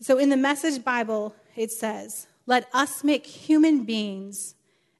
So 0.00 0.16
in 0.18 0.30
the 0.30 0.36
Message 0.36 0.82
Bible, 0.82 1.34
it 1.54 1.70
says, 1.70 2.28
Let 2.46 2.68
us 2.72 3.04
make 3.04 3.26
human 3.26 3.84
beings, 3.84 4.54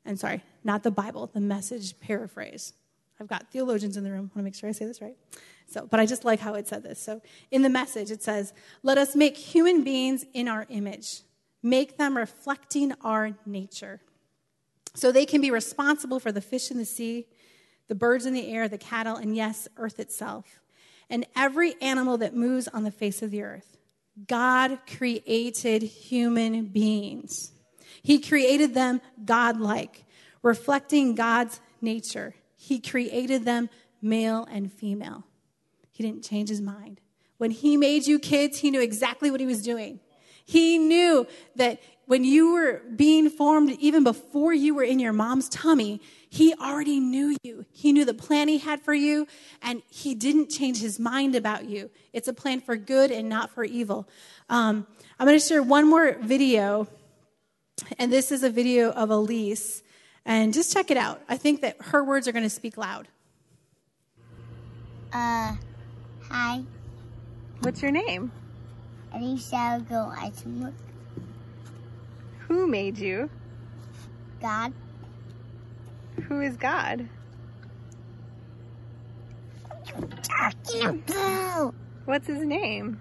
and 0.05 0.19
sorry, 0.19 0.43
not 0.65 0.83
the 0.83 0.91
Bible, 0.91 1.31
the 1.33 1.41
message 1.41 1.99
paraphrase. 2.01 2.75
I've 3.19 3.29
got 3.29 3.51
theologians 3.51 3.97
in 3.97 4.05
the 4.05 4.11
room. 4.11 4.31
I 4.35 4.39
want 4.39 4.39
to 4.39 4.43
make 4.43 4.55
sure 4.55 4.69
I 4.69 4.73
say 4.73 4.85
this 4.85 5.01
right. 5.01 5.17
So, 5.69 5.87
but 5.89 6.01
I 6.01 6.07
just 6.07 6.25
like 6.25 6.41
how 6.41 6.55
it 6.55 6.69
said 6.69 6.83
this. 6.83 7.01
So, 7.01 7.23
in 7.51 7.63
the 7.63 7.71
message, 7.71 8.11
it 8.11 8.23
says, 8.23 8.53
Let 8.83 8.99
us 8.99 9.17
make 9.17 9.37
human 9.37 9.83
beings 9.83 10.27
in 10.35 10.49
our 10.49 10.67
image, 10.69 11.23
make 11.63 11.97
them 11.99 12.17
reflecting 12.17 12.93
our 13.03 13.33
nature. 13.47 14.01
So 14.95 15.11
they 15.11 15.25
can 15.25 15.41
be 15.41 15.51
responsible 15.51 16.21
for 16.21 16.33
the 16.33 16.43
fish 16.43 16.71
in 16.71 16.77
the 16.79 16.85
sea, 16.85 17.27
the 17.89 17.95
birds 17.95 18.27
in 18.27 18.35
the 18.35 18.49
air, 18.53 18.69
the 18.69 18.79
cattle, 18.79 19.17
and 19.17 19.37
yes, 19.37 19.69
earth 19.77 20.01
itself, 20.01 20.61
and 21.11 21.27
every 21.37 21.75
animal 21.81 22.19
that 22.19 22.35
moves 22.35 22.69
on 22.69 22.85
the 22.85 22.91
face 22.91 23.23
of 23.23 23.31
the 23.31 23.43
earth. 23.43 23.77
God 24.27 24.79
created 24.87 25.83
human 25.83 26.67
beings. 26.67 27.53
He 28.03 28.21
created 28.21 28.75
them 28.75 29.01
godlike 29.25 30.05
reflecting 30.43 31.15
God's 31.15 31.61
nature. 31.81 32.35
He 32.57 32.81
created 32.81 33.45
them 33.45 33.71
male 34.01 34.47
and 34.51 34.73
female. 34.73 35.25
He 35.91 36.03
didn't 36.03 36.25
change 36.25 36.49
his 36.49 36.61
mind. 36.61 37.01
When 37.39 37.51
he 37.51 37.77
made 37.77 38.07
you 38.07 38.19
kids, 38.19 38.59
he 38.59 38.71
knew 38.71 38.81
exactly 38.81 39.31
what 39.31 39.41
he 39.41 39.47
was 39.47 39.63
doing. 39.63 40.01
He 40.45 40.79
knew 40.79 41.27
that 41.57 41.81
when 42.07 42.25
you 42.25 42.53
were 42.53 42.83
being 42.95 43.31
formed, 43.31 43.71
even 43.79 44.05
before 44.05 44.53
you 44.53 44.75
were 44.75 44.83
in 44.83 44.99
your 44.99 45.13
mom's 45.13 45.49
tummy, 45.49 46.01
he 46.29 46.55
already 46.55 46.99
knew 46.99 47.37
you. 47.43 47.65
He 47.71 47.93
knew 47.93 48.05
the 48.05 48.15
plan 48.15 48.49
he 48.49 48.59
had 48.59 48.81
for 48.81 48.95
you, 48.95 49.27
and 49.63 49.83
he 49.89 50.15
didn't 50.15 50.49
change 50.49 50.81
his 50.81 50.99
mind 50.99 51.35
about 51.35 51.67
you. 51.67 51.91
It's 52.13 52.29
a 52.29 52.33
plan 52.33 52.61
for 52.61 52.77
good 52.77 53.11
and 53.11 53.29
not 53.29 53.51
for 53.51 53.65
evil. 53.65 54.09
Um, 54.49 54.87
I'm 55.19 55.27
going 55.27 55.39
to 55.39 55.45
share 55.45 55.63
one 55.63 55.89
more 55.89 56.17
video, 56.21 56.89
and 57.99 58.13
this 58.13 58.33
is 58.33 58.43
a 58.43 58.51
video 58.51 58.91
of 58.91 59.11
Elise. 59.11 59.83
And 60.25 60.53
just 60.53 60.73
check 60.73 60.91
it 60.91 60.97
out. 60.97 61.21
I 61.29 61.37
think 61.37 61.63
that 61.63 61.77
her 61.81 62.05
words 62.05 62.29
are 62.29 62.33
going 62.33 62.45
to 62.45 62.51
speak 62.51 62.77
loud. 62.77 63.09
Uh, 65.13 65.55
hi. 66.29 66.63
What's 67.61 67.83
your 67.83 67.91
name? 67.91 68.33
Elisa 69.13 69.85
Go 69.89 70.13
Itemwork. 70.17 70.75
Who 72.53 72.67
made 72.67 72.99
you? 72.99 73.31
God. 74.43 74.75
Who 76.25 76.43
is 76.43 76.55
God? 76.59 77.09
Talking 80.23 81.03
about. 81.09 81.75
What's 82.05 82.27
his 82.27 82.45
name? 82.45 83.01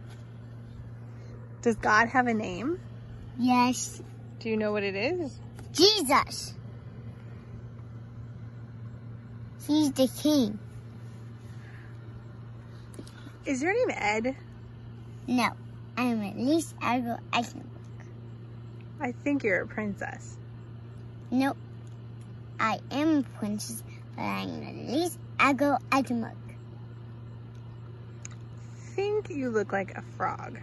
Does 1.62 1.76
God 1.76 2.08
have 2.08 2.28
a 2.28 2.34
name? 2.34 2.80
Yes. 3.38 4.02
Do 4.40 4.48
you 4.48 4.56
know 4.56 4.72
what 4.72 4.84
it 4.84 4.96
is? 4.96 5.38
Jesus. 5.74 6.54
He's 9.68 9.92
the 9.92 10.08
king. 10.08 10.58
Is 13.46 13.62
your 13.62 13.74
name 13.74 13.98
Ed? 14.00 14.36
No. 15.28 15.50
I'm 15.98 16.24
Elise 16.24 16.74
Go 16.80 17.18
Itemwork. 17.34 17.71
I 19.02 19.14
think 19.14 19.44
you're 19.44 19.64
a 19.64 19.68
princess. 19.68 20.38
Nope. 21.32 21.58
I 22.60 22.80
am 22.92 23.18
a 23.18 23.24
princess, 23.40 23.82
but 24.16 24.22
I'm 24.22 24.62
Elise 24.62 25.18
Go 25.58 25.80
Itemwork. 25.92 26.36
think 28.94 29.32
you 29.32 29.50
look 29.50 29.74
like 29.74 29.98
a 29.98 30.04
frog. 30.18 30.60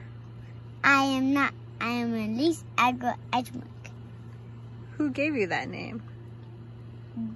I 0.85 1.03
am 1.03 1.33
not. 1.33 1.53
I 1.81 1.89
am 1.89 2.15
Elise 2.15 2.63
Go 2.99 3.13
Itemwork. 3.33 3.91
Who 4.99 5.11
gave 5.11 5.35
you 5.35 5.49
that 5.49 5.69
name? 5.69 6.01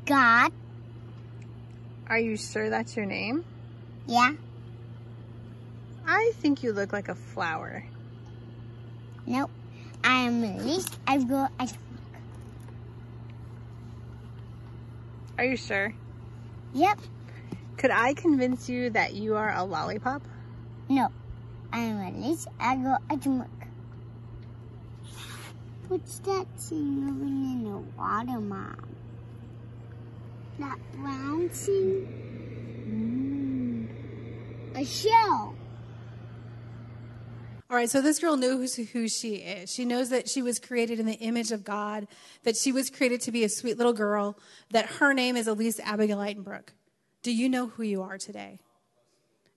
God. 0.04 0.52
Are 2.06 2.18
you 2.18 2.36
sure 2.36 2.70
that's 2.70 2.96
your 2.96 3.06
name? 3.06 3.44
Yeah. 4.06 4.34
I 6.06 6.32
think 6.36 6.62
you 6.62 6.72
look 6.72 6.92
like 6.92 7.08
a 7.08 7.16
flower. 7.16 7.82
Nope. 9.26 9.50
I 10.04 10.14
am 10.22 10.42
Elise 10.42 10.88
Go 11.06 11.48
Itemwork. 11.60 11.78
Are 15.38 15.44
you 15.44 15.56
sure? 15.56 15.94
Yep. 16.74 16.98
Could 17.76 17.90
I 17.90 18.14
convince 18.14 18.68
you 18.68 18.90
that 18.90 19.14
you 19.14 19.36
are 19.36 19.52
a 19.54 19.64
lollipop? 19.64 20.22
No. 20.88 21.08
I 21.72 21.78
am 21.78 22.14
Elise 22.14 22.46
Go 22.58 22.96
Itemwork. 23.10 23.48
What's 25.88 26.18
that 26.20 26.46
thing 26.58 27.04
moving 27.04 27.44
in 27.52 27.64
the 27.64 27.78
water, 27.98 28.40
Mom? 28.40 28.76
That 30.58 30.78
round 30.96 31.52
thing? 31.52 32.08
Mm. 34.74 34.80
A 34.80 34.84
shell. 34.84 35.54
All 37.72 37.78
right, 37.78 37.88
so 37.88 38.02
this 38.02 38.18
girl 38.18 38.36
knows 38.36 38.74
who 38.74 39.08
she 39.08 39.36
is. 39.36 39.72
She 39.72 39.86
knows 39.86 40.10
that 40.10 40.28
she 40.28 40.42
was 40.42 40.58
created 40.58 41.00
in 41.00 41.06
the 41.06 41.14
image 41.14 41.52
of 41.52 41.64
God, 41.64 42.06
that 42.42 42.54
she 42.54 42.70
was 42.70 42.90
created 42.90 43.22
to 43.22 43.32
be 43.32 43.44
a 43.44 43.48
sweet 43.48 43.78
little 43.78 43.94
girl, 43.94 44.38
that 44.72 44.84
her 44.84 45.14
name 45.14 45.38
is 45.38 45.46
Elise 45.46 45.80
Abigail 45.80 46.18
Eitenbrook. 46.18 46.68
Do 47.22 47.32
you 47.32 47.48
know 47.48 47.68
who 47.68 47.82
you 47.82 48.02
are 48.02 48.18
today? 48.18 48.60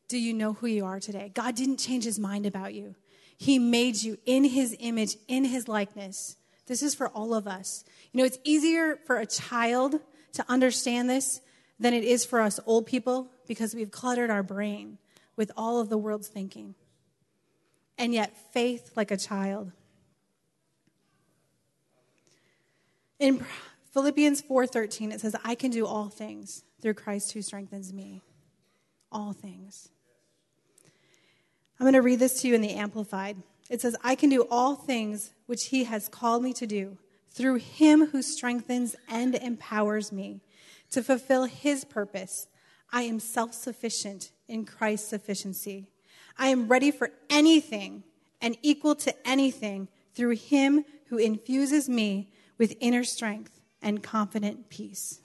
Do 0.08 0.18
you 0.18 0.34
know 0.34 0.54
who 0.54 0.68
you 0.68 0.86
are 0.86 1.02
today? 1.02 1.30
God 1.36 1.56
didn't 1.56 1.76
change 1.76 2.06
his 2.06 2.18
mind 2.18 2.46
about 2.46 2.74
you. 2.74 2.96
He 3.38 3.60
made 3.60 4.02
you 4.02 4.18
in 4.26 4.46
his 4.46 4.78
image, 4.80 5.18
in 5.28 5.44
his 5.44 5.68
likeness. 5.68 6.38
This 6.68 6.82
is 6.82 6.96
for 6.96 7.10
all 7.10 7.34
of 7.34 7.48
us. 7.48 7.84
You 8.14 8.20
know, 8.20 8.26
it's 8.26 8.40
easier 8.46 8.98
for 9.06 9.18
a 9.18 9.26
child 9.26 10.00
to 10.36 10.46
understand 10.48 11.10
this 11.10 11.42
than 11.82 11.94
it 11.94 12.06
is 12.06 12.24
for 12.24 12.40
us 12.40 12.62
old 12.66 12.86
people 12.86 13.30
because 13.46 13.76
we've 13.76 13.92
cluttered 13.92 14.30
our 14.30 14.42
brain 14.42 15.00
with 15.36 15.52
all 15.58 15.82
of 15.82 15.90
the 15.90 15.98
world's 15.98 16.30
thinking 16.30 16.76
and 17.98 18.14
yet 18.14 18.36
faith 18.54 18.92
like 18.96 19.12
a 19.12 19.18
child. 19.18 19.72
In 23.20 23.46
Philippians 23.94 24.42
4:13 24.42 25.14
it 25.14 25.22
says 25.22 25.36
I 25.44 25.56
can 25.56 25.72
do 25.72 25.86
all 25.86 26.10
things 26.10 26.64
through 26.82 26.96
Christ 26.96 27.32
who 27.32 27.42
strengthens 27.42 27.94
me. 27.94 28.22
All 29.12 29.34
things. 29.34 29.90
I'm 31.80 31.86
going 31.86 31.94
to 31.94 32.02
read 32.02 32.20
this 32.20 32.42
to 32.42 32.48
you 32.48 32.56
in 32.56 32.62
the 32.62 32.74
amplified. 32.74 33.38
It 33.70 33.82
says 33.82 33.96
I 34.04 34.16
can 34.16 34.30
do 34.30 34.48
all 34.50 34.76
things 34.76 35.34
which 35.46 35.66
he 35.68 35.86
has 35.86 36.08
called 36.08 36.44
me 36.44 36.54
to 36.54 36.68
do 36.68 36.98
through 37.30 37.56
him 37.56 38.08
who 38.08 38.22
strengthens 38.22 38.96
and 39.10 39.36
empowers 39.36 40.12
me 40.12 40.42
to 40.92 41.04
fulfill 41.04 41.46
his 41.46 41.84
purpose. 41.84 42.48
I 42.92 43.04
am 43.04 43.20
self-sufficient 43.20 44.32
in 44.48 44.66
Christ's 44.66 45.10
sufficiency. 45.10 45.90
I 46.38 46.48
am 46.48 46.68
ready 46.68 46.92
for 46.92 47.12
anything 47.30 48.04
and 48.42 48.58
equal 48.62 48.96
to 48.96 49.28
anything 49.28 49.88
through 50.14 50.36
him 50.36 50.86
who 51.08 51.18
infuses 51.18 51.88
me 51.90 52.30
with 52.58 52.76
inner 52.80 53.04
strength 53.04 53.62
and 53.82 54.02
confident 54.02 54.70
peace. 54.70 55.20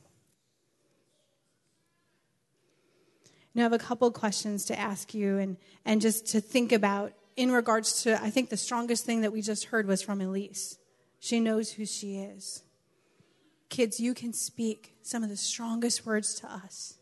Now, 3.55 3.63
I 3.63 3.65
have 3.65 3.73
a 3.73 3.79
couple 3.79 4.11
questions 4.13 4.65
to 4.67 4.79
ask 4.79 5.13
you 5.13 5.39
and, 5.39 5.57
and 5.85 6.01
just 6.01 6.27
to 6.29 6.41
think 6.41 6.73
about 6.73 7.13
in 7.37 7.51
regards 7.51 8.03
to, 8.03 8.23
I 8.23 8.31
think 8.31 8.51
the 8.51 8.57
strongest 8.57 9.05
thing 9.05 9.23
that 9.23 9.33
we 9.33 9.43
just 9.43 9.67
heard 9.67 9.87
was 9.87 10.03
from 10.03 10.21
Elise. 10.21 10.79
She 11.19 11.41
knows 11.41 11.73
who 11.73 11.85
she 11.85 12.19
is. 12.19 12.63
Kids, 13.69 13.99
you 13.99 14.15
can 14.15 14.33
speak 14.33 14.97
some 15.03 15.23
of 15.23 15.29
the 15.29 15.37
strongest 15.37 16.05
words 16.05 16.35
to 16.41 16.53
us. 16.53 16.99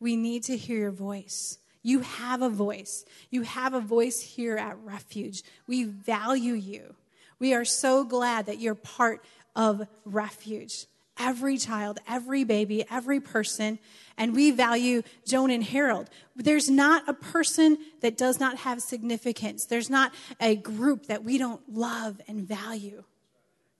We 0.00 0.16
need 0.16 0.44
to 0.44 0.56
hear 0.56 0.78
your 0.78 0.90
voice. 0.90 1.58
You 1.84 2.00
have 2.00 2.40
a 2.40 2.48
voice. 2.48 3.04
You 3.30 3.42
have 3.42 3.74
a 3.74 3.80
voice 3.80 4.20
here 4.20 4.56
at 4.56 4.78
Refuge. 4.82 5.42
We 5.68 5.84
value 5.84 6.54
you. 6.54 6.96
We 7.38 7.52
are 7.52 7.66
so 7.66 8.04
glad 8.04 8.46
that 8.46 8.58
you're 8.58 8.74
part 8.74 9.22
of 9.54 9.86
Refuge. 10.06 10.86
Every 11.18 11.58
child, 11.58 12.00
every 12.08 12.42
baby, 12.42 12.86
every 12.90 13.20
person. 13.20 13.78
And 14.16 14.34
we 14.34 14.50
value 14.50 15.02
Joan 15.26 15.50
and 15.50 15.62
Harold. 15.62 16.08
There's 16.34 16.70
not 16.70 17.06
a 17.06 17.12
person 17.12 17.76
that 18.00 18.16
does 18.16 18.40
not 18.40 18.56
have 18.58 18.80
significance. 18.80 19.66
There's 19.66 19.90
not 19.90 20.14
a 20.40 20.56
group 20.56 21.06
that 21.06 21.22
we 21.22 21.36
don't 21.36 21.60
love 21.70 22.18
and 22.26 22.48
value, 22.48 23.04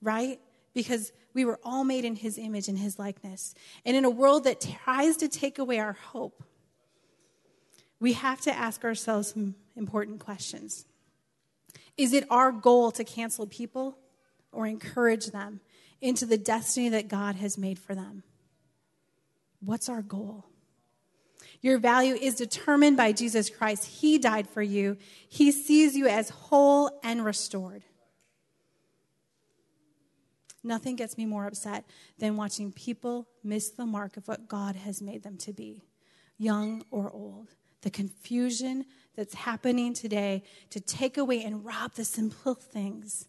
right? 0.03 0.39
Because 0.75 1.11
we 1.33 1.47
were 1.47 1.59
all 1.65 1.85
made 1.85 2.05
in 2.05 2.17
his 2.17 2.37
image 2.37 2.69
and 2.69 2.79
his 2.79 2.99
likeness. 2.99 3.55
And 3.87 3.97
in 3.97 4.05
a 4.05 4.11
world 4.11 4.45
that 4.45 4.61
tries 4.61 5.17
to 5.17 5.29
take 5.29 5.59
away 5.59 5.81
our 5.81 5.95
hope, 5.95 6.45
we 8.01 8.13
have 8.15 8.41
to 8.43 8.55
ask 8.55 8.85
ourselves 8.85 9.33
some 9.33 9.55
important 9.77 10.21
questions. 10.21 10.87
Is 11.97 12.13
it 12.13 12.27
our 12.31 12.53
goal 12.53 12.91
to 12.93 13.05
cancel 13.05 13.47
people 13.47 13.99
or 14.53 14.67
encourage 14.67 15.27
them 15.27 15.61
into 16.01 16.27
the 16.27 16.39
destiny 16.39 16.89
that 16.91 17.09
God 17.09 17.37
has 17.37 17.57
made 17.57 17.79
for 17.79 17.95
them? 17.95 18.23
What's 19.61 19.89
our 19.89 20.03
goal? 20.03 20.45
Your 21.61 21.79
value 21.79 22.15
is 22.15 22.35
determined 22.35 22.97
by 22.97 23.13
Jesus 23.13 23.49
Christ. 23.49 23.87
He 23.87 24.19
died 24.19 24.49
for 24.49 24.61
you. 24.61 24.99
He 25.29 25.51
sees 25.51 25.97
you 25.97 26.07
as 26.07 26.29
whole 26.29 26.91
and 27.03 27.25
restored. 27.25 27.85
Nothing 30.63 30.97
gets 30.97 31.17
me 31.17 31.27
more 31.27 31.47
upset 31.47 31.85
than 32.19 32.37
watching 32.37 32.73
people 32.73 33.29
miss 33.43 33.71
the 33.71 33.87
mark 33.87 34.17
of 34.17 34.29
what 34.29 34.49
God 34.49 34.77
has 34.77 35.01
made 35.01 35.23
them 35.23 35.37
to 35.39 35.53
be, 35.53 35.85
young 36.39 36.85
or 36.91 37.11
old 37.11 37.49
the 37.85 37.91
confusion 37.91 38.85
that's 39.15 39.35
happening 39.35 39.95
today 39.95 40.43
to 40.71 40.81
take 40.81 41.17
away 41.17 41.45
and 41.45 41.65
rob 41.65 41.95
the 41.95 42.05
simple 42.05 42.55
things. 42.55 43.29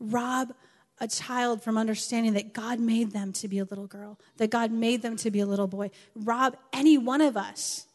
Rob 0.00 0.52
a 0.98 1.06
child 1.06 1.62
from 1.62 1.78
understanding 1.78 2.34
that 2.34 2.52
God 2.52 2.80
made 2.80 3.12
them 3.12 3.32
to 3.34 3.48
be 3.48 3.58
a 3.58 3.64
little 3.64 3.86
girl, 3.86 4.18
that 4.38 4.50
God 4.50 4.70
made 4.72 5.02
them 5.02 5.16
to 5.18 5.30
be 5.30 5.40
a 5.40 5.46
little 5.46 5.66
boy. 5.66 5.90
Rob 6.14 6.56
any 6.72 6.98
one 6.98 7.20
of 7.20 7.36
us 7.36 7.86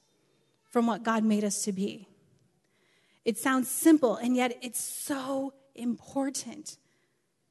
from 0.72 0.88
what 0.88 1.04
God 1.04 1.24
made 1.24 1.44
us 1.44 1.64
to 1.64 1.72
be. 1.72 2.08
It 3.24 3.38
sounds 3.38 3.68
simple, 3.70 4.16
and 4.16 4.36
yet 4.36 4.58
it's 4.62 4.80
so 4.80 5.54
important. 5.76 6.78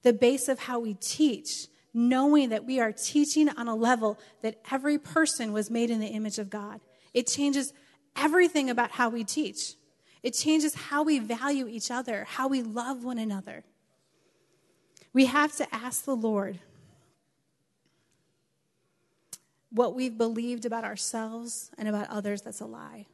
The 0.02 0.12
base 0.12 0.48
of 0.48 0.58
how 0.60 0.80
we 0.80 0.94
teach, 0.94 1.68
knowing 1.92 2.48
that 2.48 2.64
we 2.64 2.80
are 2.80 2.92
teaching 2.92 3.48
on 3.48 3.68
a 3.68 3.74
level 3.74 4.18
that 4.42 4.60
every 4.70 4.98
person 4.98 5.52
was 5.52 5.70
made 5.70 5.90
in 5.90 6.00
the 6.00 6.08
image 6.08 6.38
of 6.38 6.50
God. 6.50 6.80
It 7.12 7.28
changes 7.28 7.72
everything 8.16 8.70
about 8.70 8.92
how 8.92 9.08
we 9.08 9.24
teach. 9.24 9.74
It 10.22 10.32
changes 10.32 10.74
how 10.74 11.02
we 11.02 11.18
value 11.18 11.68
each 11.68 11.90
other, 11.90 12.24
how 12.28 12.48
we 12.48 12.62
love 12.62 13.04
one 13.04 13.18
another. 13.18 13.64
We 15.12 15.26
have 15.26 15.54
to 15.56 15.74
ask 15.74 16.04
the 16.04 16.16
Lord 16.16 16.58
what 19.70 19.94
we've 19.94 20.16
believed 20.16 20.64
about 20.64 20.84
ourselves 20.84 21.70
and 21.76 21.88
about 21.88 22.08
others 22.08 22.42
that's 22.42 22.60
a 22.60 22.66
lie. 22.66 23.06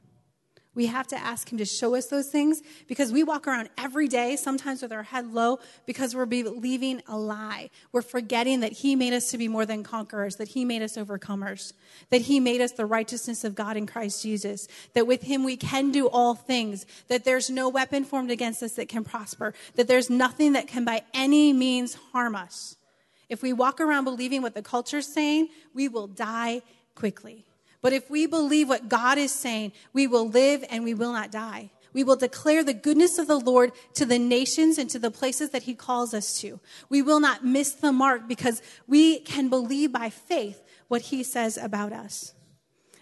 We 0.74 0.86
have 0.86 1.08
to 1.08 1.16
ask 1.16 1.50
Him 1.50 1.58
to 1.58 1.64
show 1.64 1.96
us 1.96 2.06
those 2.06 2.28
things 2.28 2.62
because 2.86 3.10
we 3.10 3.24
walk 3.24 3.48
around 3.48 3.70
every 3.76 4.06
day, 4.06 4.36
sometimes 4.36 4.82
with 4.82 4.92
our 4.92 5.02
head 5.02 5.32
low, 5.32 5.58
because 5.84 6.14
we're 6.14 6.26
believing 6.26 7.02
a 7.08 7.18
lie. 7.18 7.70
We're 7.90 8.02
forgetting 8.02 8.60
that 8.60 8.72
He 8.72 8.94
made 8.94 9.12
us 9.12 9.32
to 9.32 9.38
be 9.38 9.48
more 9.48 9.66
than 9.66 9.82
conquerors, 9.82 10.36
that 10.36 10.48
He 10.48 10.64
made 10.64 10.82
us 10.82 10.96
overcomers, 10.96 11.72
that 12.10 12.22
He 12.22 12.38
made 12.38 12.60
us 12.60 12.70
the 12.72 12.86
righteousness 12.86 13.42
of 13.42 13.56
God 13.56 13.76
in 13.76 13.86
Christ 13.86 14.22
Jesus, 14.22 14.68
that 14.94 15.08
with 15.08 15.22
Him 15.22 15.42
we 15.42 15.56
can 15.56 15.90
do 15.90 16.06
all 16.06 16.36
things, 16.36 16.86
that 17.08 17.24
there's 17.24 17.50
no 17.50 17.68
weapon 17.68 18.04
formed 18.04 18.30
against 18.30 18.62
us 18.62 18.74
that 18.74 18.88
can 18.88 19.02
prosper, 19.02 19.52
that 19.74 19.88
there's 19.88 20.08
nothing 20.08 20.52
that 20.52 20.68
can 20.68 20.84
by 20.84 21.02
any 21.12 21.52
means 21.52 21.94
harm 22.12 22.36
us. 22.36 22.76
If 23.28 23.42
we 23.42 23.52
walk 23.52 23.80
around 23.80 24.04
believing 24.04 24.40
what 24.40 24.54
the 24.54 24.62
culture's 24.62 25.12
saying, 25.12 25.48
we 25.74 25.88
will 25.88 26.06
die 26.06 26.62
quickly. 26.94 27.44
But 27.82 27.92
if 27.92 28.10
we 28.10 28.26
believe 28.26 28.68
what 28.68 28.88
God 28.88 29.18
is 29.18 29.32
saying, 29.32 29.72
we 29.92 30.06
will 30.06 30.28
live 30.28 30.64
and 30.70 30.84
we 30.84 30.94
will 30.94 31.12
not 31.12 31.30
die. 31.30 31.70
We 31.92 32.04
will 32.04 32.16
declare 32.16 32.62
the 32.62 32.74
goodness 32.74 33.18
of 33.18 33.26
the 33.26 33.40
Lord 33.40 33.72
to 33.94 34.06
the 34.06 34.18
nations 34.18 34.78
and 34.78 34.88
to 34.90 34.98
the 34.98 35.10
places 35.10 35.50
that 35.50 35.64
He 35.64 35.74
calls 35.74 36.14
us 36.14 36.40
to. 36.40 36.60
We 36.88 37.02
will 37.02 37.20
not 37.20 37.44
miss 37.44 37.72
the 37.72 37.92
mark 37.92 38.28
because 38.28 38.62
we 38.86 39.20
can 39.20 39.48
believe 39.48 39.92
by 39.92 40.10
faith 40.10 40.62
what 40.88 41.02
He 41.02 41.22
says 41.22 41.56
about 41.56 41.92
us. 41.92 42.34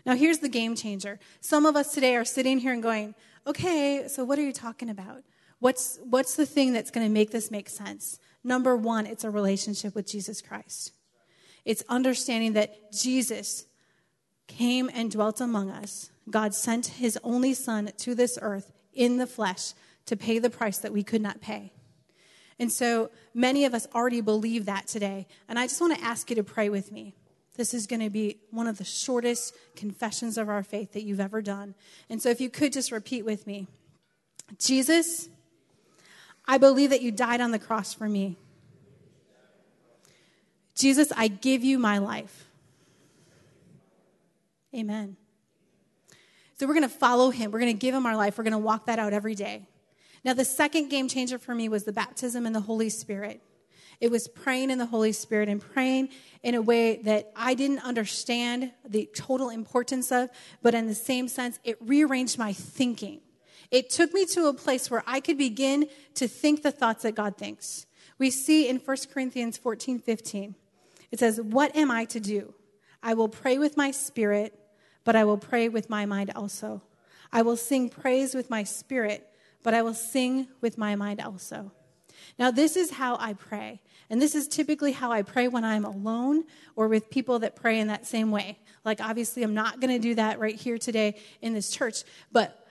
Now, 0.07 0.15
here's 0.15 0.39
the 0.39 0.49
game 0.49 0.75
changer. 0.75 1.19
Some 1.41 1.67
of 1.67 1.77
us 1.77 1.93
today 1.93 2.17
are 2.17 2.25
sitting 2.25 2.59
here 2.59 2.73
and 2.73 2.83
going, 2.83 3.15
okay, 3.47 4.07
so 4.09 4.25
what 4.25 4.39
are 4.39 4.43
you 4.43 4.53
talking 4.53 4.89
about? 4.89 5.23
What's, 5.59 5.99
what's 6.09 6.37
the 6.37 6.47
thing 6.47 6.73
that's 6.73 6.91
going 6.91 7.07
to 7.07 7.13
make 7.13 7.31
this 7.31 7.51
make 7.51 7.69
sense? 7.69 8.19
Number 8.45 8.77
one, 8.77 9.07
it's 9.07 9.25
a 9.25 9.31
relationship 9.31 9.95
with 9.95 10.07
Jesus 10.07 10.41
Christ. 10.41 10.93
It's 11.65 11.83
understanding 11.89 12.55
that 12.55 12.93
Jesus 12.93 13.67
came 14.49 14.91
and 14.93 15.11
dwelt 15.11 15.41
among 15.41 15.71
us. 15.71 16.11
God 16.29 16.55
sent 16.55 16.89
his 16.89 17.17
only 17.23 17.55
son 17.55 17.93
to 17.99 18.15
this 18.15 18.39
earth 18.43 18.73
in 18.93 19.19
the 19.19 19.27
flesh 19.27 19.75
to 20.07 20.17
pay 20.17 20.41
the 20.41 20.51
price 20.51 20.79
that 20.79 20.93
we 20.93 21.05
could 21.05 21.23
not 21.23 21.41
pay. 21.41 21.73
And 22.59 22.73
so 22.73 23.11
many 23.33 23.65
of 23.65 23.75
us 23.75 23.87
already 23.95 24.21
believe 24.21 24.65
that 24.65 24.89
today. 24.89 25.29
And 25.49 25.59
I 25.59 25.67
just 25.67 25.81
want 25.81 25.97
to 25.97 26.05
ask 26.05 26.29
you 26.29 26.37
to 26.37 26.43
pray 26.43 26.69
with 26.69 26.91
me. 26.91 27.15
This 27.57 27.75
is 27.75 27.87
going 27.87 28.01
to 28.01 28.11
be 28.11 28.39
one 28.51 28.67
of 28.67 28.79
the 28.79 28.85
shortest 28.85 29.55
confessions 29.77 30.39
of 30.39 30.49
our 30.49 30.63
faith 30.63 30.93
that 30.93 31.03
you've 31.03 31.21
ever 31.21 31.43
done. 31.43 31.75
And 32.09 32.21
so 32.21 32.31
if 32.31 32.41
you 32.41 32.51
could 32.51 32.73
just 32.73 32.91
repeat 32.91 33.25
with 33.25 33.47
me 33.47 33.67
Jesus, 34.59 35.29
I 36.47 36.57
believe 36.59 36.91
that 36.91 37.03
you 37.03 37.13
died 37.13 37.41
on 37.41 37.51
the 37.51 37.59
cross 37.59 37.93
for 37.93 38.09
me. 38.09 38.37
Jesus, 40.75 41.13
I 41.17 41.29
give 41.29 41.63
you 41.63 41.79
my 41.79 41.99
life. 41.99 42.48
Amen. 44.75 45.17
So 46.59 46.67
we're 46.67 46.75
going 46.75 46.83
to 46.83 46.89
follow 46.89 47.31
him. 47.31 47.51
We're 47.51 47.61
going 47.61 47.73
to 47.73 47.79
give 47.79 47.95
him 47.95 48.05
our 48.05 48.17
life. 48.17 48.37
We're 48.37 48.45
going 48.45 48.53
to 48.53 48.59
walk 48.59 48.87
that 48.87 48.99
out 48.99 49.13
every 49.13 49.35
day. 49.35 49.67
Now, 50.25 50.35
the 50.35 50.45
second 50.45 50.89
game 50.89 51.09
changer 51.09 51.39
for 51.39 51.55
me 51.55 51.69
was 51.69 51.85
the 51.85 51.93
baptism 51.93 52.47
in 52.47 52.53
the 52.53 52.61
Holy 52.61 52.91
Spirit. 52.91 53.41
It 54.01 54.11
was 54.11 54.29
praying 54.29 54.71
in 54.71 54.79
the 54.79 54.87
Holy 54.87 55.13
Spirit 55.13 55.49
and 55.49 55.61
praying 55.61 56.11
in 56.43 56.55
a 56.55 56.63
way 56.63 56.97
that 57.03 57.33
I 57.35 57.55
didn't 57.55 57.81
understand 57.81 58.73
the 58.89 59.09
total 59.15 59.51
importance 59.51 60.13
of, 60.13 60.31
but 60.63 60.75
in 60.75 60.87
the 60.87 60.95
same 60.95 61.29
sense, 61.29 61.59
it 61.65 61.77
rearranged 61.81 62.39
my 62.39 62.53
thinking. 62.53 63.21
It 63.71 63.91
took 63.91 64.15
me 64.15 64.25
to 64.27 64.47
a 64.47 64.55
place 64.55 64.91
where 64.91 65.03
I 65.07 65.21
could 65.21 65.37
begin 65.37 65.89
to 66.15 66.29
think 66.29 66.63
the 66.63 66.71
thoughts 66.71 67.03
that 67.03 67.15
God 67.15 67.37
thinks. 67.37 67.87
We 68.19 68.31
see 68.31 68.69
in 68.69 68.77
1 68.79 68.97
Corinthians 69.13 69.59
14 69.59 69.99
15, 69.99 70.55
it 71.11 71.19
says, 71.19 71.41
What 71.41 71.75
am 71.77 71.91
I 71.91 72.05
to 72.07 72.21
do? 72.21 72.55
I 73.03 73.15
will 73.15 73.29
pray 73.29 73.59
with 73.59 73.77
my 73.77 73.91
spirit, 73.91 74.59
but 75.05 75.17
I 75.17 75.25
will 75.25 75.39
pray 75.39 75.69
with 75.69 75.89
my 75.89 76.07
mind 76.07 76.33
also. 76.35 76.83
I 77.33 77.43
will 77.43 77.57
sing 77.57 77.89
praise 77.89 78.35
with 78.35 78.51
my 78.51 78.65
spirit, 78.65 79.29
but 79.63 79.75
I 79.75 79.83
will 79.83 79.95
sing 79.95 80.49
with 80.61 80.79
my 80.79 80.97
mind 80.97 81.21
also. 81.21 81.73
Now, 82.39 82.51
this 82.51 82.77
is 82.77 82.93
how 82.93 83.17
I 83.21 83.35
pray. 83.35 83.81
And 84.11 84.23
this 84.23 84.35
is 84.35 84.49
typically 84.49 84.93
how 84.93 85.13
I 85.13 85.23
pray 85.23 85.49
when 85.49 85.65
I'm 85.65 85.85
alone 85.85 86.45
or 86.77 86.89
with 86.89 87.11
people 87.11 87.41
that 87.41 87.57
pray 87.57 87.79
in 87.79 87.89
that 87.89 88.07
same 88.07 88.31
way. 88.31 88.59
Like, 88.85 89.01
obviously, 89.01 89.43
I'm 89.43 89.55
not 89.55 89.81
going 89.81 89.93
to 89.93 89.99
do 89.99 90.15
that 90.15 90.39
right 90.39 90.55
here 90.55 90.79
today 90.79 91.17
in 91.43 91.53
this 91.53 91.71
church. 91.71 92.05
But 92.33 92.67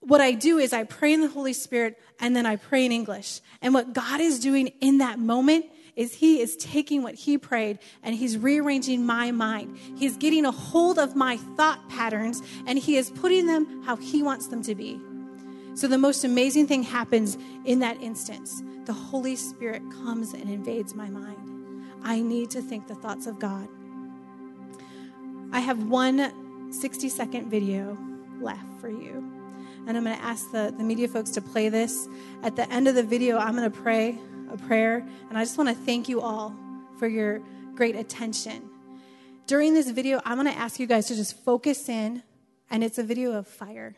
what 0.00 0.20
I 0.20 0.32
do 0.32 0.58
is 0.58 0.72
I 0.72 0.84
pray 0.84 1.12
in 1.12 1.20
the 1.20 1.28
Holy 1.28 1.52
Spirit 1.52 1.98
and 2.20 2.36
then 2.36 2.46
I 2.46 2.56
pray 2.56 2.84
in 2.84 2.92
English. 2.92 3.40
And 3.60 3.74
what 3.74 3.92
God 3.92 4.20
is 4.20 4.38
doing 4.38 4.68
in 4.80 4.98
that 4.98 5.18
moment 5.18 5.66
is 5.96 6.14
he 6.14 6.40
is 6.40 6.56
taking 6.56 7.02
what 7.02 7.14
he 7.14 7.38
prayed 7.38 7.78
and 8.02 8.14
he's 8.14 8.36
rearranging 8.36 9.04
my 9.04 9.30
mind. 9.30 9.76
He's 9.96 10.16
getting 10.16 10.44
a 10.44 10.52
hold 10.52 10.98
of 10.98 11.16
my 11.16 11.38
thought 11.56 11.88
patterns 11.88 12.42
and 12.66 12.78
he 12.78 12.96
is 12.96 13.10
putting 13.10 13.46
them 13.46 13.82
how 13.82 13.96
he 13.96 14.22
wants 14.22 14.48
them 14.48 14.62
to 14.64 14.74
be. 14.74 15.00
So 15.74 15.88
the 15.88 15.98
most 15.98 16.24
amazing 16.24 16.66
thing 16.66 16.82
happens 16.82 17.36
in 17.64 17.80
that 17.80 18.00
instance. 18.00 18.62
The 18.84 18.92
Holy 18.92 19.36
Spirit 19.36 19.82
comes 19.90 20.32
and 20.32 20.48
invades 20.48 20.94
my 20.94 21.08
mind. 21.08 21.84
I 22.02 22.20
need 22.20 22.50
to 22.50 22.62
think 22.62 22.86
the 22.86 22.94
thoughts 22.94 23.26
of 23.26 23.38
God. 23.38 23.68
I 25.52 25.60
have 25.60 25.88
one 25.88 26.72
60 26.72 27.08
second 27.08 27.50
video 27.50 27.96
left 28.40 28.80
for 28.80 28.88
you. 28.88 29.32
And 29.86 29.96
I'm 29.96 30.04
going 30.04 30.16
to 30.16 30.24
ask 30.24 30.50
the, 30.50 30.74
the 30.76 30.82
media 30.82 31.08
folks 31.08 31.30
to 31.30 31.40
play 31.40 31.68
this. 31.68 32.08
At 32.42 32.56
the 32.56 32.70
end 32.72 32.88
of 32.88 32.94
the 32.94 33.02
video, 33.02 33.38
I'm 33.38 33.54
going 33.54 33.70
to 33.70 33.78
pray 33.78 34.18
a 34.50 34.56
prayer. 34.56 35.06
And 35.28 35.38
I 35.38 35.42
just 35.42 35.58
want 35.58 35.68
to 35.68 35.74
thank 35.74 36.08
you 36.08 36.20
all 36.20 36.54
for 36.98 37.06
your 37.06 37.40
great 37.74 37.96
attention. 37.96 38.68
During 39.46 39.74
this 39.74 39.90
video, 39.90 40.20
I'm 40.24 40.38
going 40.38 40.52
to 40.52 40.58
ask 40.58 40.80
you 40.80 40.86
guys 40.86 41.06
to 41.08 41.14
just 41.14 41.44
focus 41.44 41.88
in, 41.88 42.22
and 42.70 42.82
it's 42.82 42.98
a 42.98 43.04
video 43.04 43.32
of 43.32 43.46
fire. 43.46 43.94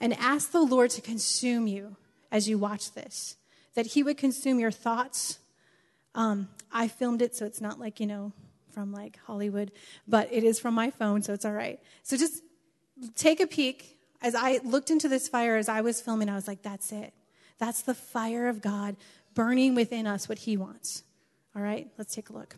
And 0.00 0.14
ask 0.14 0.52
the 0.52 0.62
Lord 0.62 0.90
to 0.90 1.00
consume 1.00 1.66
you 1.66 1.96
as 2.30 2.48
you 2.48 2.58
watch 2.58 2.92
this, 2.92 3.36
that 3.74 3.86
He 3.86 4.02
would 4.02 4.16
consume 4.16 4.58
your 4.58 4.70
thoughts. 4.70 5.38
Um, 6.14 6.48
I 6.72 6.88
filmed 6.88 7.22
it, 7.22 7.36
so 7.36 7.44
it's 7.44 7.60
not 7.60 7.78
like, 7.78 8.00
you 8.00 8.06
know, 8.06 8.32
from 8.72 8.92
like 8.92 9.18
Hollywood, 9.26 9.70
but 10.08 10.32
it 10.32 10.44
is 10.44 10.58
from 10.58 10.74
my 10.74 10.90
phone, 10.90 11.22
so 11.22 11.32
it's 11.32 11.44
all 11.44 11.52
right. 11.52 11.78
So 12.02 12.16
just 12.16 12.42
take 13.14 13.40
a 13.40 13.46
peek. 13.46 13.98
As 14.20 14.34
I 14.34 14.60
looked 14.64 14.90
into 14.90 15.08
this 15.08 15.28
fire 15.28 15.56
as 15.56 15.68
I 15.68 15.82
was 15.82 16.00
filming, 16.00 16.28
I 16.28 16.34
was 16.34 16.48
like, 16.48 16.62
that's 16.62 16.90
it. 16.92 17.12
That's 17.58 17.82
the 17.82 17.94
fire 17.94 18.48
of 18.48 18.60
God 18.60 18.96
burning 19.34 19.74
within 19.74 20.06
us 20.06 20.28
what 20.28 20.38
He 20.38 20.56
wants. 20.56 21.02
All 21.54 21.62
right, 21.62 21.88
let's 21.98 22.14
take 22.14 22.30
a 22.30 22.32
look. 22.32 22.56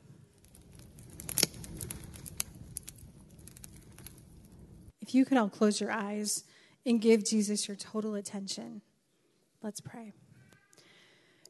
If 5.01 5.15
you 5.15 5.25
could 5.25 5.39
all 5.39 5.49
close 5.49 5.81
your 5.81 5.93
eyes 5.93 6.45
and 6.85 7.01
give 7.01 7.25
Jesus 7.25 7.69
your 7.69 7.77
total 7.77 8.15
attention, 8.15 8.83
let's 9.63 9.81
pray. 9.81 10.13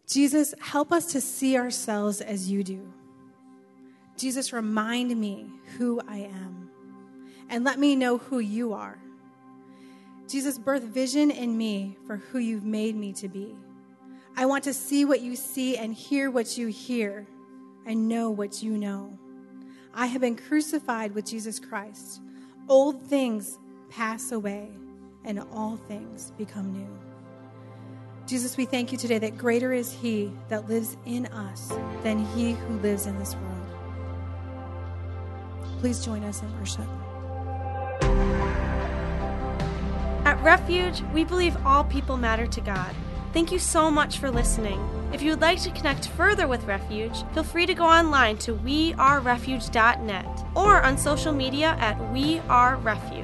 Jesus, 0.07 0.55
help 0.61 0.93
us 0.93 1.07
to 1.13 1.21
see 1.21 1.57
ourselves 1.57 2.21
as 2.21 2.51
you 2.51 2.63
do. 2.63 2.93
Jesus, 4.17 4.53
remind 4.53 5.17
me 5.17 5.47
who 5.77 6.01
I 6.07 6.19
am 6.19 6.71
and 7.49 7.65
let 7.65 7.79
me 7.79 7.97
know 7.97 8.19
who 8.19 8.39
you 8.39 8.73
are. 8.73 8.99
Jesus, 10.29 10.59
birth 10.59 10.83
vision 10.83 11.31
in 11.31 11.57
me 11.57 11.97
for 12.07 12.17
who 12.17 12.39
you've 12.39 12.65
made 12.65 12.97
me 12.97 13.13
to 13.15 13.29
be. 13.29 13.55
I 14.39 14.45
want 14.45 14.65
to 14.65 14.75
see 14.75 15.07
what 15.07 15.23
you 15.23 15.35
see 15.35 15.79
and 15.79 15.95
hear 15.95 16.31
what 16.31 16.59
you 16.59 16.67
hear 16.67 17.27
and 17.87 18.07
know 18.07 18.31
what 18.31 18.63
you 18.63 18.77
know. 18.77 19.19
I 19.95 20.07
have 20.07 20.21
been 20.21 20.37
crucified 20.37 21.15
with 21.15 21.25
Jesus 21.25 21.59
Christ. 21.59 22.21
Old 22.69 23.01
things 23.01 23.59
pass 23.89 24.33
away 24.33 24.69
and 25.25 25.41
all 25.53 25.79
things 25.89 26.33
become 26.37 26.71
new. 26.71 26.87
Jesus, 28.27 28.59
we 28.59 28.67
thank 28.67 28.93
you 28.93 28.99
today 28.99 29.19
that 29.19 29.39
greater 29.39 29.73
is 29.73 29.91
He 29.91 30.31
that 30.49 30.69
lives 30.69 30.99
in 31.07 31.27
us 31.27 31.73
than 32.03 32.19
He 32.35 32.53
who 32.53 32.79
lives 32.81 33.07
in 33.07 33.19
this 33.19 33.35
world. 33.37 33.67
Please 35.79 36.05
join 36.05 36.25
us 36.25 36.43
in 36.43 36.59
worship. 36.59 36.87
At 40.27 40.39
Refuge, 40.43 41.03
we 41.15 41.25
believe 41.25 41.57
all 41.65 41.85
people 41.85 42.19
matter 42.19 42.47
to 42.47 42.61
God. 42.61 42.95
Thank 43.37 43.53
you 43.53 43.59
so 43.59 43.91
much 43.91 44.17
for 44.17 44.31
listening. 44.31 44.81
If 45.13 45.21
you 45.21 45.29
would 45.29 45.43
like 45.43 45.61
to 45.61 45.71
connect 45.71 46.09
further 46.09 46.49
with 46.49 46.65
Refuge, 46.65 47.23
feel 47.35 47.45
free 47.45 47.67
to 47.67 47.75
go 47.75 47.85
online 47.85 48.39
to 48.39 48.55
wearerefuge.net 48.55 50.47
or 50.55 50.81
on 50.83 50.97
social 50.97 51.35
media 51.35 51.77
at 51.79 52.01
We 52.15 52.39
Are 52.49 52.77
Refuge. 52.77 53.16